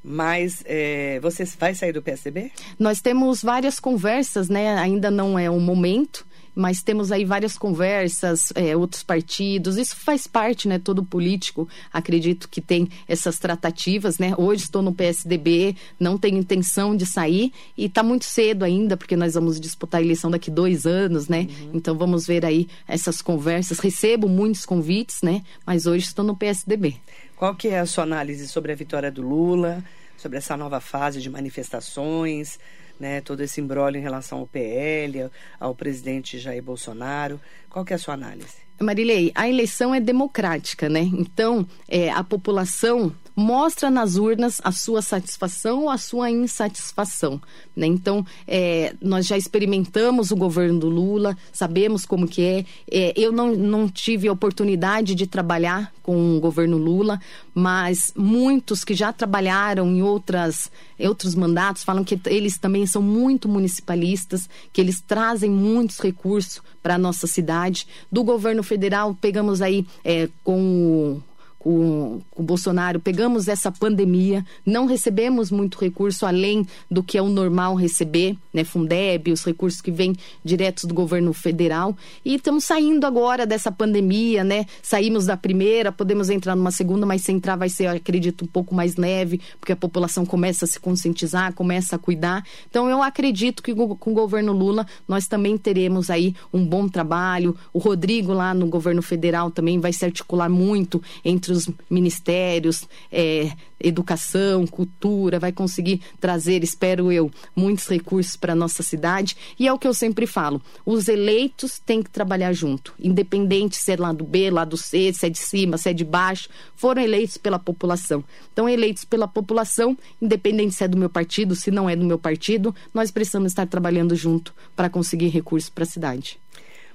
Mas 0.03 0.63
é, 0.65 1.19
você 1.21 1.43
vai 1.59 1.75
sair 1.75 1.91
do 1.91 2.01
PSDB? 2.01 2.51
Nós 2.77 3.01
temos 3.01 3.43
várias 3.43 3.79
conversas, 3.79 4.47
né? 4.47 4.77
Ainda 4.77 5.12
não 5.12 5.38
é 5.38 5.49
o 5.49 5.59
momento, 5.59 6.25
mas 6.59 6.83
temos 6.83 7.09
aí 7.09 7.23
várias 7.23 7.57
conversas, 7.57 8.51
é, 8.53 8.75
outros 8.75 9.01
partidos, 9.01 9.77
isso 9.77 9.95
faz 9.95 10.27
parte, 10.27 10.67
né? 10.67 10.77
Todo 10.77 11.01
político, 11.01 11.69
acredito 11.91 12.49
que 12.49 12.59
tem 12.59 12.89
essas 13.07 13.39
tratativas, 13.39 14.19
né? 14.19 14.33
Hoje 14.37 14.63
estou 14.63 14.81
no 14.81 14.93
PSDB, 14.93 15.73
não 15.97 16.17
tenho 16.17 16.37
intenção 16.37 16.93
de 16.93 17.05
sair 17.05 17.53
e 17.77 17.85
está 17.85 18.03
muito 18.03 18.25
cedo 18.25 18.65
ainda, 18.65 18.97
porque 18.97 19.15
nós 19.15 19.35
vamos 19.35 19.57
disputar 19.57 20.01
a 20.01 20.03
eleição 20.03 20.29
daqui 20.29 20.51
dois 20.51 20.85
anos, 20.85 21.29
né? 21.29 21.47
Uhum. 21.49 21.71
Então 21.75 21.97
vamos 21.97 22.27
ver 22.27 22.45
aí 22.45 22.67
essas 22.85 23.21
conversas. 23.21 23.79
Recebo 23.79 24.27
muitos 24.27 24.65
convites, 24.65 25.21
né? 25.21 25.43
Mas 25.65 25.85
hoje 25.85 26.07
estou 26.07 26.25
no 26.25 26.35
PSDB. 26.35 26.97
Qual 27.37 27.55
que 27.55 27.69
é 27.69 27.79
a 27.79 27.85
sua 27.85 28.03
análise 28.03 28.49
sobre 28.49 28.73
a 28.73 28.75
vitória 28.75 29.09
do 29.09 29.21
Lula, 29.21 29.81
sobre 30.17 30.37
essa 30.37 30.57
nova 30.57 30.81
fase 30.81 31.21
de 31.21 31.29
manifestações? 31.29 32.59
Né, 32.99 33.21
todo 33.21 33.41
esse 33.41 33.62
embrólio 33.62 33.99
em 33.99 34.03
relação 34.03 34.39
ao 34.39 34.47
PL, 34.47 35.29
ao 35.59 35.73
presidente 35.73 36.38
Jair 36.38 36.62
Bolsonaro. 36.62 37.39
Qual 37.69 37.85
que 37.85 37.93
é 37.93 37.95
a 37.95 37.99
sua 37.99 38.13
análise? 38.13 38.69
Marilei, 38.81 39.31
a 39.35 39.47
eleição 39.47 39.93
é 39.93 39.99
democrática, 39.99 40.88
né? 40.88 41.01
Então, 41.01 41.67
é, 41.88 42.09
a 42.09 42.23
população 42.23 43.13
mostra 43.39 43.89
nas 43.89 44.17
urnas 44.17 44.60
a 44.63 44.71
sua 44.71 45.02
satisfação 45.02 45.84
ou 45.84 45.89
a 45.89 45.97
sua 45.97 46.30
insatisfação. 46.30 47.41
Né? 47.75 47.88
Então, 47.88 48.25
é, 48.45 48.93
nós 49.02 49.25
já 49.25 49.38
experimentamos 49.38 50.30
o 50.30 50.36
governo 50.36 50.80
do 50.80 50.89
Lula, 50.89 51.38
sabemos 51.52 52.06
como 52.06 52.28
que 52.28 52.43
é. 52.43 52.65
é. 52.91 53.13
Eu 53.15 53.32
não, 53.32 53.56
não 53.56 53.88
tive 53.88 54.28
a 54.28 54.34
oportunidade 54.34 55.15
de 55.15 55.25
trabalhar 55.25 55.91
com 56.04 56.36
o 56.36 56.39
governo 56.39 56.78
Lula, 56.78 57.19
mas 57.54 58.12
muitos 58.15 58.84
que 58.84 58.93
já 58.93 59.13
trabalharam 59.13 59.88
em 59.88 60.02
outras, 60.02 60.69
outros 60.99 61.34
mandatos 61.34 61.84
falam 61.84 62.04
que 62.04 62.19
eles 62.25 62.58
também 62.58 62.86
são 62.86 63.02
muito 63.02 63.47
municipalistas, 63.47 64.49
que 64.73 64.82
eles 64.82 65.02
trazem 65.02 65.49
muitos 65.49 65.99
recursos 65.99 66.62
para 66.84 66.95
a 66.95 66.97
nossa 66.97 67.25
cidade. 67.25 67.88
Do 68.12 68.23
governo 68.23 68.63
federal, 68.63 69.15
pegamos 69.19 69.62
aí 69.62 69.86
é, 70.04 70.28
com 70.43 71.21
com, 71.59 72.21
com 72.31 72.41
o 72.41 72.45
Bolsonaro, 72.45 73.01
pegamos 73.01 73.49
essa 73.49 73.69
pandemia, 73.69 74.45
não 74.65 74.85
recebemos 74.85 75.51
muito 75.51 75.77
recurso 75.77 76.25
além 76.25 76.65
do 76.89 77.03
que 77.03 77.17
é 77.17 77.21
o 77.21 77.27
normal 77.27 77.75
receber, 77.75 78.37
né? 78.53 78.63
Fundeb, 78.63 79.31
os 79.31 79.43
recursos 79.43 79.81
que 79.81 79.91
vêm 79.91 80.15
diretos 80.43 80.85
do 80.85 80.93
governo 80.93 81.33
federal. 81.33 81.95
E 82.23 82.35
estamos 82.35 82.63
saindo 82.63 83.05
agora 83.05 83.45
dessa 83.45 83.71
pandemia, 83.71 84.43
né? 84.43 84.65
Saímos 84.81 85.25
da 85.25 85.35
primeira, 85.35 85.91
podemos 85.91 86.29
entrar 86.29 86.55
numa 86.55 86.71
segunda, 86.71 87.05
mas 87.05 87.23
se 87.23 87.33
entrar 87.33 87.57
vai 87.57 87.67
ser, 87.67 87.87
acredito, 87.87 88.45
um 88.45 88.47
pouco 88.47 88.73
mais 88.73 88.95
leve, 88.95 89.41
porque 89.59 89.73
a 89.73 89.75
população 89.75 90.25
começa 90.25 90.63
a 90.63 90.67
se 90.67 90.79
conscientizar, 90.79 91.53
começa 91.53 91.97
a 91.97 91.99
cuidar. 91.99 92.43
Então 92.69 92.89
eu 92.89 93.03
acredito 93.03 93.61
que 93.61 93.75
com 93.75 94.11
o 94.11 94.13
governo 94.13 94.53
Lula 94.53 94.87
nós 95.05 95.27
também 95.27 95.57
teremos 95.57 96.09
aí 96.09 96.33
um 96.53 96.65
bom 96.65 96.87
trabalho. 96.87 97.55
O 97.73 97.79
Rodrigo 97.79 98.31
lá 98.31 98.53
no 98.53 98.67
governo 98.67 99.01
federal 99.01 99.51
também 99.51 99.77
vai 99.77 99.91
se 99.91 100.05
articular 100.05 100.47
muito 100.47 101.01
entre 101.25 101.48
entre 101.49 101.53
os 101.53 101.69
ministérios, 101.89 102.88
é, 103.12 103.51
educação, 103.79 104.67
cultura, 104.67 105.39
vai 105.39 105.51
conseguir 105.51 106.01
trazer, 106.19 106.63
espero 106.63 107.12
eu, 107.12 107.31
muitos 107.55 107.88
recursos 107.88 108.35
para 108.35 108.53
a 108.53 108.55
nossa 108.55 108.83
cidade. 108.83 109.35
E 109.57 109.67
é 109.67 109.73
o 109.73 109.79
que 109.79 109.88
eu 109.88 109.93
sempre 109.93 110.27
falo: 110.27 110.62
os 110.85 111.07
eleitos 111.07 111.79
têm 111.79 112.03
que 112.03 112.09
trabalhar 112.09 112.53
junto, 112.53 112.93
independente 112.99 113.75
se 113.75 113.91
é 113.91 113.95
lá 113.97 114.12
do 114.12 114.23
B, 114.23 114.51
lá 114.51 114.63
do 114.63 114.77
C, 114.77 115.12
se 115.13 115.25
é 115.25 115.29
de 115.29 115.39
cima, 115.39 115.77
se 115.77 115.89
é 115.89 115.93
de 115.93 116.05
baixo, 116.05 116.49
foram 116.75 117.01
eleitos 117.01 117.38
pela 117.38 117.57
população. 117.57 118.23
Então, 118.53 118.69
eleitos 118.69 119.05
pela 119.05 119.27
população, 119.27 119.97
independente 120.21 120.75
se 120.75 120.83
é 120.83 120.88
do 120.88 120.97
meu 120.97 121.09
partido, 121.09 121.55
se 121.55 121.71
não 121.71 121.89
é 121.89 121.95
do 121.95 122.05
meu 122.05 122.19
partido, 122.19 122.75
nós 122.93 123.12
precisamos 123.12 123.51
estar 123.51 123.65
trabalhando 123.65 124.15
junto 124.15 124.53
para 124.75 124.89
conseguir 124.89 125.29
recursos 125.29 125.69
para 125.69 125.83
a 125.83 125.88
cidade. 125.88 126.39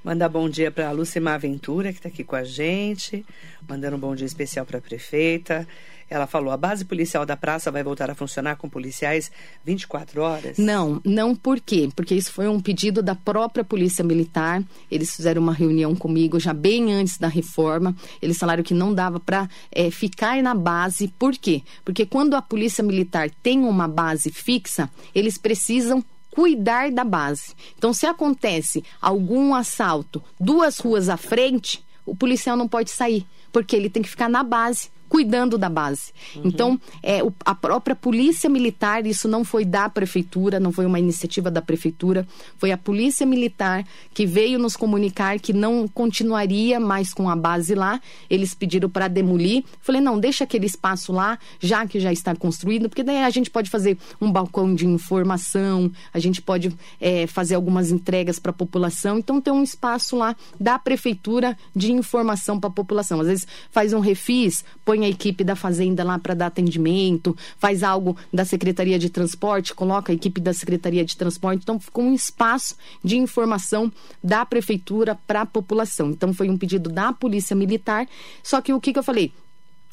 Mandar 0.04 0.28
bom 0.28 0.50
dia 0.50 0.70
para 0.70 0.86
a 0.86 0.92
Lucimar 0.92 1.40
Ventura, 1.40 1.90
que 1.90 1.98
está 1.98 2.10
aqui 2.10 2.22
com 2.22 2.36
a 2.36 2.44
gente, 2.44 3.24
mandando 3.66 3.96
um 3.96 3.98
bom 3.98 4.14
dia 4.14 4.26
especial 4.26 4.66
para 4.66 4.76
a 4.76 4.80
prefeita. 4.82 5.66
Ela 6.10 6.26
falou: 6.26 6.50
a 6.52 6.58
base 6.58 6.84
policial 6.84 7.24
da 7.24 7.38
praça 7.38 7.70
vai 7.70 7.82
voltar 7.82 8.10
a 8.10 8.14
funcionar 8.14 8.56
com 8.56 8.68
policiais 8.68 9.32
24 9.64 10.20
horas? 10.20 10.58
Não, 10.58 11.00
não 11.06 11.34
por 11.34 11.58
quê? 11.58 11.88
Porque 11.96 12.14
isso 12.14 12.30
foi 12.32 12.46
um 12.48 12.60
pedido 12.60 13.02
da 13.02 13.14
própria 13.14 13.64
Polícia 13.64 14.04
Militar. 14.04 14.62
Eles 14.90 15.16
fizeram 15.16 15.40
uma 15.40 15.54
reunião 15.54 15.96
comigo 15.96 16.38
já 16.38 16.52
bem 16.52 16.92
antes 16.92 17.16
da 17.16 17.28
reforma. 17.28 17.96
Eles 18.20 18.36
falaram 18.36 18.62
que 18.62 18.74
não 18.74 18.92
dava 18.92 19.18
para 19.18 19.48
é, 19.72 19.90
ficar 19.90 20.42
na 20.42 20.54
base. 20.54 21.08
Por 21.18 21.32
quê? 21.32 21.62
Porque 21.82 22.04
quando 22.04 22.34
a 22.34 22.42
Polícia 22.42 22.84
Militar 22.84 23.30
tem 23.42 23.60
uma 23.60 23.88
base 23.88 24.30
fixa, 24.30 24.90
eles 25.14 25.38
precisam 25.38 26.04
cuidar 26.34 26.90
da 26.90 27.04
base. 27.04 27.54
Então, 27.78 27.92
se 27.92 28.06
acontece 28.06 28.82
algum 29.00 29.54
assalto 29.54 30.20
duas 30.38 30.80
ruas 30.80 31.08
à 31.08 31.16
frente, 31.16 31.84
o 32.04 32.16
policial 32.16 32.56
não 32.56 32.66
pode 32.66 32.90
sair, 32.90 33.24
porque 33.52 33.76
ele 33.76 33.88
tem 33.88 34.02
que 34.02 34.08
ficar 34.08 34.28
na 34.28 34.42
base 34.42 34.90
cuidando 35.14 35.56
da 35.56 35.68
base. 35.68 36.12
Uhum. 36.34 36.42
Então, 36.46 36.80
é, 37.00 37.22
o, 37.22 37.32
a 37.44 37.54
própria 37.54 37.94
polícia 37.94 38.50
militar, 38.50 39.06
isso 39.06 39.28
não 39.28 39.44
foi 39.44 39.64
da 39.64 39.88
prefeitura, 39.88 40.58
não 40.58 40.72
foi 40.72 40.84
uma 40.84 40.98
iniciativa 40.98 41.52
da 41.52 41.62
prefeitura, 41.62 42.26
foi 42.58 42.72
a 42.72 42.76
polícia 42.76 43.24
militar 43.24 43.86
que 44.12 44.26
veio 44.26 44.58
nos 44.58 44.76
comunicar 44.76 45.38
que 45.38 45.52
não 45.52 45.86
continuaria 45.86 46.80
mais 46.80 47.14
com 47.14 47.30
a 47.30 47.36
base 47.36 47.76
lá. 47.76 48.00
Eles 48.28 48.54
pediram 48.54 48.90
para 48.90 49.06
demolir. 49.06 49.62
Falei, 49.80 50.00
não, 50.00 50.18
deixa 50.18 50.42
aquele 50.42 50.66
espaço 50.66 51.12
lá, 51.12 51.38
já 51.60 51.86
que 51.86 52.00
já 52.00 52.12
está 52.12 52.34
construído, 52.34 52.88
porque 52.88 53.04
daí 53.04 53.18
a 53.18 53.30
gente 53.30 53.50
pode 53.50 53.70
fazer 53.70 53.96
um 54.20 54.32
balcão 54.32 54.74
de 54.74 54.84
informação, 54.84 55.92
a 56.12 56.18
gente 56.18 56.42
pode 56.42 56.76
é, 57.00 57.28
fazer 57.28 57.54
algumas 57.54 57.92
entregas 57.92 58.40
para 58.40 58.50
a 58.50 58.52
população. 58.52 59.16
Então, 59.16 59.40
tem 59.40 59.52
um 59.52 59.62
espaço 59.62 60.16
lá 60.16 60.34
da 60.58 60.76
prefeitura 60.76 61.56
de 61.72 61.92
informação 61.92 62.58
para 62.58 62.68
a 62.68 62.72
população. 62.72 63.20
Às 63.20 63.28
vezes 63.28 63.46
faz 63.70 63.92
um 63.92 64.00
refis, 64.00 64.64
põe 64.84 65.03
a 65.04 65.08
equipe 65.08 65.44
da 65.44 65.54
fazenda 65.54 66.02
lá 66.02 66.18
para 66.18 66.34
dar 66.34 66.46
atendimento, 66.46 67.36
faz 67.58 67.82
algo 67.82 68.16
da 68.32 68.44
Secretaria 68.44 68.98
de 68.98 69.08
Transporte, 69.08 69.74
coloca 69.74 70.12
a 70.12 70.14
equipe 70.14 70.40
da 70.40 70.52
Secretaria 70.52 71.04
de 71.04 71.16
Transporte. 71.16 71.62
Então, 71.62 71.78
ficou 71.78 72.04
um 72.04 72.14
espaço 72.14 72.76
de 73.02 73.16
informação 73.16 73.92
da 74.22 74.44
prefeitura 74.44 75.14
para 75.26 75.42
a 75.42 75.46
população. 75.46 76.10
Então, 76.10 76.32
foi 76.32 76.48
um 76.48 76.56
pedido 76.56 76.90
da 76.90 77.12
Polícia 77.12 77.54
Militar. 77.54 78.06
Só 78.42 78.60
que 78.60 78.72
o 78.72 78.80
que, 78.80 78.92
que 78.92 78.98
eu 78.98 79.02
falei? 79.02 79.32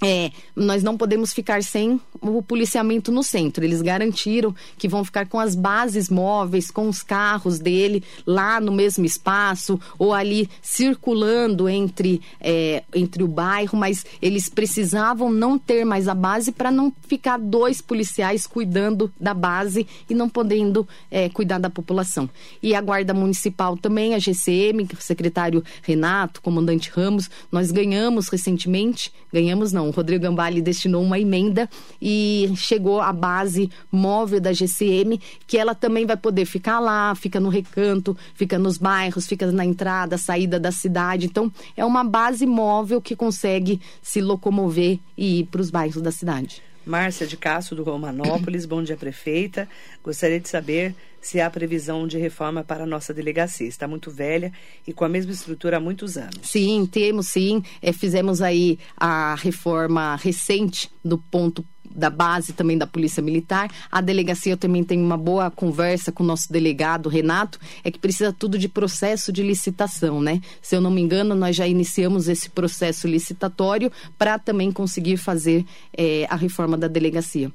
É, 0.03 0.31
nós 0.55 0.81
não 0.81 0.97
podemos 0.97 1.31
ficar 1.31 1.61
sem 1.61 2.01
o 2.19 2.41
policiamento 2.41 3.11
no 3.11 3.21
centro. 3.21 3.63
Eles 3.63 3.83
garantiram 3.83 4.55
que 4.75 4.87
vão 4.87 5.05
ficar 5.05 5.27
com 5.27 5.39
as 5.39 5.53
bases 5.53 6.09
móveis, 6.09 6.71
com 6.71 6.89
os 6.89 7.03
carros 7.03 7.59
dele 7.59 8.03
lá 8.25 8.59
no 8.59 8.71
mesmo 8.71 9.05
espaço 9.05 9.79
ou 9.99 10.11
ali 10.11 10.49
circulando 10.59 11.69
entre, 11.69 12.19
é, 12.39 12.83
entre 12.95 13.23
o 13.23 13.27
bairro, 13.27 13.77
mas 13.77 14.03
eles 14.19 14.49
precisavam 14.49 15.31
não 15.31 15.59
ter 15.59 15.85
mais 15.85 16.07
a 16.07 16.15
base 16.15 16.51
para 16.51 16.71
não 16.71 16.91
ficar 17.07 17.37
dois 17.37 17.79
policiais 17.79 18.47
cuidando 18.47 19.11
da 19.19 19.35
base 19.35 19.85
e 20.09 20.15
não 20.15 20.27
podendo 20.27 20.87
é, 21.11 21.29
cuidar 21.29 21.59
da 21.59 21.69
população. 21.69 22.27
E 22.61 22.73
a 22.73 22.81
Guarda 22.81 23.13
Municipal 23.13 23.77
também, 23.77 24.15
a 24.15 24.19
GCM, 24.19 24.87
o 24.97 25.01
secretário 25.01 25.63
Renato, 25.83 26.41
comandante 26.41 26.89
Ramos, 26.89 27.29
nós 27.51 27.71
ganhamos 27.71 28.29
recentemente, 28.29 29.13
ganhamos 29.31 29.71
não, 29.71 29.90
Rodrigo 29.91 30.23
Gambale 30.23 30.61
destinou 30.61 31.03
uma 31.03 31.19
emenda 31.19 31.69
e 32.01 32.51
chegou 32.55 32.99
a 32.99 33.13
base 33.13 33.69
móvel 33.91 34.39
da 34.39 34.53
GCM, 34.53 35.19
que 35.45 35.57
ela 35.57 35.75
também 35.75 36.05
vai 36.05 36.17
poder 36.17 36.45
ficar 36.45 36.79
lá, 36.79 37.13
fica 37.15 37.39
no 37.39 37.49
recanto, 37.49 38.17
fica 38.33 38.57
nos 38.57 38.77
bairros, 38.77 39.27
fica 39.27 39.51
na 39.51 39.65
entrada, 39.65 40.17
saída 40.17 40.59
da 40.59 40.71
cidade. 40.71 41.25
Então, 41.25 41.51
é 41.75 41.85
uma 41.85 42.03
base 42.03 42.45
móvel 42.45 43.01
que 43.01 43.15
consegue 43.15 43.79
se 44.01 44.21
locomover 44.21 44.99
e 45.17 45.39
ir 45.39 45.45
para 45.45 45.61
os 45.61 45.69
bairros 45.69 46.01
da 46.01 46.11
cidade. 46.11 46.70
Márcia 46.85 47.27
de 47.27 47.37
Castro, 47.37 47.75
do 47.75 47.83
Romanópolis, 47.83 48.65
bom 48.65 48.81
dia, 48.81 48.97
prefeita. 48.97 49.69
Gostaria 50.03 50.39
de 50.39 50.49
saber 50.49 50.95
se 51.21 51.39
há 51.39 51.49
previsão 51.49 52.07
de 52.07 52.17
reforma 52.17 52.63
para 52.63 52.83
a 52.83 52.87
nossa 52.87 53.13
delegacia. 53.13 53.67
Está 53.67 53.87
muito 53.87 54.09
velha 54.09 54.51
e 54.87 54.91
com 54.91 55.05
a 55.05 55.09
mesma 55.09 55.31
estrutura 55.31 55.77
há 55.77 55.79
muitos 55.79 56.17
anos. 56.17 56.39
Sim, 56.41 56.87
temos 56.91 57.27
sim. 57.27 57.63
É, 57.81 57.93
fizemos 57.93 58.41
aí 58.41 58.79
a 58.97 59.35
reforma 59.35 60.15
recente 60.15 60.89
do 61.05 61.17
ponto 61.17 61.63
da 61.95 62.09
base 62.09 62.53
também 62.53 62.77
da 62.77 62.87
Polícia 62.87 63.21
Militar. 63.21 63.69
A 63.91 64.01
delegacia 64.01 64.57
também 64.57 64.83
tem 64.83 65.01
uma 65.01 65.17
boa 65.17 65.49
conversa 65.51 66.11
com 66.11 66.23
o 66.23 66.25
nosso 66.25 66.51
delegado, 66.51 67.09
Renato, 67.09 67.59
é 67.83 67.91
que 67.91 67.99
precisa 67.99 68.33
tudo 68.33 68.57
de 68.57 68.67
processo 68.67 69.31
de 69.31 69.43
licitação, 69.43 70.21
né? 70.21 70.41
Se 70.61 70.75
eu 70.75 70.81
não 70.81 70.91
me 70.91 71.01
engano, 71.01 71.35
nós 71.35 71.55
já 71.55 71.67
iniciamos 71.67 72.27
esse 72.27 72.49
processo 72.49 73.07
licitatório 73.07 73.91
para 74.17 74.39
também 74.39 74.71
conseguir 74.71 75.17
fazer 75.17 75.65
é, 75.95 76.25
a 76.29 76.35
reforma 76.35 76.77
da 76.77 76.87
delegacia. 76.87 77.51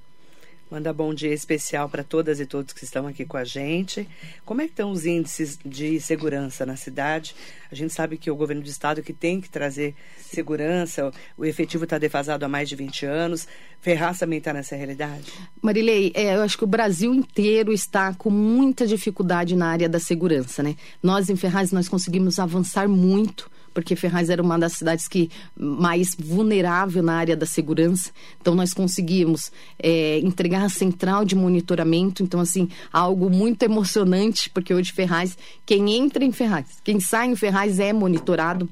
Manda 0.68 0.92
bom 0.92 1.14
dia 1.14 1.32
especial 1.32 1.88
para 1.88 2.02
todas 2.02 2.40
e 2.40 2.46
todos 2.46 2.72
que 2.72 2.82
estão 2.82 3.06
aqui 3.06 3.24
com 3.24 3.36
a 3.36 3.44
gente. 3.44 4.08
Como 4.44 4.60
é 4.60 4.64
que 4.64 4.72
estão 4.72 4.90
os 4.90 5.06
índices 5.06 5.56
de 5.64 6.00
segurança 6.00 6.66
na 6.66 6.74
cidade? 6.74 7.36
A 7.70 7.74
gente 7.74 7.92
sabe 7.92 8.16
que 8.16 8.28
o 8.28 8.34
governo 8.34 8.62
do 8.62 8.68
estado 8.68 9.00
que 9.00 9.12
tem 9.12 9.40
que 9.40 9.48
trazer 9.48 9.94
segurança, 10.18 11.12
o 11.38 11.44
efetivo 11.44 11.84
está 11.84 11.98
defasado 11.98 12.44
há 12.44 12.48
mais 12.48 12.68
de 12.68 12.74
20 12.74 13.06
anos. 13.06 13.46
Ferraz 13.80 14.18
também 14.18 14.38
está 14.38 14.52
nessa 14.52 14.74
realidade? 14.74 15.32
Marilei, 15.62 16.10
é, 16.16 16.34
eu 16.34 16.42
acho 16.42 16.58
que 16.58 16.64
o 16.64 16.68
Brasil 16.68 17.14
inteiro 17.14 17.72
está 17.72 18.12
com 18.12 18.28
muita 18.28 18.88
dificuldade 18.88 19.54
na 19.54 19.68
área 19.68 19.88
da 19.88 20.00
segurança, 20.00 20.64
né? 20.64 20.74
Nós 21.00 21.30
em 21.30 21.36
Ferraz 21.36 21.70
nós 21.70 21.88
conseguimos 21.88 22.40
avançar 22.40 22.88
muito 22.88 23.48
porque 23.76 23.94
Ferraz 23.94 24.30
era 24.30 24.42
uma 24.42 24.58
das 24.58 24.72
cidades 24.72 25.06
que 25.06 25.30
mais 25.54 26.16
vulnerável 26.18 27.02
na 27.02 27.12
área 27.12 27.36
da 27.36 27.44
segurança. 27.44 28.10
Então 28.40 28.54
nós 28.54 28.72
conseguimos 28.72 29.52
é, 29.78 30.18
entregar 30.20 30.64
a 30.64 30.70
central 30.70 31.26
de 31.26 31.36
monitoramento. 31.36 32.22
Então 32.22 32.40
assim 32.40 32.70
algo 32.90 33.28
muito 33.28 33.62
emocionante, 33.64 34.48
porque 34.48 34.72
hoje 34.72 34.92
Ferraz, 34.92 35.36
quem 35.66 35.92
entra 35.92 36.24
em 36.24 36.32
Ferraz, 36.32 36.80
quem 36.82 36.98
sai 37.00 37.26
em 37.26 37.36
Ferraz 37.36 37.78
é 37.78 37.92
monitorado 37.92 38.66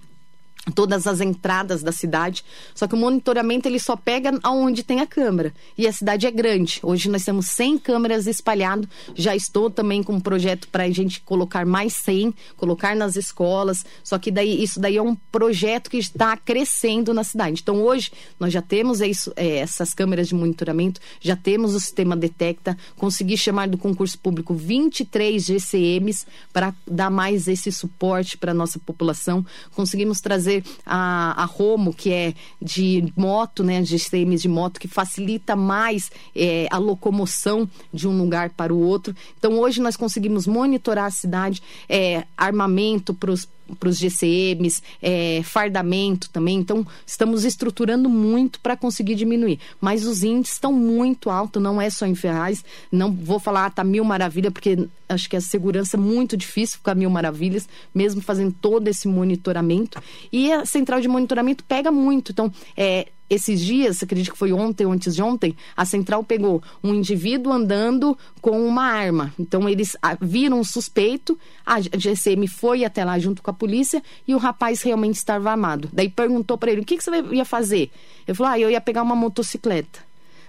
todas 0.73 1.07
as 1.07 1.21
entradas 1.21 1.83
da 1.83 1.93
cidade. 1.93 2.45
Só 2.75 2.87
que 2.87 2.95
o 2.95 2.99
monitoramento 2.99 3.69
ele 3.69 3.79
só 3.79 3.97
pega 3.97 4.39
aonde 4.43 4.83
tem 4.83 5.01
a 5.01 5.07
câmera. 5.07 5.53
E 5.77 5.87
a 5.87 5.93
cidade 5.93 6.27
é 6.27 6.31
grande. 6.31 6.81
Hoje 6.83 7.11
nós 7.11 7.25
temos 7.25 7.47
100 7.49 7.79
câmeras 7.79 8.27
espalhadas. 8.27 8.89
Já 9.15 9.37
estou 9.37 9.69
também 9.69 10.03
com 10.03 10.15
um 10.15 10.21
projeto 10.21 10.69
para 10.69 10.85
a 10.85 10.91
gente 10.91 11.21
colocar 11.21 11.67
mais 11.67 11.93
100, 11.95 12.35
colocar 12.57 12.97
nas 12.97 13.17
escolas. 13.17 13.85
Só 14.03 14.19
que 14.19 14.31
daí 14.31 14.62
isso 14.62 14.81
daí 14.81 14.97
é 14.97 15.03
um 15.03 15.15
projeto 15.15 15.91
que 15.91 15.99
está 15.99 16.37
crescendo 16.37 17.12
na 17.12 17.25
cidade. 17.25 17.61
Então 17.62 17.83
hoje 17.83 18.11
nós 18.41 18.53
já 18.53 18.62
temos 18.62 19.01
isso, 19.01 19.33
é, 19.37 19.59
essas 19.59 19.93
câmeras 19.93 20.29
de 20.29 20.35
monitoramento, 20.35 21.01
já 21.21 21.37
temos 21.37 21.75
o 21.75 21.81
sistema 21.81 22.17
Detecta. 22.17 22.77
Consegui 22.97 23.37
chamar 23.37 23.69
do 23.69 23.77
concurso 23.77 24.19
público 24.19 24.55
23 24.55 25.45
GCMs 25.45 26.27
para 26.53 26.75
dar 26.87 27.11
mais 27.11 27.49
esse 27.49 27.71
suporte 27.71 28.39
para 28.39 28.55
nossa 28.55 28.79
população. 28.79 29.45
Conseguimos 29.75 30.21
trazer 30.21 30.53
fazer 30.55 30.64
a, 30.84 31.42
a 31.42 31.44
Romo, 31.44 31.92
que 31.92 32.12
é 32.12 32.34
de 32.61 33.12
moto, 33.16 33.64
né, 33.64 33.80
de 33.80 33.98
CMs 33.98 34.42
de 34.42 34.48
moto, 34.48 34.78
que 34.78 34.88
facilita 34.88 35.57
mais 35.57 36.11
é, 36.36 36.66
a 36.70 36.78
locomoção 36.78 37.68
de 37.92 38.07
um 38.07 38.16
lugar 38.16 38.50
para 38.50 38.72
o 38.72 38.78
outro. 38.78 39.14
Então, 39.38 39.59
hoje 39.59 39.80
nós 39.80 39.96
conseguimos 39.96 40.46
monitorar 40.46 41.07
a 41.07 41.11
cidade, 41.11 41.62
é, 41.88 42.24
armamento 42.36 43.14
para 43.14 43.30
os 43.30 43.48
para 43.79 43.89
os 43.89 43.99
GCMs, 43.99 44.83
é, 45.03 45.41
fardamento 45.43 46.29
também. 46.31 46.59
Então, 46.59 46.87
estamos 47.07 47.45
estruturando 47.45 48.09
muito 48.09 48.61
para 48.61 48.77
conseguir 48.77 49.15
diminuir. 49.15 49.59
Mas 49.81 50.05
os 50.05 50.23
índices 50.23 50.57
estão 50.57 50.73
muito 50.73 51.31
altos, 51.31 51.62
não 51.62 51.81
é 51.81 51.89
só 51.91 52.07
em 52.07 52.15
Ferraz. 52.15 52.65
Não 52.91 53.12
vou 53.12 53.39
falar, 53.39 53.67
ah, 53.67 53.71
tá 53.71 53.85
mil 53.85 54.05
maravilha, 54.05 54.51
porque 54.51 54.89
acho 55.09 55.29
que 55.29 55.37
a 55.37 55.41
segurança 55.41 55.97
é 55.97 56.01
muito 56.01 56.37
difícil 56.37 56.79
ficar 56.79 56.95
mil 56.95 57.11
maravilhas, 57.11 57.69
mesmo 57.95 58.21
fazendo 58.21 58.55
todo 58.61 58.89
esse 58.89 59.09
monitoramento. 59.09 60.03
E 60.33 60.53
a 60.53 60.67
central 60.67 61.01
de 61.01 61.09
monitoramento 61.09 61.65
pega 61.65 61.91
muito. 61.91 62.33
Então, 62.33 62.53
é, 62.77 63.09
esses 63.29 63.61
dias, 63.61 64.03
acredito 64.03 64.33
que 64.33 64.39
foi 64.39 64.53
ontem 64.53 64.85
ou 64.85 64.93
antes 64.93 65.14
de 65.14 65.22
ontem, 65.22 65.57
a 65.77 65.85
central 65.85 66.22
pegou 66.22 66.62
um 66.83 66.95
indivíduo 66.95 67.53
andando 67.53 68.16
com 68.41 68.66
uma 68.66 68.85
arma. 68.85 69.33
Então 69.39 69.68
eles 69.68 69.97
ah, 70.03 70.16
viram 70.20 70.61
um 70.61 70.64
suspeito, 70.64 71.39
a 71.64 71.81
GCM 71.81 72.47
foi 72.47 72.85
até 72.85 73.05
lá 73.05 73.18
junto 73.18 73.43
com 73.43 73.51
a 73.51 73.55
polícia 73.55 74.03
e 74.29 74.35
o 74.35 74.39
rapaz 74.39 74.83
realmente 74.83 75.16
estava 75.16 75.51
armado. 75.51 75.89
Daí 75.93 76.09
perguntou 76.09 76.59
para 76.59 76.70
ele: 76.70 76.83
o 76.83 76.85
que, 76.85 76.97
que 76.97 77.05
você 77.05 77.22
ia 77.33 77.45
fazer? 77.45 77.91
Ele 78.27 78.37
falou: 78.37 78.53
ah, 78.53 78.59
eu 78.59 78.70
ia 78.70 78.81
pegar 78.81 79.03
uma 79.03 79.16
motocicleta. 79.16 80.01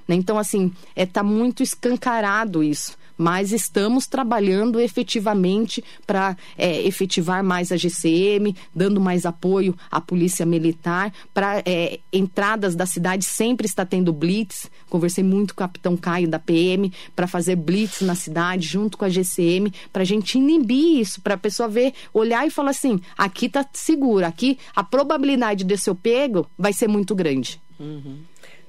Né? 0.08 0.16
Então, 0.16 0.38
assim, 0.38 0.72
é, 0.96 1.06
tá 1.06 1.24
muito 1.24 1.64
escancarado 1.64 2.64
isso 2.64 2.98
mas 3.18 3.52
estamos 3.52 4.08
trabalhando 4.08 4.80
efetivamente 4.80 5.84
para 6.06 6.38
é, 6.58 6.82
efetivar 6.86 7.44
mais 7.44 7.72
a 7.72 7.78
GCM, 7.78 8.56
dando 8.74 9.00
mais 9.00 9.26
apoio 9.26 9.76
à 9.90 10.00
Polícia 10.00 10.46
Militar, 10.46 11.14
para 11.34 11.62
é, 11.66 12.00
entradas 12.12 12.76
da 12.76 12.86
cidade 12.86 13.26
sempre 13.26 13.66
está 13.66 13.86
tendo 13.86 14.14
blitz. 14.14 14.70
Conversei 14.90 15.24
muito 15.24 15.54
com 15.54 15.64
o 15.64 15.68
capitão 15.68 15.98
Caio 15.98 16.28
da 16.28 16.40
PM 16.40 16.92
para 17.16 17.28
fazer 17.28 17.56
blitz 17.56 18.02
na 18.02 18.16
cidade 18.16 18.68
junto 18.68 18.98
com 18.98 19.06
a 19.06 19.10
GCM, 19.10 19.72
para 19.92 20.04
a 20.04 20.06
gente 20.06 20.38
inibir 20.38 21.00
isso, 21.00 21.22
para 21.22 21.36
a 21.36 21.38
pessoa 21.38 21.68
ver, 21.68 21.94
olhar 22.14 22.46
e 22.48 22.52
falar 22.52 22.72
assim: 22.72 23.00
aqui 23.18 23.48
está 23.48 23.66
seguro, 23.74 24.26
aqui 24.26 24.58
a 24.76 24.84
probabilidade 24.84 25.64
de 25.64 25.78
ser 25.78 25.96
pego 25.96 26.48
vai 26.58 26.74
ser 26.74 26.88
muito 26.88 27.16
grande. 27.16 27.62
Uhum. 27.80 28.20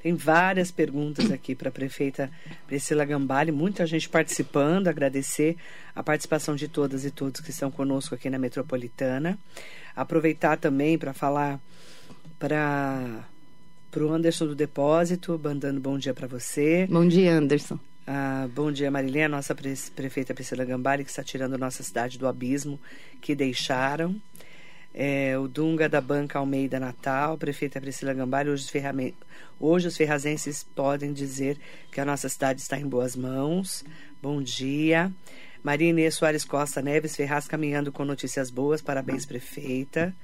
Tem 0.06 0.14
várias 0.14 0.70
perguntas 0.70 1.32
aqui 1.32 1.52
para 1.52 1.68
a 1.68 1.72
prefeita 1.72 2.30
Priscila 2.68 3.04
Gambale, 3.04 3.50
muita 3.50 3.84
gente 3.84 4.08
participando, 4.08 4.86
agradecer 4.86 5.56
a 5.96 6.00
participação 6.00 6.54
de 6.54 6.68
todas 6.68 7.04
e 7.04 7.10
todos 7.10 7.40
que 7.40 7.50
estão 7.50 7.72
conosco 7.72 8.14
aqui 8.14 8.30
na 8.30 8.38
Metropolitana. 8.38 9.36
Aproveitar 9.96 10.58
também 10.58 10.96
para 10.96 11.12
falar 11.12 11.58
para 12.38 13.24
o 13.96 14.12
Anderson 14.12 14.46
do 14.46 14.54
Depósito, 14.54 15.40
mandando 15.42 15.80
bom 15.80 15.98
dia 15.98 16.14
para 16.14 16.28
você. 16.28 16.86
Bom 16.88 17.08
dia, 17.08 17.32
Anderson. 17.32 17.76
Ah, 18.06 18.48
bom 18.54 18.70
dia, 18.70 18.88
Marilene, 18.92 19.26
nossa 19.26 19.56
prefeita 19.56 20.32
Priscila 20.32 20.64
Gambale, 20.64 21.02
que 21.02 21.10
está 21.10 21.24
tirando 21.24 21.58
nossa 21.58 21.82
cidade 21.82 22.16
do 22.16 22.28
abismo 22.28 22.78
que 23.20 23.34
deixaram. 23.34 24.14
É, 24.98 25.38
o 25.38 25.46
Dunga 25.46 25.90
da 25.90 26.00
Banca 26.00 26.38
Almeida 26.38 26.80
Natal, 26.80 27.36
prefeita 27.36 27.78
Priscila 27.78 28.14
Gambari, 28.14 28.48
hoje 28.48 28.64
os, 28.64 28.82
hoje 29.60 29.88
os 29.88 29.96
ferrazenses 29.96 30.64
podem 30.74 31.12
dizer 31.12 31.58
que 31.92 32.00
a 32.00 32.04
nossa 32.06 32.30
cidade 32.30 32.62
está 32.62 32.80
em 32.80 32.88
boas 32.88 33.14
mãos. 33.14 33.84
Bom 34.22 34.40
dia. 34.40 35.12
Maria 35.62 35.90
Inês 35.90 36.14
Soares 36.14 36.46
Costa 36.46 36.80
Neves 36.80 37.14
Ferraz 37.14 37.46
caminhando 37.46 37.92
com 37.92 38.06
notícias 38.06 38.50
boas. 38.50 38.80
Parabéns, 38.80 39.26
prefeita. 39.26 40.14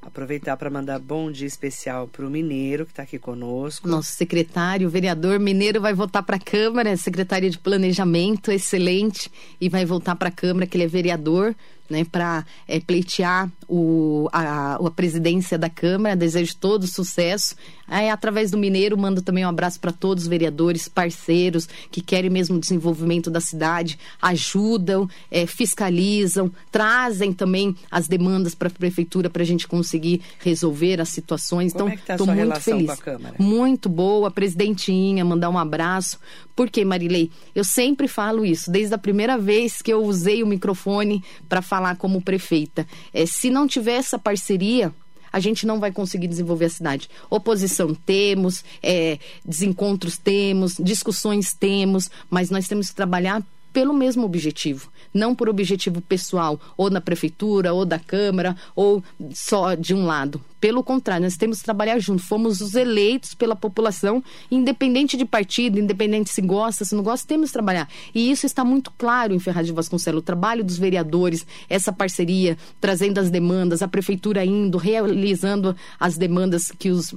Aproveitar 0.00 0.56
para 0.58 0.70
mandar 0.70 1.00
bom 1.00 1.32
dia 1.32 1.46
especial 1.46 2.06
para 2.06 2.26
o 2.26 2.30
Mineiro, 2.30 2.84
que 2.84 2.92
está 2.92 3.02
aqui 3.02 3.18
conosco. 3.18 3.88
Nosso 3.88 4.12
secretário, 4.12 4.88
vereador 4.90 5.40
Mineiro, 5.40 5.80
vai 5.80 5.94
voltar 5.94 6.22
para 6.22 6.36
a 6.36 6.38
Câmara, 6.40 6.96
secretária 6.96 7.48
de 7.48 7.58
Planejamento, 7.58 8.52
excelente, 8.52 9.32
e 9.58 9.68
vai 9.68 9.86
voltar 9.86 10.14
para 10.14 10.28
a 10.28 10.32
Câmara, 10.32 10.66
que 10.66 10.76
ele 10.76 10.84
é 10.84 10.88
vereador, 10.88 11.56
né, 11.88 12.04
para 12.04 12.44
é, 12.66 12.80
pleitear 12.80 13.50
o, 13.68 14.28
a, 14.32 14.74
a, 14.74 14.90
presidência 14.90 15.58
da 15.58 15.68
Câmara. 15.68 16.16
Desejo 16.16 16.56
todo 16.56 16.86
sucesso. 16.86 17.56
Aí, 17.86 18.08
através 18.08 18.50
do 18.50 18.56
Mineiro, 18.56 18.96
mando 18.96 19.20
também 19.20 19.44
um 19.44 19.48
abraço 19.48 19.78
para 19.78 19.92
todos 19.92 20.24
os 20.24 20.28
vereadores, 20.28 20.88
parceiros 20.88 21.68
que 21.90 22.00
querem 22.00 22.30
mesmo 22.30 22.56
o 22.56 22.60
desenvolvimento 22.60 23.30
da 23.30 23.40
cidade, 23.40 23.98
ajudam, 24.22 25.08
é, 25.30 25.46
fiscalizam, 25.46 26.50
trazem 26.72 27.32
também 27.32 27.76
as 27.90 28.08
demandas 28.08 28.54
para 28.54 28.68
a 28.68 28.70
prefeitura 28.70 29.28
para 29.28 29.42
a 29.42 29.46
gente 29.46 29.68
conseguir 29.68 30.22
resolver 30.38 31.00
as 31.00 31.10
situações. 31.10 31.72
Como 31.72 31.90
então, 31.90 32.14
estou 32.14 32.30
é 32.30 32.44
muito 32.44 32.60
feliz. 32.60 32.90
Muito 33.38 33.88
boa, 33.88 34.30
presidentinha, 34.30 35.24
mandar 35.24 35.50
um 35.50 35.58
abraço. 35.58 36.18
Por 36.56 36.70
quê, 36.70 36.84
Marilei? 36.84 37.30
Eu 37.54 37.64
sempre 37.64 38.08
falo 38.08 38.44
isso, 38.46 38.70
desde 38.70 38.94
a 38.94 38.98
primeira 38.98 39.36
vez 39.36 39.82
que 39.82 39.92
eu 39.92 40.04
usei 40.04 40.42
o 40.42 40.46
microfone 40.46 41.22
para 41.48 41.60
falar 41.60 41.73
como 41.96 42.22
prefeita. 42.22 42.86
É, 43.12 43.26
se 43.26 43.50
não 43.50 43.66
tiver 43.66 43.94
essa 43.94 44.18
parceria, 44.18 44.92
a 45.32 45.40
gente 45.40 45.66
não 45.66 45.80
vai 45.80 45.90
conseguir 45.90 46.28
desenvolver 46.28 46.66
a 46.66 46.70
cidade. 46.70 47.10
Oposição 47.28 47.92
temos, 47.92 48.64
é, 48.80 49.18
desencontros 49.44 50.16
temos, 50.16 50.76
discussões 50.78 51.52
temos, 51.52 52.08
mas 52.30 52.50
nós 52.50 52.68
temos 52.68 52.90
que 52.90 52.94
trabalhar 52.94 53.42
pelo 53.72 53.92
mesmo 53.92 54.24
objetivo, 54.24 54.88
não 55.14 55.34
por 55.34 55.48
objetivo 55.48 56.00
pessoal, 56.00 56.60
ou 56.76 56.90
na 56.90 57.00
prefeitura, 57.00 57.72
ou 57.72 57.86
da 57.86 57.98
Câmara, 57.98 58.56
ou 58.74 59.02
só 59.32 59.74
de 59.74 59.94
um 59.94 60.04
lado. 60.04 60.40
Pelo 60.60 60.82
contrário, 60.82 61.24
nós 61.24 61.36
temos 61.36 61.58
que 61.58 61.64
trabalhar 61.64 61.98
junto. 61.98 62.22
Fomos 62.22 62.60
os 62.60 62.74
eleitos 62.74 63.34
pela 63.34 63.54
população, 63.54 64.24
independente 64.50 65.16
de 65.16 65.24
partido, 65.24 65.78
independente 65.78 66.30
se 66.30 66.40
gosta, 66.40 66.84
se 66.84 66.94
não 66.94 67.02
gosta, 67.02 67.28
temos 67.28 67.50
que 67.50 67.52
trabalhar. 67.52 67.88
E 68.14 68.30
isso 68.30 68.46
está 68.46 68.64
muito 68.64 68.90
claro 68.92 69.34
em 69.34 69.38
Ferraz 69.38 69.66
de 69.66 69.72
Vasconcelos. 69.72 70.20
O 70.20 70.24
trabalho 70.24 70.64
dos 70.64 70.78
vereadores, 70.78 71.46
essa 71.68 71.92
parceria, 71.92 72.56
trazendo 72.80 73.18
as 73.18 73.30
demandas, 73.30 73.82
a 73.82 73.88
prefeitura 73.88 74.44
indo, 74.44 74.78
realizando 74.78 75.76
as 76.00 76.16
demandas 76.16 76.72
que 76.72 76.90
os 76.90 77.14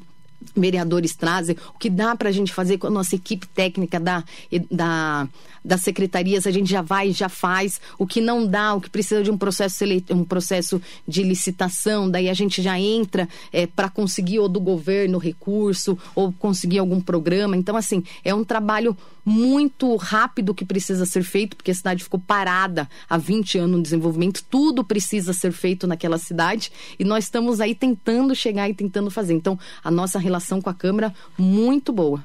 vereadores 0.55 1.15
trazem, 1.15 1.55
o 1.73 1.77
que 1.77 1.89
dá 1.89 2.15
para 2.15 2.29
a 2.29 2.31
gente 2.31 2.53
fazer 2.53 2.77
com 2.77 2.87
a 2.87 2.91
nossa 2.91 3.15
equipe 3.15 3.47
técnica 3.47 3.99
da, 3.99 4.23
da, 4.69 5.27
das 5.67 5.81
secretarias, 5.81 6.47
a 6.47 6.51
gente 6.51 6.71
já 6.71 6.81
vai 6.81 7.11
já 7.11 7.27
faz. 7.27 7.81
O 7.99 8.07
que 8.07 8.21
não 8.21 8.47
dá, 8.47 8.73
o 8.73 8.79
que 8.79 8.89
precisa 8.89 9.21
de 9.21 9.29
um 9.29 9.37
processo, 9.37 9.83
um 10.11 10.23
processo 10.23 10.81
de 11.05 11.23
licitação, 11.23 12.09
daí 12.09 12.29
a 12.29 12.33
gente 12.33 12.61
já 12.61 12.79
entra 12.79 13.27
é, 13.51 13.67
para 13.67 13.89
conseguir 13.89 14.39
ou 14.39 14.47
do 14.47 14.61
governo 14.61 15.17
recurso 15.17 15.97
ou 16.15 16.31
conseguir 16.31 16.79
algum 16.79 17.01
programa. 17.01 17.57
Então, 17.57 17.75
assim, 17.75 18.01
é 18.23 18.33
um 18.33 18.45
trabalho 18.45 18.95
muito 19.25 19.93
rápido 19.97 20.55
que 20.55 20.63
precisa 20.63 21.05
ser 21.05 21.21
feito, 21.21 21.57
porque 21.57 21.71
a 21.71 21.75
cidade 21.75 22.01
ficou 22.01 22.17
parada 22.17 22.89
há 23.09 23.17
20 23.17 23.57
anos 23.57 23.75
no 23.75 23.83
desenvolvimento, 23.83 24.41
tudo 24.49 24.85
precisa 24.85 25.33
ser 25.33 25.51
feito 25.51 25.85
naquela 25.85 26.17
cidade 26.17 26.71
e 26.97 27.03
nós 27.03 27.25
estamos 27.25 27.59
aí 27.59 27.75
tentando 27.75 28.33
chegar 28.33 28.69
e 28.69 28.73
tentando 28.73 29.11
fazer. 29.11 29.33
Então, 29.33 29.59
a 29.83 29.91
nossa 29.91 30.17
relação 30.17 30.61
com 30.61 30.69
a 30.69 30.73
Câmara, 30.73 31.13
muito 31.37 31.91
boa. 31.91 32.23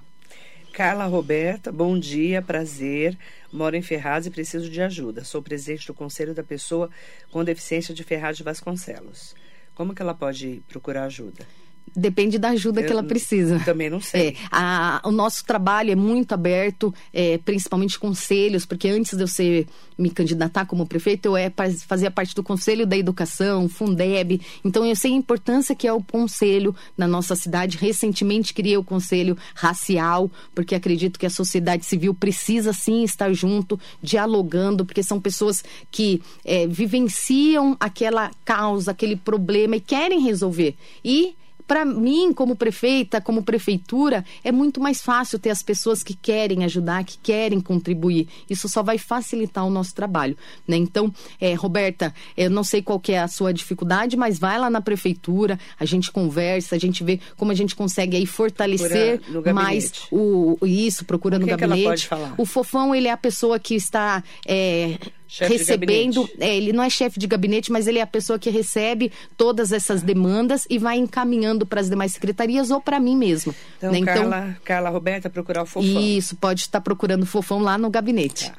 Carla 0.72 1.04
Roberta, 1.04 1.70
bom 1.70 1.98
dia, 1.98 2.40
prazer. 2.40 3.18
Moro 3.52 3.76
em 3.76 3.82
Ferraz 3.82 4.24
e 4.24 4.30
preciso 4.30 4.70
de 4.70 4.80
ajuda. 4.80 5.22
Sou 5.22 5.42
presidente 5.42 5.86
do 5.86 5.92
Conselho 5.92 6.32
da 6.32 6.42
Pessoa 6.42 6.88
com 7.30 7.44
Deficiência 7.44 7.92
de 7.92 8.02
Ferraz 8.02 8.38
de 8.38 8.42
Vasconcelos. 8.42 9.34
Como 9.74 9.94
que 9.94 10.00
ela 10.00 10.14
pode 10.14 10.62
procurar 10.68 11.04
ajuda? 11.04 11.46
Depende 11.94 12.38
da 12.38 12.50
ajuda 12.50 12.80
eu 12.80 12.86
que 12.86 12.92
ela 12.92 13.02
precisa. 13.02 13.60
Também 13.60 13.90
não 13.90 14.00
sei. 14.00 14.28
É, 14.28 14.34
a, 14.50 15.02
o 15.04 15.10
nosso 15.10 15.44
trabalho 15.44 15.90
é 15.92 15.94
muito 15.94 16.32
aberto, 16.32 16.92
é, 17.12 17.36
principalmente 17.38 17.98
conselhos, 17.98 18.64
porque 18.64 18.88
antes 18.88 19.14
de 19.14 19.22
eu 19.22 19.28
ser, 19.28 19.66
me 19.98 20.08
candidatar 20.08 20.64
como 20.64 20.86
prefeito, 20.86 21.26
eu 21.26 21.36
é, 21.36 21.52
fazia 21.86 22.10
parte 22.10 22.34
do 22.34 22.42
Conselho 22.42 22.86
da 22.86 22.96
Educação, 22.96 23.68
Fundeb. 23.68 24.40
Então 24.64 24.86
eu 24.86 24.96
sei 24.96 25.12
a 25.12 25.16
importância 25.16 25.74
que 25.74 25.86
é 25.86 25.92
o 25.92 26.02
conselho 26.02 26.74
na 26.96 27.06
nossa 27.06 27.36
cidade. 27.36 27.76
Recentemente 27.76 28.54
criei 28.54 28.76
o 28.78 28.84
Conselho 28.84 29.36
Racial, 29.54 30.30
porque 30.54 30.74
acredito 30.74 31.18
que 31.18 31.26
a 31.26 31.30
sociedade 31.30 31.84
civil 31.84 32.14
precisa 32.14 32.72
sim 32.72 33.02
estar 33.02 33.32
junto, 33.34 33.78
dialogando, 34.02 34.86
porque 34.86 35.02
são 35.02 35.20
pessoas 35.20 35.62
que 35.90 36.22
é, 36.42 36.66
vivenciam 36.66 37.76
aquela 37.78 38.30
causa, 38.46 38.92
aquele 38.92 39.16
problema 39.16 39.76
e 39.76 39.80
querem 39.80 40.22
resolver. 40.22 40.74
E 41.04 41.34
para 41.72 41.86
mim, 41.86 42.34
como 42.34 42.54
prefeita, 42.54 43.18
como 43.18 43.42
prefeitura, 43.42 44.22
é 44.44 44.52
muito 44.52 44.78
mais 44.78 45.00
fácil 45.00 45.38
ter 45.38 45.48
as 45.48 45.62
pessoas 45.62 46.02
que 46.02 46.12
querem 46.12 46.66
ajudar, 46.66 47.02
que 47.02 47.16
querem 47.16 47.62
contribuir. 47.62 48.28
Isso 48.50 48.68
só 48.68 48.82
vai 48.82 48.98
facilitar 48.98 49.64
o 49.66 49.70
nosso 49.70 49.94
trabalho. 49.94 50.36
Né? 50.68 50.76
Então, 50.76 51.10
é, 51.40 51.54
Roberta, 51.54 52.14
eu 52.36 52.50
não 52.50 52.62
sei 52.62 52.82
qual 52.82 53.00
é 53.08 53.18
a 53.18 53.26
sua 53.26 53.54
dificuldade, 53.54 54.18
mas 54.18 54.38
vai 54.38 54.58
lá 54.58 54.68
na 54.68 54.82
prefeitura, 54.82 55.58
a 55.80 55.86
gente 55.86 56.12
conversa, 56.12 56.76
a 56.76 56.78
gente 56.78 57.02
vê 57.02 57.18
como 57.38 57.50
a 57.50 57.54
gente 57.54 57.74
consegue 57.74 58.18
aí 58.18 58.26
fortalecer 58.26 59.22
mais 59.54 59.92
o 60.10 60.58
isso, 60.66 61.06
procura 61.06 61.38
no 61.38 61.46
que 61.46 61.56
gabinete. 61.56 62.02
Que 62.02 62.08
falar? 62.08 62.34
O 62.36 62.44
Fofão, 62.44 62.94
ele 62.94 63.08
é 63.08 63.12
a 63.12 63.16
pessoa 63.16 63.58
que 63.58 63.74
está. 63.74 64.22
É, 64.46 64.98
Chefe 65.32 65.56
recebendo, 65.56 66.28
é, 66.38 66.54
ele 66.54 66.74
não 66.74 66.84
é 66.84 66.90
chefe 66.90 67.18
de 67.18 67.26
gabinete, 67.26 67.72
mas 67.72 67.86
ele 67.86 67.98
é 67.98 68.02
a 68.02 68.06
pessoa 68.06 68.38
que 68.38 68.50
recebe 68.50 69.10
todas 69.34 69.72
essas 69.72 70.02
demandas 70.02 70.66
e 70.68 70.76
vai 70.76 70.98
encaminhando 70.98 71.64
para 71.64 71.80
as 71.80 71.88
demais 71.88 72.12
secretarias 72.12 72.70
ou 72.70 72.82
para 72.82 73.00
mim 73.00 73.16
mesmo. 73.16 73.54
Então, 73.78 73.90
né? 73.90 73.98
então, 73.98 74.14
Carla, 74.14 74.56
Carla 74.62 74.90
Roberta, 74.90 75.30
procurar 75.30 75.62
o 75.62 75.66
Fofão. 75.66 76.00
Isso, 76.02 76.36
pode 76.36 76.60
estar 76.60 76.82
procurando 76.82 77.22
o 77.22 77.26
Fofão 77.26 77.60
lá 77.60 77.78
no 77.78 77.88
gabinete. 77.88 78.50
Tá. 78.50 78.56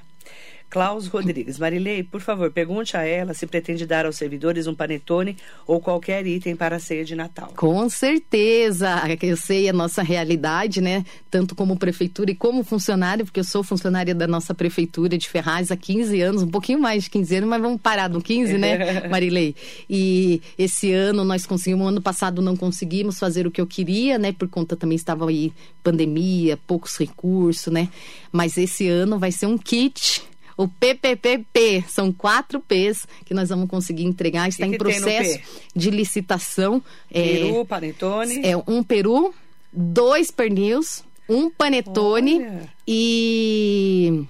Klaus 0.73 1.05
Rodrigues. 1.05 1.59
Marilei, 1.59 2.01
por 2.01 2.19
favor, 2.19 2.49
pergunte 2.49 2.97
a 2.97 3.03
ela 3.03 3.35
se 3.35 3.45
pretende 3.45 3.85
dar 3.85 4.07
aos 4.07 4.15
servidores 4.15 4.65
um 4.65 4.73
panetone 4.73 5.37
ou 5.67 5.79
qualquer 5.79 6.25
item 6.25 6.55
para 6.55 6.77
a 6.77 6.79
ceia 6.79 7.05
de 7.05 7.13
Natal. 7.13 7.53
Com 7.55 7.87
certeza. 7.87 8.89
Eu 9.21 9.37
sei 9.37 9.69
a 9.69 9.73
nossa 9.73 10.01
realidade, 10.01 10.81
né? 10.81 11.05
Tanto 11.29 11.53
como 11.53 11.77
prefeitura 11.77 12.31
e 12.31 12.35
como 12.35 12.63
funcionário, 12.63 13.23
porque 13.23 13.39
eu 13.39 13.43
sou 13.43 13.61
funcionária 13.61 14.15
da 14.15 14.25
nossa 14.25 14.55
prefeitura 14.55 15.15
de 15.15 15.29
Ferraz 15.29 15.69
há 15.69 15.77
15 15.77 16.19
anos, 16.21 16.41
um 16.41 16.49
pouquinho 16.49 16.79
mais 16.79 17.03
de 17.03 17.11
15 17.11 17.35
anos, 17.35 17.49
mas 17.51 17.61
vamos 17.61 17.79
parar 17.79 18.09
no 18.09 18.19
15, 18.19 18.57
né, 18.57 19.05
Marilei? 19.09 19.55
E 19.87 20.41
esse 20.57 20.91
ano 20.91 21.23
nós 21.23 21.45
conseguimos, 21.45 21.87
ano 21.87 22.01
passado 22.01 22.41
não 22.41 22.57
conseguimos 22.57 23.19
fazer 23.19 23.45
o 23.45 23.51
que 23.51 23.61
eu 23.61 23.67
queria, 23.67 24.17
né? 24.17 24.31
Por 24.31 24.47
conta 24.47 24.75
também 24.75 24.95
estava 24.95 25.29
aí 25.29 25.53
pandemia, 25.83 26.57
poucos 26.65 26.97
recursos, 26.97 27.71
né? 27.71 27.89
Mas 28.31 28.57
esse 28.57 28.89
ano 28.89 29.19
vai 29.19 29.31
ser 29.31 29.45
um 29.45 29.55
kit 29.55 30.32
o 30.57 30.67
PPPP. 30.67 31.83
São 31.87 32.11
quatro 32.11 32.59
P's 32.59 33.07
que 33.25 33.33
nós 33.33 33.49
vamos 33.49 33.69
conseguir 33.69 34.03
entregar. 34.03 34.49
Está 34.49 34.65
em 34.65 34.77
processo 34.77 35.39
de 35.75 35.89
licitação. 35.89 36.81
Peru, 37.11 37.61
é, 37.61 37.65
panetone. 37.65 38.41
É 38.43 38.57
um 38.67 38.83
peru, 38.83 39.33
dois 39.71 40.31
pernils, 40.31 41.03
um 41.27 41.49
panetone 41.49 42.39
Olha. 42.39 42.69
e 42.87 44.25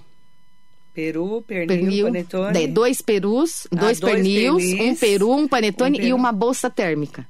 Peru, 0.94 1.42
pernil, 1.42 1.66
pernil 1.66 2.06
panetone. 2.06 2.62
É, 2.62 2.66
dois 2.68 3.00
perus, 3.00 3.66
ah, 3.66 3.76
dois, 3.76 3.98
dois 3.98 4.14
pernils, 4.14 4.64
pernis, 4.64 4.80
um 4.80 4.94
peru, 4.94 5.32
um 5.32 5.48
panetone 5.48 6.00
um 6.00 6.02
e 6.04 6.12
uma 6.12 6.30
bolsa 6.30 6.70
térmica. 6.70 7.26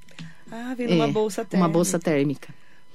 Ah, 0.51 0.75
vem 0.77 0.91
é, 0.91 0.93
uma 0.93 1.07
bolsa 1.07 1.43
térmica. 1.43 1.57
Uma 1.57 1.67
bolsa 1.67 1.99
térmica. 1.99 2.53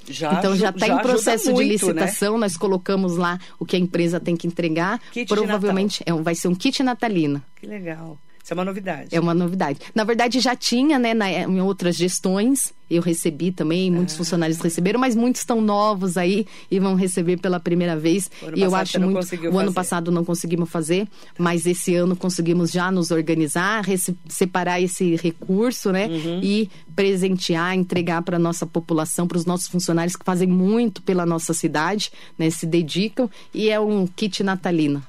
Já, 0.08 0.34
então 0.34 0.56
já 0.56 0.70
está 0.70 0.88
em 0.88 0.98
processo 0.98 1.52
muito, 1.52 1.62
de 1.62 1.72
licitação, 1.72 2.34
né? 2.34 2.40
nós 2.40 2.56
colocamos 2.56 3.16
lá 3.16 3.38
o 3.58 3.66
que 3.66 3.76
a 3.76 3.78
empresa 3.78 4.18
tem 4.18 4.36
que 4.36 4.46
entregar. 4.46 5.00
Kit 5.12 5.28
Provavelmente 5.28 6.02
é, 6.06 6.12
vai 6.12 6.34
ser 6.34 6.48
um 6.48 6.54
kit 6.54 6.82
natalino. 6.82 7.42
Que 7.56 7.66
legal. 7.66 8.18
Isso 8.50 8.54
é 8.54 8.56
uma 8.56 8.64
novidade. 8.64 9.08
É 9.12 9.20
uma 9.20 9.32
novidade. 9.32 9.78
Na 9.94 10.02
verdade, 10.02 10.40
já 10.40 10.56
tinha, 10.56 10.98
né, 10.98 11.14
na, 11.14 11.30
em 11.30 11.60
outras 11.60 11.94
gestões. 11.94 12.74
Eu 12.90 13.00
recebi 13.00 13.52
também, 13.52 13.88
muitos 13.88 14.16
ah. 14.16 14.18
funcionários 14.18 14.58
receberam, 14.58 14.98
mas 14.98 15.14
muitos 15.14 15.42
estão 15.42 15.60
novos 15.60 16.16
aí 16.16 16.44
e 16.68 16.80
vão 16.80 16.96
receber 16.96 17.36
pela 17.36 17.60
primeira 17.60 17.94
vez. 17.96 18.28
E 18.56 18.60
eu 18.60 18.74
acho 18.74 18.98
muito. 18.98 19.20
O 19.20 19.22
fazer. 19.22 19.46
ano 19.56 19.72
passado 19.72 20.10
não 20.10 20.24
conseguimos 20.24 20.68
fazer, 20.68 21.06
mas 21.38 21.64
esse 21.64 21.94
ano 21.94 22.16
conseguimos 22.16 22.72
já 22.72 22.90
nos 22.90 23.12
organizar, 23.12 23.84
separar 24.28 24.80
esse 24.80 25.14
recurso, 25.14 25.92
né? 25.92 26.08
Uhum. 26.08 26.40
E 26.42 26.68
presentear, 26.96 27.76
entregar 27.76 28.22
para 28.22 28.34
a 28.34 28.40
nossa 28.40 28.66
população, 28.66 29.28
para 29.28 29.38
os 29.38 29.46
nossos 29.46 29.68
funcionários 29.68 30.16
que 30.16 30.24
fazem 30.24 30.48
muito 30.48 31.00
pela 31.02 31.24
nossa 31.24 31.54
cidade, 31.54 32.10
né? 32.36 32.50
Se 32.50 32.66
dedicam. 32.66 33.30
E 33.54 33.70
é 33.70 33.78
um 33.78 34.08
kit 34.08 34.42
natalino. 34.42 35.00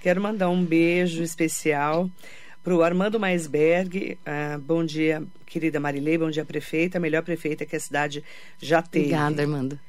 Quero 0.00 0.22
mandar 0.22 0.48
um 0.48 0.64
beijo 0.64 1.24
especial 1.24 2.08
para 2.68 2.76
o 2.76 2.82
Armando 2.82 3.18
Maisberg. 3.18 4.18
Ah, 4.26 4.60
bom 4.60 4.84
dia, 4.84 5.22
querida 5.46 5.80
Marilei, 5.80 6.18
bom 6.18 6.28
dia, 6.28 6.44
prefeita. 6.44 6.98
A 6.98 7.00
melhor 7.00 7.22
prefeita 7.22 7.64
que 7.64 7.74
a 7.74 7.80
cidade 7.80 8.22
já 8.60 8.82
teve. 8.82 9.06
Obrigada, 9.06 9.40
Armando. 9.40 9.80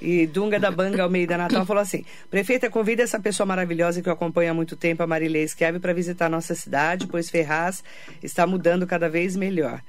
E 0.00 0.28
Dunga 0.28 0.60
da 0.60 0.70
Banga 0.70 1.02
Almeida 1.02 1.36
Natal 1.36 1.66
falou 1.66 1.82
assim: 1.82 2.04
Prefeita, 2.30 2.70
convida 2.70 3.02
essa 3.02 3.18
pessoa 3.18 3.44
maravilhosa 3.44 4.00
que 4.00 4.08
eu 4.08 4.12
acompanho 4.12 4.52
há 4.52 4.54
muito 4.54 4.76
tempo, 4.76 5.02
a 5.02 5.08
Marilei 5.08 5.46
Schiave, 5.48 5.80
para 5.80 5.92
visitar 5.92 6.26
a 6.26 6.28
nossa 6.28 6.54
cidade, 6.54 7.08
pois 7.08 7.28
Ferraz 7.28 7.82
está 8.22 8.46
mudando 8.46 8.86
cada 8.86 9.08
vez 9.08 9.34
melhor. 9.34 9.82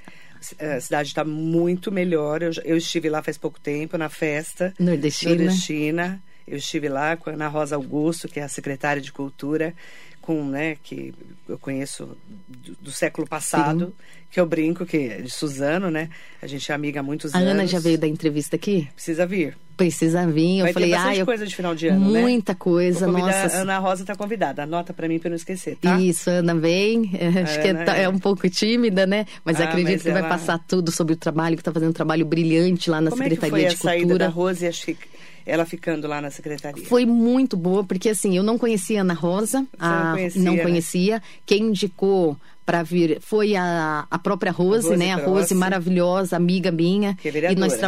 A 0.59 0.79
cidade 0.79 1.09
está 1.09 1.23
muito 1.23 1.91
melhor. 1.91 2.41
Eu, 2.41 2.51
eu, 2.65 2.75
estive 2.75 3.07
lá 3.07 3.21
faz 3.21 3.37
pouco 3.37 3.59
tempo, 3.59 3.99
na 3.99 4.09
festa 4.09 4.73
nordestina. 4.79 5.35
nordestina. 5.35 6.23
Eu 6.47 6.57
estive 6.57 6.89
lá 6.89 7.15
com 7.15 7.29
a 7.29 7.33
Ana 7.33 7.47
Rosa 7.47 7.75
Augusto, 7.75 8.27
que 8.27 8.39
é 8.39 8.43
a 8.43 8.49
secretária 8.49 8.99
de 8.99 9.11
Cultura, 9.11 9.75
com, 10.21 10.45
né, 10.45 10.77
que 10.83 11.13
eu 11.49 11.57
conheço 11.57 12.17
do, 12.47 12.75
do 12.83 12.91
século 12.91 13.27
passado, 13.27 13.87
Sim. 13.87 13.93
que 14.31 14.39
eu 14.39 14.45
brinco, 14.45 14.85
que 14.85 14.97
é 14.97 15.21
de 15.21 15.29
Suzano, 15.29 15.89
né? 15.91 16.09
A 16.41 16.47
gente 16.47 16.71
é 16.71 16.75
amiga 16.75 16.99
há 16.99 17.03
muitos 17.03 17.33
a 17.33 17.37
anos. 17.37 17.49
A 17.49 17.51
Ana 17.51 17.67
já 17.67 17.79
veio 17.79 17.97
da 17.97 18.07
entrevista 18.07 18.55
aqui? 18.55 18.87
Precisa 18.93 19.25
vir. 19.25 19.57
Precisa 19.75 20.27
vir. 20.27 20.59
Eu 20.59 20.65
Vai 20.65 20.73
falei, 20.73 20.93
ah, 20.93 21.15
eu... 21.15 21.25
coisa 21.25 21.45
de 21.45 21.55
final 21.55 21.73
de 21.73 21.87
ano, 21.87 21.99
Muita 21.99 22.53
né? 22.53 22.57
coisa, 22.59 23.07
nossa. 23.07 23.57
A 23.57 23.61
Ana 23.61 23.79
Rosa 23.79 24.03
está 24.03 24.15
convidada. 24.15 24.61
Anota 24.63 24.93
para 24.93 25.07
mim 25.07 25.17
para 25.17 25.29
não 25.31 25.35
esquecer, 25.35 25.75
tá? 25.77 25.99
Isso, 25.99 26.29
Ana 26.29 26.53
vem. 26.53 27.11
Acho 27.43 27.59
A 27.59 27.61
que 27.61 27.67
Ana 27.69 27.97
é, 27.97 28.03
é. 28.03 28.09
um 28.09 28.19
pouco 28.19 28.47
tímida, 28.47 29.07
né? 29.07 29.25
Mas 29.43 29.59
Ah, 29.59 29.63
acredito 29.63 29.93
mas 29.93 30.03
que 30.03 30.11
vai 30.11 30.19
ela- 30.21 30.29
passar 30.29 30.59
tudo 30.59 30.91
sobre 30.91 31.13
o 31.13 31.17
trabalho, 31.17 31.55
que 31.55 31.61
está 31.61 31.71
fazendo 31.73 31.89
um 31.89 31.93
trabalho 31.93 32.25
brilhante 32.25 32.89
lá 32.91 33.01
na 33.01 33.09
Como 33.09 33.23
é 33.23 33.29
que 33.29 33.35
Secretaria 33.35 33.65
foi 33.65 33.71
a 33.71 33.73
de 33.75 33.81
saída 33.81 34.01
Cultura. 34.03 34.25
da 34.25 34.31
Rose 34.31 34.63
e 34.63 34.67
a 34.67 34.71
ela 35.45 35.65
ficando 35.65 36.07
lá 36.07 36.21
na 36.21 36.29
secretaria? 36.31 36.85
Foi 36.85 37.05
muito 37.05 37.55
boa, 37.57 37.83
porque 37.83 38.09
assim, 38.09 38.35
eu 38.35 38.43
não 38.43 38.57
conhecia 38.57 38.99
a 38.99 39.01
Ana 39.01 39.13
Rosa, 39.13 39.65
a- 39.79 40.11
conhecia, 40.13 40.41
não 40.41 40.55
né? 40.55 40.63
conhecia. 40.63 41.23
Quem 41.45 41.63
indicou 41.63 42.37
para 42.65 42.83
vir 42.83 43.19
foi 43.21 43.55
a, 43.55 44.05
a 44.09 44.19
própria 44.19 44.51
Rose, 44.51 44.87
Rose 44.87 44.97
né? 44.97 45.13
A. 45.13 45.17
Rose 45.17 45.53
maravilhosa, 45.53 46.35
amiga 46.35 46.71
minha. 46.71 47.15
Que 47.15 47.27
é 47.27 47.31
e 47.31 47.33
vereadora, 47.33 47.59
nós 47.59 47.73
né? 47.73 47.79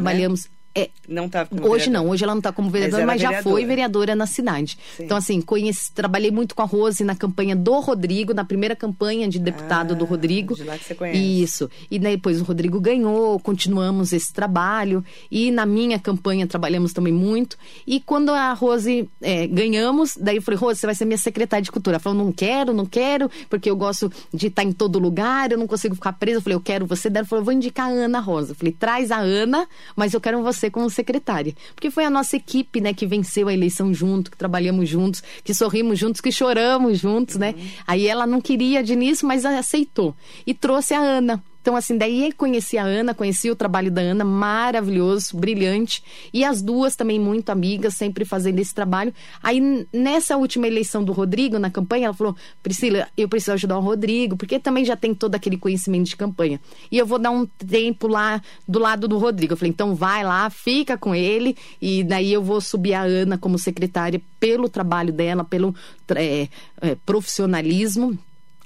É, 0.76 0.90
Não 1.08 1.26
estava 1.28 1.50
como 1.50 1.62
Hoje 1.62 1.86
vereadora. 1.86 1.92
não, 2.04 2.10
hoje 2.12 2.24
ela 2.24 2.34
não 2.34 2.40
está 2.40 2.52
como 2.52 2.70
vereadora, 2.70 3.06
mas, 3.06 3.22
já 3.22 3.28
vereadora. 3.30 3.54
foi 3.56 3.66
vereadora 3.66 4.16
na 4.16 4.26
cidade. 4.26 4.78
Sim. 4.98 5.04
Então, 5.04 5.16
assim, 5.18 5.40
conheci, 5.40 5.92
trabalhei 5.92 6.32
muito 6.32 6.56
com 6.56 6.62
a 6.64 6.66
Rose 6.66 7.04
na 7.04 7.16
campanha 7.16 7.56
do 7.56 7.80
Rodrigo, 7.80 8.34
na 8.34 8.44
primeira 8.44 8.76
campanha 8.76 9.28
de 9.30 9.38
deputado 9.38 9.94
Ah, 9.94 9.96
do 9.96 10.04
Rodrigo. 10.06 10.56
de 10.56 10.64
lá 10.64 10.76
que 10.78 10.86
você 10.86 10.96
conhece. 10.96 11.20
Isso. 11.44 11.70
E 11.92 12.00
depois 12.00 12.42
o 12.42 12.44
Rodrigo 12.44 12.80
ganhou, 12.82 13.40
continuamos 13.40 14.14
esse 14.14 14.34
trabalho. 14.34 15.04
E 15.30 15.52
na 15.52 15.66
minha 15.66 16.00
campanha 16.00 16.48
trabalhamos 16.48 16.92
também 16.92 17.14
muito. 17.14 17.56
E 17.86 18.00
quando 18.00 18.32
a 18.32 18.52
Rose 18.54 19.08
é, 19.22 19.46
ganhamos, 19.46 20.18
daí 20.20 20.38
eu 20.38 20.42
falei, 20.42 20.58
Rose, 20.60 20.80
você 20.80 20.88
vai 20.88 20.96
ser 20.96 21.06
minha 21.06 21.18
secretária 21.20 21.64
de 21.64 21.72
cultura. 21.72 21.98
Ela 21.98 22.00
falou, 22.00 22.18
não 22.26 22.32
quero, 22.32 22.74
não 22.74 22.86
quero, 22.88 23.30
porque 23.50 23.70
eu 23.70 23.76
gosto 23.76 24.12
de 24.34 24.48
estar 24.48 24.64
em 24.64 24.72
todo 24.72 24.98
lugar, 24.98 25.52
eu 25.52 25.58
não 25.58 25.68
consigo 25.68 25.94
ficar 25.94 26.14
presa. 26.14 26.38
Eu 26.38 26.42
falei, 26.42 26.56
eu 26.56 26.62
quero 26.62 26.86
você. 26.88 27.12
Daí 27.12 27.20
ela 27.22 27.28
falou, 27.28 27.42
eu 27.42 27.46
vou 27.46 27.54
indicar 27.54 27.88
a 27.88 27.92
Ana 27.92 28.20
Rosa. 28.20 28.54
Eu 28.54 28.56
falei, 28.56 28.74
traz 28.74 29.12
a 29.12 29.20
Ana, 29.20 29.68
mas 29.96 30.14
eu 30.16 30.20
quero 30.22 30.42
você 30.42 30.63
como 30.70 30.90
secretária. 30.90 31.54
Porque 31.76 31.90
foi 31.90 32.06
a 32.06 32.10
nossa 32.10 32.36
equipe, 32.36 32.82
né, 32.82 32.94
que 32.94 33.06
venceu 33.06 33.48
a 33.48 33.54
eleição 33.54 33.94
junto, 33.94 34.32
que 34.32 34.38
trabalhamos 34.38 34.90
juntos, 34.90 35.24
que 35.44 35.54
sorrimos 35.54 36.00
juntos, 36.00 36.22
que 36.22 36.32
choramos 36.32 37.00
juntos, 37.00 37.36
né? 37.36 37.56
Aí 37.88 38.08
ela 38.08 38.26
não 38.26 38.42
queria 38.42 38.84
de 38.84 38.94
início, 38.94 39.28
mas 39.28 39.46
aceitou. 39.46 40.16
E 40.46 40.54
trouxe 40.54 40.94
a 40.94 41.00
Ana. 41.00 41.44
Então, 41.64 41.78
assim, 41.78 41.98
daí 41.98 42.34
conheci 42.34 42.78
a 42.78 42.84
Ana, 42.84 43.14
conheci 43.14 43.50
o 43.50 43.56
trabalho 43.56 43.90
da 43.90 44.02
Ana, 44.02 44.26
maravilhoso, 44.26 45.38
brilhante. 45.38 46.04
E 46.34 46.44
as 46.44 46.62
duas 46.62 46.94
também 46.94 47.18
muito 47.18 47.52
amigas, 47.52 47.94
sempre 47.94 48.26
fazendo 48.26 48.60
esse 48.60 48.76
trabalho. 48.76 49.14
Aí, 49.42 49.88
nessa 49.94 50.36
última 50.36 50.68
eleição 50.68 51.02
do 51.02 51.14
Rodrigo, 51.14 51.58
na 51.58 51.72
campanha, 51.72 52.08
ela 52.08 52.14
falou: 52.14 52.36
Priscila, 52.62 53.08
eu 53.16 53.30
preciso 53.30 53.54
ajudar 53.54 53.78
o 53.78 53.82
Rodrigo, 53.82 54.36
porque 54.36 54.60
também 54.60 54.84
já 54.84 54.98
tem 54.98 55.16
todo 55.16 55.36
aquele 55.36 55.56
conhecimento 55.56 56.08
de 56.08 56.18
campanha. 56.18 56.60
E 56.92 56.98
eu 56.98 57.06
vou 57.06 57.18
dar 57.18 57.32
um 57.32 57.46
tempo 57.46 58.08
lá 58.08 58.42
do 58.68 58.78
lado 58.78 59.08
do 59.08 59.18
Rodrigo. 59.18 59.54
Eu 59.54 59.58
falei: 59.58 59.70
então 59.70 59.96
vai 59.96 60.22
lá, 60.22 60.50
fica 60.50 60.98
com 60.98 61.16
ele. 61.16 61.56
E 61.82 62.04
daí 62.04 62.34
eu 62.34 62.44
vou 62.44 62.60
subir 62.60 62.94
a 62.94 63.04
Ana 63.04 63.38
como 63.38 63.58
secretária 63.58 64.22
pelo 64.38 64.68
trabalho 64.68 65.14
dela, 65.14 65.46
pelo 65.46 65.74
é, 66.14 66.50
é, 66.82 66.96
profissionalismo. 67.06 68.20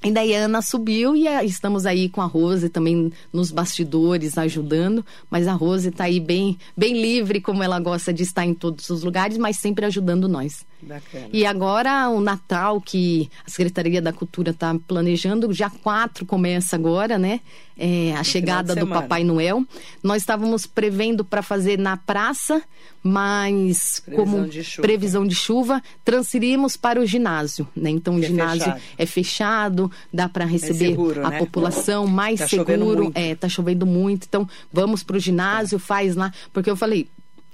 E 0.03 0.11
daí 0.11 0.35
a 0.35 0.45
Ana 0.45 0.61
subiu 0.61 1.15
e 1.15 1.27
ah, 1.27 1.43
estamos 1.43 1.85
aí 1.85 2.07
com 2.07 2.21
a 2.21 2.25
Rose 2.25 2.69
também 2.69 3.11
nos 3.33 3.49
bastidores 3.49 4.37
ajudando, 4.37 5.03
mas 5.29 5.47
a 5.47 5.53
Rose 5.53 5.89
está 5.89 6.03
aí 6.03 6.19
bem, 6.19 6.57
bem 6.77 7.01
livre, 7.01 7.41
como 7.41 7.63
ela 7.63 7.79
gosta 7.79 8.13
de 8.13 8.21
estar 8.21 8.45
em 8.45 8.53
todos 8.53 8.91
os 8.91 9.03
lugares, 9.03 9.37
mas 9.39 9.57
sempre 9.57 9.85
ajudando 9.85 10.29
nós. 10.29 10.66
Bacana. 10.81 11.29
E 11.33 11.45
agora 11.45 12.07
o 12.09 12.21
Natal, 12.21 12.79
que 12.79 13.29
a 13.45 13.49
Secretaria 13.49 14.01
da 14.01 14.13
Cultura 14.13 14.51
está 14.51 14.75
planejando, 14.87 15.51
dia 15.51 15.69
4 15.69 16.25
começa 16.25 16.75
agora, 16.75 17.17
né? 17.17 17.41
É, 17.75 18.13
a 18.15 18.23
chegada 18.23 18.75
do. 18.75 18.87
Papai 18.87 19.23
Noel. 19.23 19.63
Nós 20.03 20.21
estávamos 20.21 20.65
prevendo 20.65 21.23
para 21.25 21.41
fazer 21.41 21.77
na 21.79 21.95
praça, 21.97 22.61
mas 23.03 23.99
Previsão 24.05 24.25
como 24.25 24.47
de 24.47 24.63
chuva. 24.63 24.81
previsão 24.87 25.27
de 25.27 25.35
chuva, 25.35 25.83
transferimos 26.03 26.75
para 26.77 26.99
o 26.99 27.05
ginásio, 27.05 27.67
né? 27.75 27.89
Então 27.89 28.15
o 28.15 28.19
Que 28.19 28.25
é 28.25 28.27
ginásio 28.29 28.59
fechado. 28.65 28.81
é 28.97 29.05
fechado, 29.05 29.91
dá 30.13 30.29
para 30.29 30.45
receber 30.45 30.89
seguro, 30.89 31.25
a 31.25 31.29
né? 31.31 31.39
população 31.39 32.05
mais 32.07 32.39
Tá 32.39 32.47
seguro. 32.47 32.85
muito. 33.03 33.17
É, 33.17 33.35
tá 33.35 33.47
chovendo 33.49 33.85
muito. 33.85 34.25
Então 34.27 34.47
vamos 34.71 35.03
para 35.03 35.17
o 35.17 35.19
ginásio, 35.19 35.79
faz 35.79 36.15
lá, 36.15 36.31
porque 36.53 36.69
eu 36.69 36.75
falei. 36.75 37.07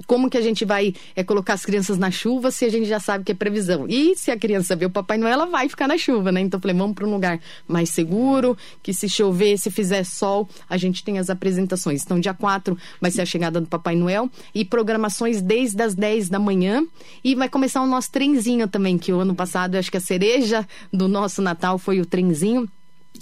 Como 0.05 0.29
que 0.29 0.37
a 0.37 0.41
gente 0.41 0.65
vai 0.65 0.93
é, 1.15 1.23
colocar 1.23 1.53
as 1.53 1.65
crianças 1.65 1.97
na 1.97 2.11
chuva 2.11 2.51
se 2.51 2.65
a 2.65 2.69
gente 2.69 2.85
já 2.85 2.99
sabe 2.99 3.23
que 3.23 3.31
é 3.31 3.35
previsão? 3.35 3.85
E 3.87 4.15
se 4.15 4.31
a 4.31 4.37
criança 4.37 4.75
ver 4.75 4.85
o 4.85 4.89
Papai 4.89 5.17
Noel, 5.17 5.33
ela 5.33 5.45
vai 5.45 5.67
ficar 5.69 5.87
na 5.87 5.97
chuva, 5.97 6.31
né? 6.31 6.41
Então 6.41 6.59
falei, 6.59 6.75
vamos 6.75 6.95
para 6.95 7.05
um 7.05 7.11
lugar 7.11 7.39
mais 7.67 7.89
seguro, 7.89 8.57
que 8.81 8.93
se 8.93 9.09
chover, 9.09 9.57
se 9.57 9.69
fizer 9.71 10.03
sol, 10.03 10.47
a 10.69 10.77
gente 10.77 11.03
tem 11.03 11.19
as 11.19 11.29
apresentações. 11.29 12.03
Então, 12.03 12.19
dia 12.19 12.33
4 12.33 12.77
vai 13.01 13.11
ser 13.11 13.21
a 13.21 13.25
chegada 13.25 13.59
do 13.59 13.67
Papai 13.67 13.95
Noel 13.95 14.29
e 14.53 14.63
programações 14.63 15.41
desde 15.41 15.81
as 15.81 15.95
10 15.95 16.29
da 16.29 16.39
manhã. 16.39 16.85
E 17.23 17.35
vai 17.35 17.49
começar 17.49 17.81
o 17.81 17.87
nosso 17.87 18.11
trenzinho 18.11 18.67
também, 18.67 18.97
que 18.97 19.11
o 19.11 19.19
ano 19.19 19.35
passado, 19.35 19.75
eu 19.75 19.79
acho 19.79 19.91
que 19.91 19.97
a 19.97 20.01
cereja 20.01 20.67
do 20.91 21.07
nosso 21.07 21.41
Natal 21.41 21.77
foi 21.77 21.99
o 21.99 22.05
trenzinho 22.05 22.69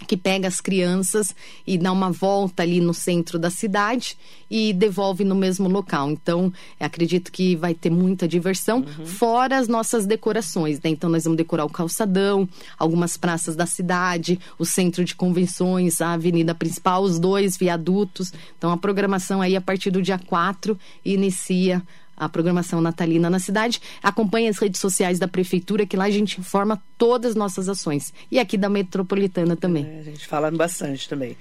que 0.07 0.17
pega 0.17 0.47
as 0.47 0.59
crianças 0.59 1.35
e 1.65 1.77
dá 1.77 1.91
uma 1.91 2.11
volta 2.11 2.63
ali 2.63 2.79
no 2.79 2.93
centro 2.93 3.37
da 3.37 3.49
cidade 3.49 4.17
e 4.49 4.73
devolve 4.73 5.23
no 5.23 5.35
mesmo 5.35 5.69
local. 5.69 6.09
Então, 6.09 6.51
acredito 6.79 7.31
que 7.31 7.55
vai 7.55 7.73
ter 7.73 7.89
muita 7.89 8.27
diversão, 8.27 8.83
fora 9.05 9.57
as 9.57 9.67
nossas 9.67 10.05
decorações, 10.05 10.81
né? 10.81 10.89
Então, 10.89 11.09
nós 11.09 11.23
vamos 11.23 11.37
decorar 11.37 11.65
o 11.65 11.69
calçadão, 11.69 12.47
algumas 12.77 13.15
praças 13.15 13.55
da 13.55 13.65
cidade, 13.65 14.39
o 14.57 14.65
centro 14.65 15.03
de 15.05 15.15
convenções, 15.15 16.01
a 16.01 16.13
avenida 16.13 16.55
principal, 16.55 17.03
os 17.03 17.19
dois 17.19 17.55
viadutos. 17.55 18.33
Então, 18.57 18.71
a 18.71 18.77
programação 18.77 19.41
aí 19.41 19.55
a 19.55 19.61
partir 19.61 19.91
do 19.91 20.01
dia 20.01 20.17
4 20.17 20.77
inicia 21.05 21.81
a 22.21 22.29
programação 22.29 22.79
natalina 22.79 23.29
na 23.29 23.39
cidade. 23.39 23.81
Acompanhe 24.03 24.47
as 24.47 24.59
redes 24.59 24.79
sociais 24.79 25.17
da 25.17 25.27
prefeitura, 25.27 25.87
que 25.87 25.97
lá 25.97 26.05
a 26.05 26.11
gente 26.11 26.39
informa 26.39 26.81
todas 27.01 27.31
as 27.31 27.35
nossas 27.35 27.67
ações. 27.67 28.13
E 28.29 28.37
aqui 28.37 28.55
da 28.55 28.69
metropolitana 28.69 29.55
também. 29.55 29.87
É, 29.87 29.99
a 30.01 30.03
gente 30.03 30.27
fala 30.27 30.51
bastante 30.51 31.09
também. 31.09 31.35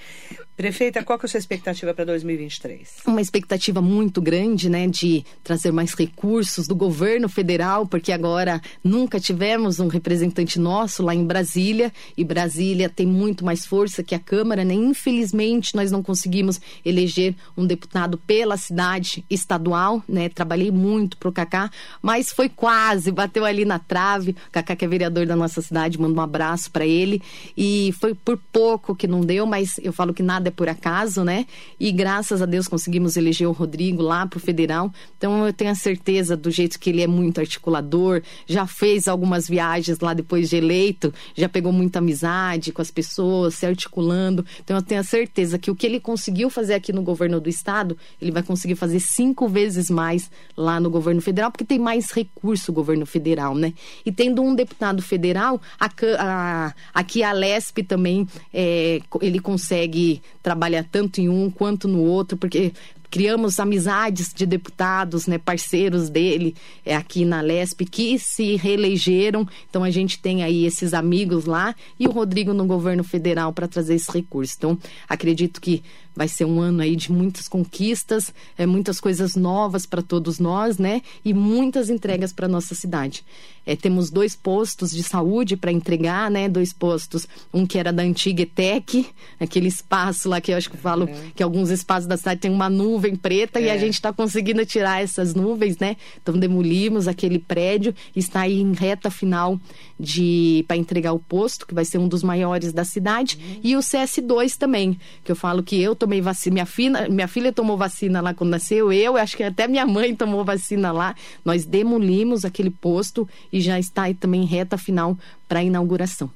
Prefeita, 0.56 1.02
qual 1.02 1.18
que 1.18 1.24
é 1.24 1.26
a 1.26 1.30
sua 1.30 1.38
expectativa 1.38 1.92
para 1.94 2.04
2023? 2.04 2.96
Uma 3.06 3.20
expectativa 3.20 3.80
muito 3.80 4.20
grande, 4.20 4.68
né, 4.68 4.86
de 4.86 5.24
trazer 5.42 5.72
mais 5.72 5.94
recursos 5.94 6.66
do 6.66 6.74
governo 6.74 7.30
federal, 7.30 7.86
porque 7.86 8.12
agora 8.12 8.61
nunca 8.84 9.18
tivemos 9.18 9.80
um 9.80 9.88
representante 9.88 10.58
nosso 10.58 11.02
lá 11.02 11.14
em 11.14 11.24
Brasília, 11.24 11.90
e 12.14 12.22
Brasília 12.22 12.90
tem 12.90 13.06
muito 13.06 13.42
mais 13.42 13.64
força 13.64 14.02
que 14.02 14.14
a 14.14 14.18
Câmara, 14.18 14.62
né? 14.64 14.74
Infelizmente, 14.74 15.74
nós 15.74 15.90
não 15.90 16.02
conseguimos 16.02 16.61
eleger 16.84 17.34
um 17.56 17.66
deputado 17.66 18.18
pela 18.18 18.58
cidade 18.58 19.24
estadual, 19.30 20.02
né? 20.06 20.28
Trabalhei 20.28 20.70
muito 20.70 21.16
pro 21.16 21.32
Cacá, 21.32 21.70
mas 22.02 22.30
foi 22.30 22.50
quase, 22.50 23.11
bateu 23.11 23.46
ali 23.46 23.64
na 23.64 23.78
trave. 23.78 24.32
O 24.48 24.50
Cacá, 24.52 24.76
que 24.76 24.84
é 24.84 24.88
vereador 24.88 25.24
da 25.24 25.34
nossa 25.34 25.49
cidade, 25.51 26.01
manda 26.01 26.18
um 26.18 26.22
abraço 26.22 26.70
para 26.70 26.86
ele. 26.86 27.20
E 27.57 27.92
foi 27.98 28.14
por 28.14 28.38
pouco 28.53 28.94
que 28.94 29.07
não 29.07 29.20
deu, 29.20 29.46
mas 29.46 29.78
eu 29.82 29.92
falo 29.92 30.14
que 30.14 30.22
nada 30.22 30.48
é 30.48 30.51
por 30.51 30.68
acaso, 30.68 31.24
né? 31.24 31.46
E 31.78 31.90
graças 31.90 32.40
a 32.40 32.46
Deus 32.46 32.68
conseguimos 32.68 33.16
eleger 33.16 33.48
o 33.48 33.53
Rodrigo 33.53 34.03
lá 34.03 34.26
pro 34.26 34.38
federal. 34.38 34.92
Então 35.16 35.46
eu 35.46 35.53
tenho 35.53 35.70
a 35.70 35.74
certeza 35.74 36.36
do 36.36 36.51
jeito 36.51 36.78
que 36.78 36.90
ele 36.90 37.03
é 37.03 37.07
muito 37.07 37.40
articulador, 37.40 38.22
já 38.46 38.66
fez 38.66 39.09
algumas 39.09 39.48
viagens 39.48 39.98
lá 40.01 40.14
depois 40.14 40.48
de 40.51 40.57
eleito, 40.57 41.12
já 41.34 41.48
pegou 41.48 41.72
muita 41.72 41.98
amizade 41.98 42.72
com 42.72 42.82
as 42.82 42.90
pessoas, 42.90 43.55
se 43.55 43.66
articulando. 43.66 44.44
Então 44.62 44.76
eu 44.76 44.82
tenho 44.82 45.01
a 45.01 45.05
certeza 45.05 45.59
que 45.59 45.70
o 45.70 45.74
que 45.74 45.86
ele 45.86 46.01
conseguiu 46.01 46.51
fazer 46.51 46.74
aqui 46.74 46.92
no 46.92 47.03
governo 47.03 47.40
do 47.40 47.48
estado, 47.48 47.96
ele 48.20 48.30
vai 48.30 48.42
conseguir 48.42 48.76
fazer 48.76 49.01
cinco 49.01 49.48
vezes 49.48 49.90
mais 49.90 50.30
lá 50.57 50.78
no 50.78 50.90
governo 50.90 51.20
federal, 51.20 51.51
porque 51.51 51.64
tem 51.64 51.78
mais 51.78 52.11
recurso 52.11 52.70
o 52.70 52.74
governo 52.74 53.07
federal, 53.07 53.55
né? 53.55 53.72
E 54.05 54.12
tendo 54.12 54.42
um 54.42 54.55
deputado 54.55 55.03
federal, 55.03 55.39
a, 55.41 55.91
a- 56.18 56.74
aqui 56.95 57.22
a 57.22 57.32
Lesp 57.32 57.78
também 57.86 58.26
é, 58.53 59.01
ele 59.20 59.38
consegue 59.41 60.20
trabalhar 60.43 60.84
tanto 60.91 61.20
em 61.20 61.28
um 61.28 61.51
quanto 61.51 61.86
no 61.88 62.01
outro, 62.03 62.36
porque 62.36 62.72
criamos 63.11 63.59
amizades 63.59 64.32
de 64.32 64.47
deputados, 64.47 65.26
né, 65.26 65.36
parceiros 65.36 66.09
dele 66.09 66.55
é, 66.86 66.95
aqui 66.95 67.24
na 67.24 67.41
Lesp 67.41 67.80
que 67.84 68.16
se 68.20 68.55
reelegeram. 68.55 69.49
Então 69.68 69.82
a 69.82 69.91
gente 69.91 70.18
tem 70.20 70.45
aí 70.45 70.64
esses 70.64 70.95
amigos 70.95 71.45
lá 71.45 71.74
e 71.99 72.07
o 72.07 72.12
Rodrigo 72.12 72.55
no 72.55 72.64
governo 72.66 73.03
federal 73.03 73.53
para 73.53 73.66
trazer 73.66 73.97
esse 73.97 74.12
recurso. 74.12 74.55
Então 74.57 74.78
acredito 75.09 75.61
que 75.61 75.82
vai 76.20 76.28
ser 76.28 76.44
um 76.44 76.60
ano 76.60 76.82
aí 76.82 76.96
de 76.96 77.10
muitas 77.10 77.48
conquistas, 77.48 78.30
é, 78.58 78.66
muitas 78.66 79.00
coisas 79.00 79.36
novas 79.36 79.86
para 79.86 80.02
todos 80.02 80.38
nós, 80.38 80.76
né? 80.76 81.00
E 81.24 81.32
muitas 81.32 81.88
entregas 81.88 82.30
para 82.30 82.46
nossa 82.46 82.74
cidade. 82.74 83.24
É, 83.64 83.74
temos 83.74 84.10
dois 84.10 84.36
postos 84.36 84.90
de 84.90 85.02
saúde 85.02 85.56
para 85.56 85.72
entregar, 85.72 86.30
né? 86.30 86.46
Dois 86.46 86.74
postos, 86.74 87.26
um 87.54 87.66
que 87.66 87.78
era 87.78 87.90
da 87.90 88.02
antiga 88.02 88.42
ETEC, 88.42 89.06
aquele 89.38 89.68
espaço 89.68 90.28
lá 90.28 90.42
que 90.42 90.52
eu 90.52 90.58
acho 90.58 90.68
que 90.68 90.76
eu 90.76 90.80
falo 90.80 91.08
é. 91.08 91.14
que 91.34 91.42
alguns 91.42 91.70
espaços 91.70 92.06
da 92.06 92.18
cidade 92.18 92.40
tem 92.40 92.50
uma 92.50 92.68
nuvem 92.68 93.16
preta 93.16 93.58
é. 93.58 93.64
e 93.64 93.70
a 93.70 93.78
gente 93.78 93.94
está 93.94 94.12
conseguindo 94.12 94.66
tirar 94.66 95.02
essas 95.02 95.34
nuvens, 95.34 95.78
né? 95.78 95.96
Então 96.22 96.38
demolimos 96.38 97.08
aquele 97.08 97.38
prédio, 97.38 97.94
está 98.14 98.40
aí 98.40 98.60
em 98.60 98.74
reta 98.74 99.10
final 99.10 99.58
de 99.98 100.64
para 100.66 100.76
entregar 100.76 101.12
o 101.12 101.18
posto, 101.18 101.66
que 101.66 101.74
vai 101.74 101.84
ser 101.84 101.98
um 101.98 102.08
dos 102.08 102.22
maiores 102.22 102.72
da 102.72 102.84
cidade, 102.84 103.38
uhum. 103.40 103.60
e 103.62 103.76
o 103.76 103.80
CS2 103.80 104.56
também, 104.56 104.98
que 105.22 105.30
eu 105.30 105.36
falo 105.36 105.62
que 105.62 105.80
eu 105.80 105.94
tomei 106.11 106.20
vacina, 106.20 106.54
minha 106.54 106.66
filha, 106.66 107.08
minha 107.08 107.28
filha 107.28 107.52
tomou 107.52 107.76
vacina 107.76 108.20
lá 108.20 108.34
quando 108.34 108.50
nasceu, 108.50 108.92
eu, 108.92 109.16
acho 109.16 109.36
que 109.36 109.44
até 109.44 109.68
minha 109.68 109.86
mãe 109.86 110.14
tomou 110.16 110.44
vacina 110.44 110.90
lá. 110.90 111.14
Nós 111.44 111.64
demolimos 111.64 112.44
aquele 112.44 112.70
posto 112.70 113.28
e 113.52 113.61
já 113.61 113.78
está 113.78 114.02
aí 114.04 114.14
também 114.14 114.44
reta 114.44 114.76
final 114.76 115.16
para 115.48 115.61
a 115.61 115.62
inauguração. 115.62 116.28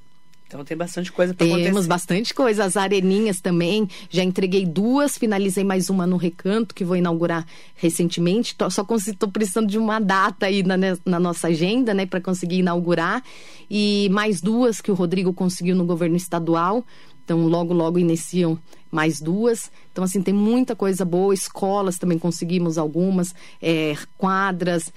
Então 0.46 0.64
tem 0.64 0.76
bastante 0.76 1.10
coisa 1.10 1.34
para 1.34 1.44
acontecer. 1.44 1.68
Temos 1.68 1.86
bastante 1.86 2.32
coisa. 2.32 2.64
As 2.64 2.76
areninhas 2.76 3.40
também. 3.40 3.88
Já 4.08 4.22
entreguei 4.22 4.64
duas, 4.64 5.18
finalizei 5.18 5.64
mais 5.64 5.90
uma 5.90 6.06
no 6.06 6.16
Recanto, 6.16 6.72
que 6.72 6.84
vou 6.84 6.96
inaugurar 6.96 7.44
recentemente. 7.74 8.54
Tô, 8.54 8.70
só 8.70 8.86
estou 9.08 9.28
precisando 9.28 9.66
de 9.66 9.78
uma 9.78 9.98
data 9.98 10.46
aí 10.46 10.62
na, 10.62 10.76
na 11.04 11.18
nossa 11.18 11.48
agenda, 11.48 11.92
né, 11.92 12.06
para 12.06 12.20
conseguir 12.20 12.58
inaugurar. 12.58 13.20
E 13.68 14.08
mais 14.12 14.40
duas 14.40 14.80
que 14.80 14.92
o 14.92 14.94
Rodrigo 14.94 15.32
conseguiu 15.32 15.74
no 15.74 15.84
governo 15.84 16.14
estadual. 16.14 16.86
Então, 17.24 17.46
logo, 17.46 17.72
logo 17.72 17.98
iniciam 17.98 18.58
mais 18.90 19.20
duas. 19.20 19.70
Então, 19.90 20.04
assim, 20.04 20.22
tem 20.22 20.34
muita 20.34 20.76
coisa 20.76 21.04
boa. 21.04 21.34
Escolas 21.34 21.98
também 21.98 22.18
conseguimos 22.18 22.78
algumas, 22.78 23.34
é, 23.60 23.96
quadras. 24.16 24.92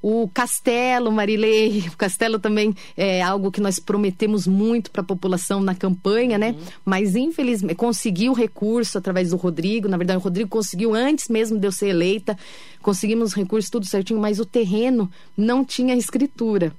O 0.00 0.28
Castelo, 0.34 1.12
Marilei, 1.12 1.84
o 1.92 1.96
Castelo 1.96 2.38
também 2.38 2.74
é 2.96 3.22
algo 3.22 3.52
que 3.52 3.60
nós 3.60 3.78
prometemos 3.78 4.46
muito 4.46 4.90
para 4.90 5.02
a 5.02 5.04
população 5.04 5.60
na 5.60 5.74
campanha, 5.76 6.36
né? 6.38 6.50
Uhum. 6.50 6.66
Mas 6.84 7.14
infelizmente 7.14 7.76
conseguiu 7.76 8.32
recurso 8.32 8.98
através 8.98 9.30
do 9.30 9.36
Rodrigo. 9.36 9.88
Na 9.88 9.96
verdade, 9.96 10.18
o 10.18 10.22
Rodrigo 10.22 10.50
conseguiu 10.50 10.94
antes 10.94 11.28
mesmo 11.28 11.58
de 11.58 11.66
eu 11.66 11.72
ser 11.72 11.88
eleita. 11.88 12.36
Conseguimos 12.80 13.32
recursos 13.32 13.70
tudo 13.70 13.86
certinho, 13.86 14.20
mas 14.20 14.40
o 14.40 14.44
terreno 14.44 15.08
não 15.36 15.64
tinha 15.64 15.94
escritura 15.94 16.72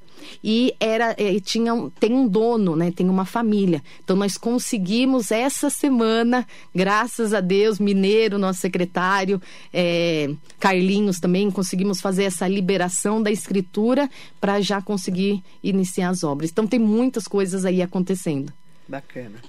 e 0.44 0.76
era 0.80 1.16
e 1.18 1.40
tinha 1.40 1.74
tem 2.00 2.14
um 2.14 2.28
dono, 2.28 2.76
né? 2.76 2.92
Tem 2.92 3.10
uma 3.10 3.26
família. 3.26 3.82
Então 4.04 4.16
nós 4.16 4.38
conseguimos 4.38 5.32
essa 5.32 5.70
semana, 5.70 6.48
graças 6.74 7.34
a 7.34 7.42
Deus, 7.42 7.80
Mineiro, 7.80 8.38
nosso 8.38 8.60
secretário, 8.60 9.42
é, 9.74 10.30
Carlinhos 10.60 11.20
também 11.20 11.50
conseguimos 11.52 12.02
fazer 12.02 12.24
essa 12.24 12.48
liberação 12.48 13.22
da 13.22 13.32
escritura 13.32 14.10
para 14.40 14.62
já 14.62 14.82
conseguir 14.82 15.44
iniciar 15.64 16.10
as 16.10 16.24
obras. 16.24 16.50
Então 16.50 16.68
tem 16.68 16.80
muitas 16.80 17.28
coisas 17.28 17.66
aí 17.66 17.82
acontecendo. 17.82 18.52
Bacana. 18.88 19.40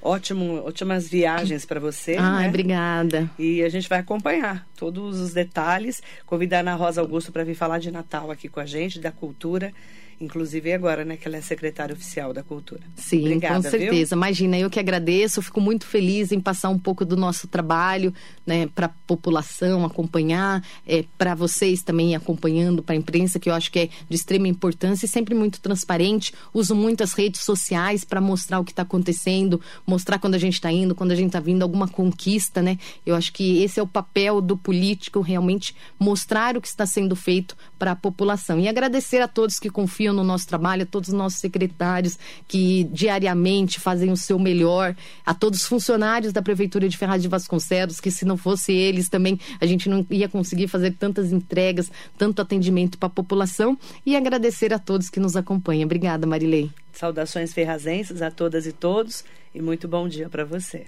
Ótimo, 0.00 0.64
ótimas 0.64 1.08
viagens 1.08 1.64
para 1.64 1.80
você. 1.80 2.16
Ah, 2.16 2.40
né? 2.40 2.48
obrigada. 2.48 3.30
E 3.38 3.62
a 3.62 3.68
gente 3.68 3.88
vai 3.88 3.98
acompanhar 3.98 4.66
todos 4.76 5.20
os 5.20 5.32
detalhes. 5.32 6.02
Convidar 6.24 6.58
a 6.58 6.60
Ana 6.60 6.74
Rosa 6.74 7.00
Augusto 7.00 7.32
para 7.32 7.44
vir 7.44 7.54
falar 7.54 7.78
de 7.78 7.90
Natal 7.90 8.30
aqui 8.30 8.48
com 8.48 8.60
a 8.60 8.66
gente, 8.66 9.00
da 9.00 9.10
cultura 9.10 9.72
inclusive 10.20 10.72
agora, 10.72 11.04
né, 11.04 11.16
que 11.16 11.28
ela 11.28 11.36
é 11.36 11.40
secretária 11.40 11.94
oficial 11.94 12.32
da 12.32 12.42
Cultura. 12.42 12.80
Sim, 12.96 13.20
Obrigada, 13.20 13.56
com 13.56 13.62
certeza. 13.62 14.16
Viu? 14.16 14.18
Imagina, 14.18 14.58
eu 14.58 14.68
que 14.68 14.80
agradeço, 14.80 15.40
fico 15.40 15.60
muito 15.60 15.86
feliz 15.86 16.32
em 16.32 16.40
passar 16.40 16.68
um 16.70 16.78
pouco 16.78 17.04
do 17.04 17.16
nosso 17.16 17.46
trabalho, 17.46 18.12
né, 18.46 18.66
para 18.74 18.86
a 18.86 18.90
população 19.06 19.84
acompanhar, 19.84 20.64
é, 20.86 21.04
para 21.16 21.34
vocês 21.34 21.82
também 21.82 22.16
acompanhando, 22.16 22.82
para 22.82 22.94
a 22.94 22.98
imprensa, 22.98 23.38
que 23.38 23.48
eu 23.48 23.54
acho 23.54 23.70
que 23.70 23.78
é 23.78 23.88
de 24.08 24.16
extrema 24.16 24.48
importância 24.48 25.06
e 25.06 25.08
sempre 25.08 25.34
muito 25.34 25.60
transparente. 25.60 26.32
Uso 26.52 26.74
muito 26.74 27.04
as 27.04 27.12
redes 27.12 27.42
sociais 27.42 28.04
para 28.04 28.20
mostrar 28.20 28.58
o 28.58 28.64
que 28.64 28.72
está 28.72 28.82
acontecendo, 28.82 29.60
mostrar 29.86 30.18
quando 30.18 30.34
a 30.34 30.38
gente 30.38 30.54
está 30.54 30.72
indo, 30.72 30.94
quando 30.94 31.12
a 31.12 31.16
gente 31.16 31.28
está 31.28 31.40
vindo, 31.40 31.62
alguma 31.62 31.86
conquista, 31.86 32.60
né? 32.60 32.78
Eu 33.06 33.14
acho 33.14 33.32
que 33.32 33.62
esse 33.62 33.78
é 33.78 33.82
o 33.82 33.86
papel 33.86 34.40
do 34.40 34.56
político, 34.56 35.20
realmente 35.20 35.74
mostrar 35.98 36.56
o 36.56 36.60
que 36.60 36.68
está 36.68 36.86
sendo 36.86 37.14
feito 37.14 37.56
para 37.78 37.92
a 37.92 37.96
população. 37.96 38.58
E 38.58 38.68
agradecer 38.68 39.20
a 39.20 39.28
todos 39.28 39.58
que 39.58 39.70
confiam 39.70 40.07
no 40.12 40.24
nosso 40.24 40.46
trabalho, 40.46 40.82
a 40.82 40.86
todos 40.86 41.08
os 41.08 41.14
nossos 41.14 41.38
secretários 41.38 42.18
que 42.46 42.84
diariamente 42.84 43.80
fazem 43.80 44.10
o 44.10 44.16
seu 44.16 44.38
melhor, 44.38 44.94
a 45.24 45.34
todos 45.34 45.60
os 45.60 45.66
funcionários 45.66 46.32
da 46.32 46.42
Prefeitura 46.42 46.88
de 46.88 46.96
Ferraz 46.96 47.22
de 47.22 47.28
Vasconcelos, 47.28 48.00
que 48.00 48.10
se 48.10 48.24
não 48.24 48.36
fosse 48.36 48.72
eles 48.72 49.08
também 49.08 49.38
a 49.60 49.66
gente 49.66 49.88
não 49.88 50.06
ia 50.10 50.28
conseguir 50.28 50.68
fazer 50.68 50.92
tantas 50.92 51.32
entregas, 51.32 51.90
tanto 52.16 52.42
atendimento 52.42 52.98
para 52.98 53.06
a 53.06 53.10
população. 53.10 53.78
E 54.04 54.16
agradecer 54.16 54.72
a 54.72 54.78
todos 54.78 55.10
que 55.10 55.20
nos 55.20 55.36
acompanham. 55.36 55.84
Obrigada, 55.84 56.26
Marilei. 56.26 56.70
Saudações 56.92 57.52
ferrazenses 57.52 58.22
a 58.22 58.30
todas 58.30 58.66
e 58.66 58.72
todos 58.72 59.24
e 59.54 59.60
muito 59.60 59.88
bom 59.88 60.08
dia 60.08 60.28
para 60.28 60.44
você. 60.44 60.86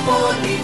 Metropolitana. 0.00 0.59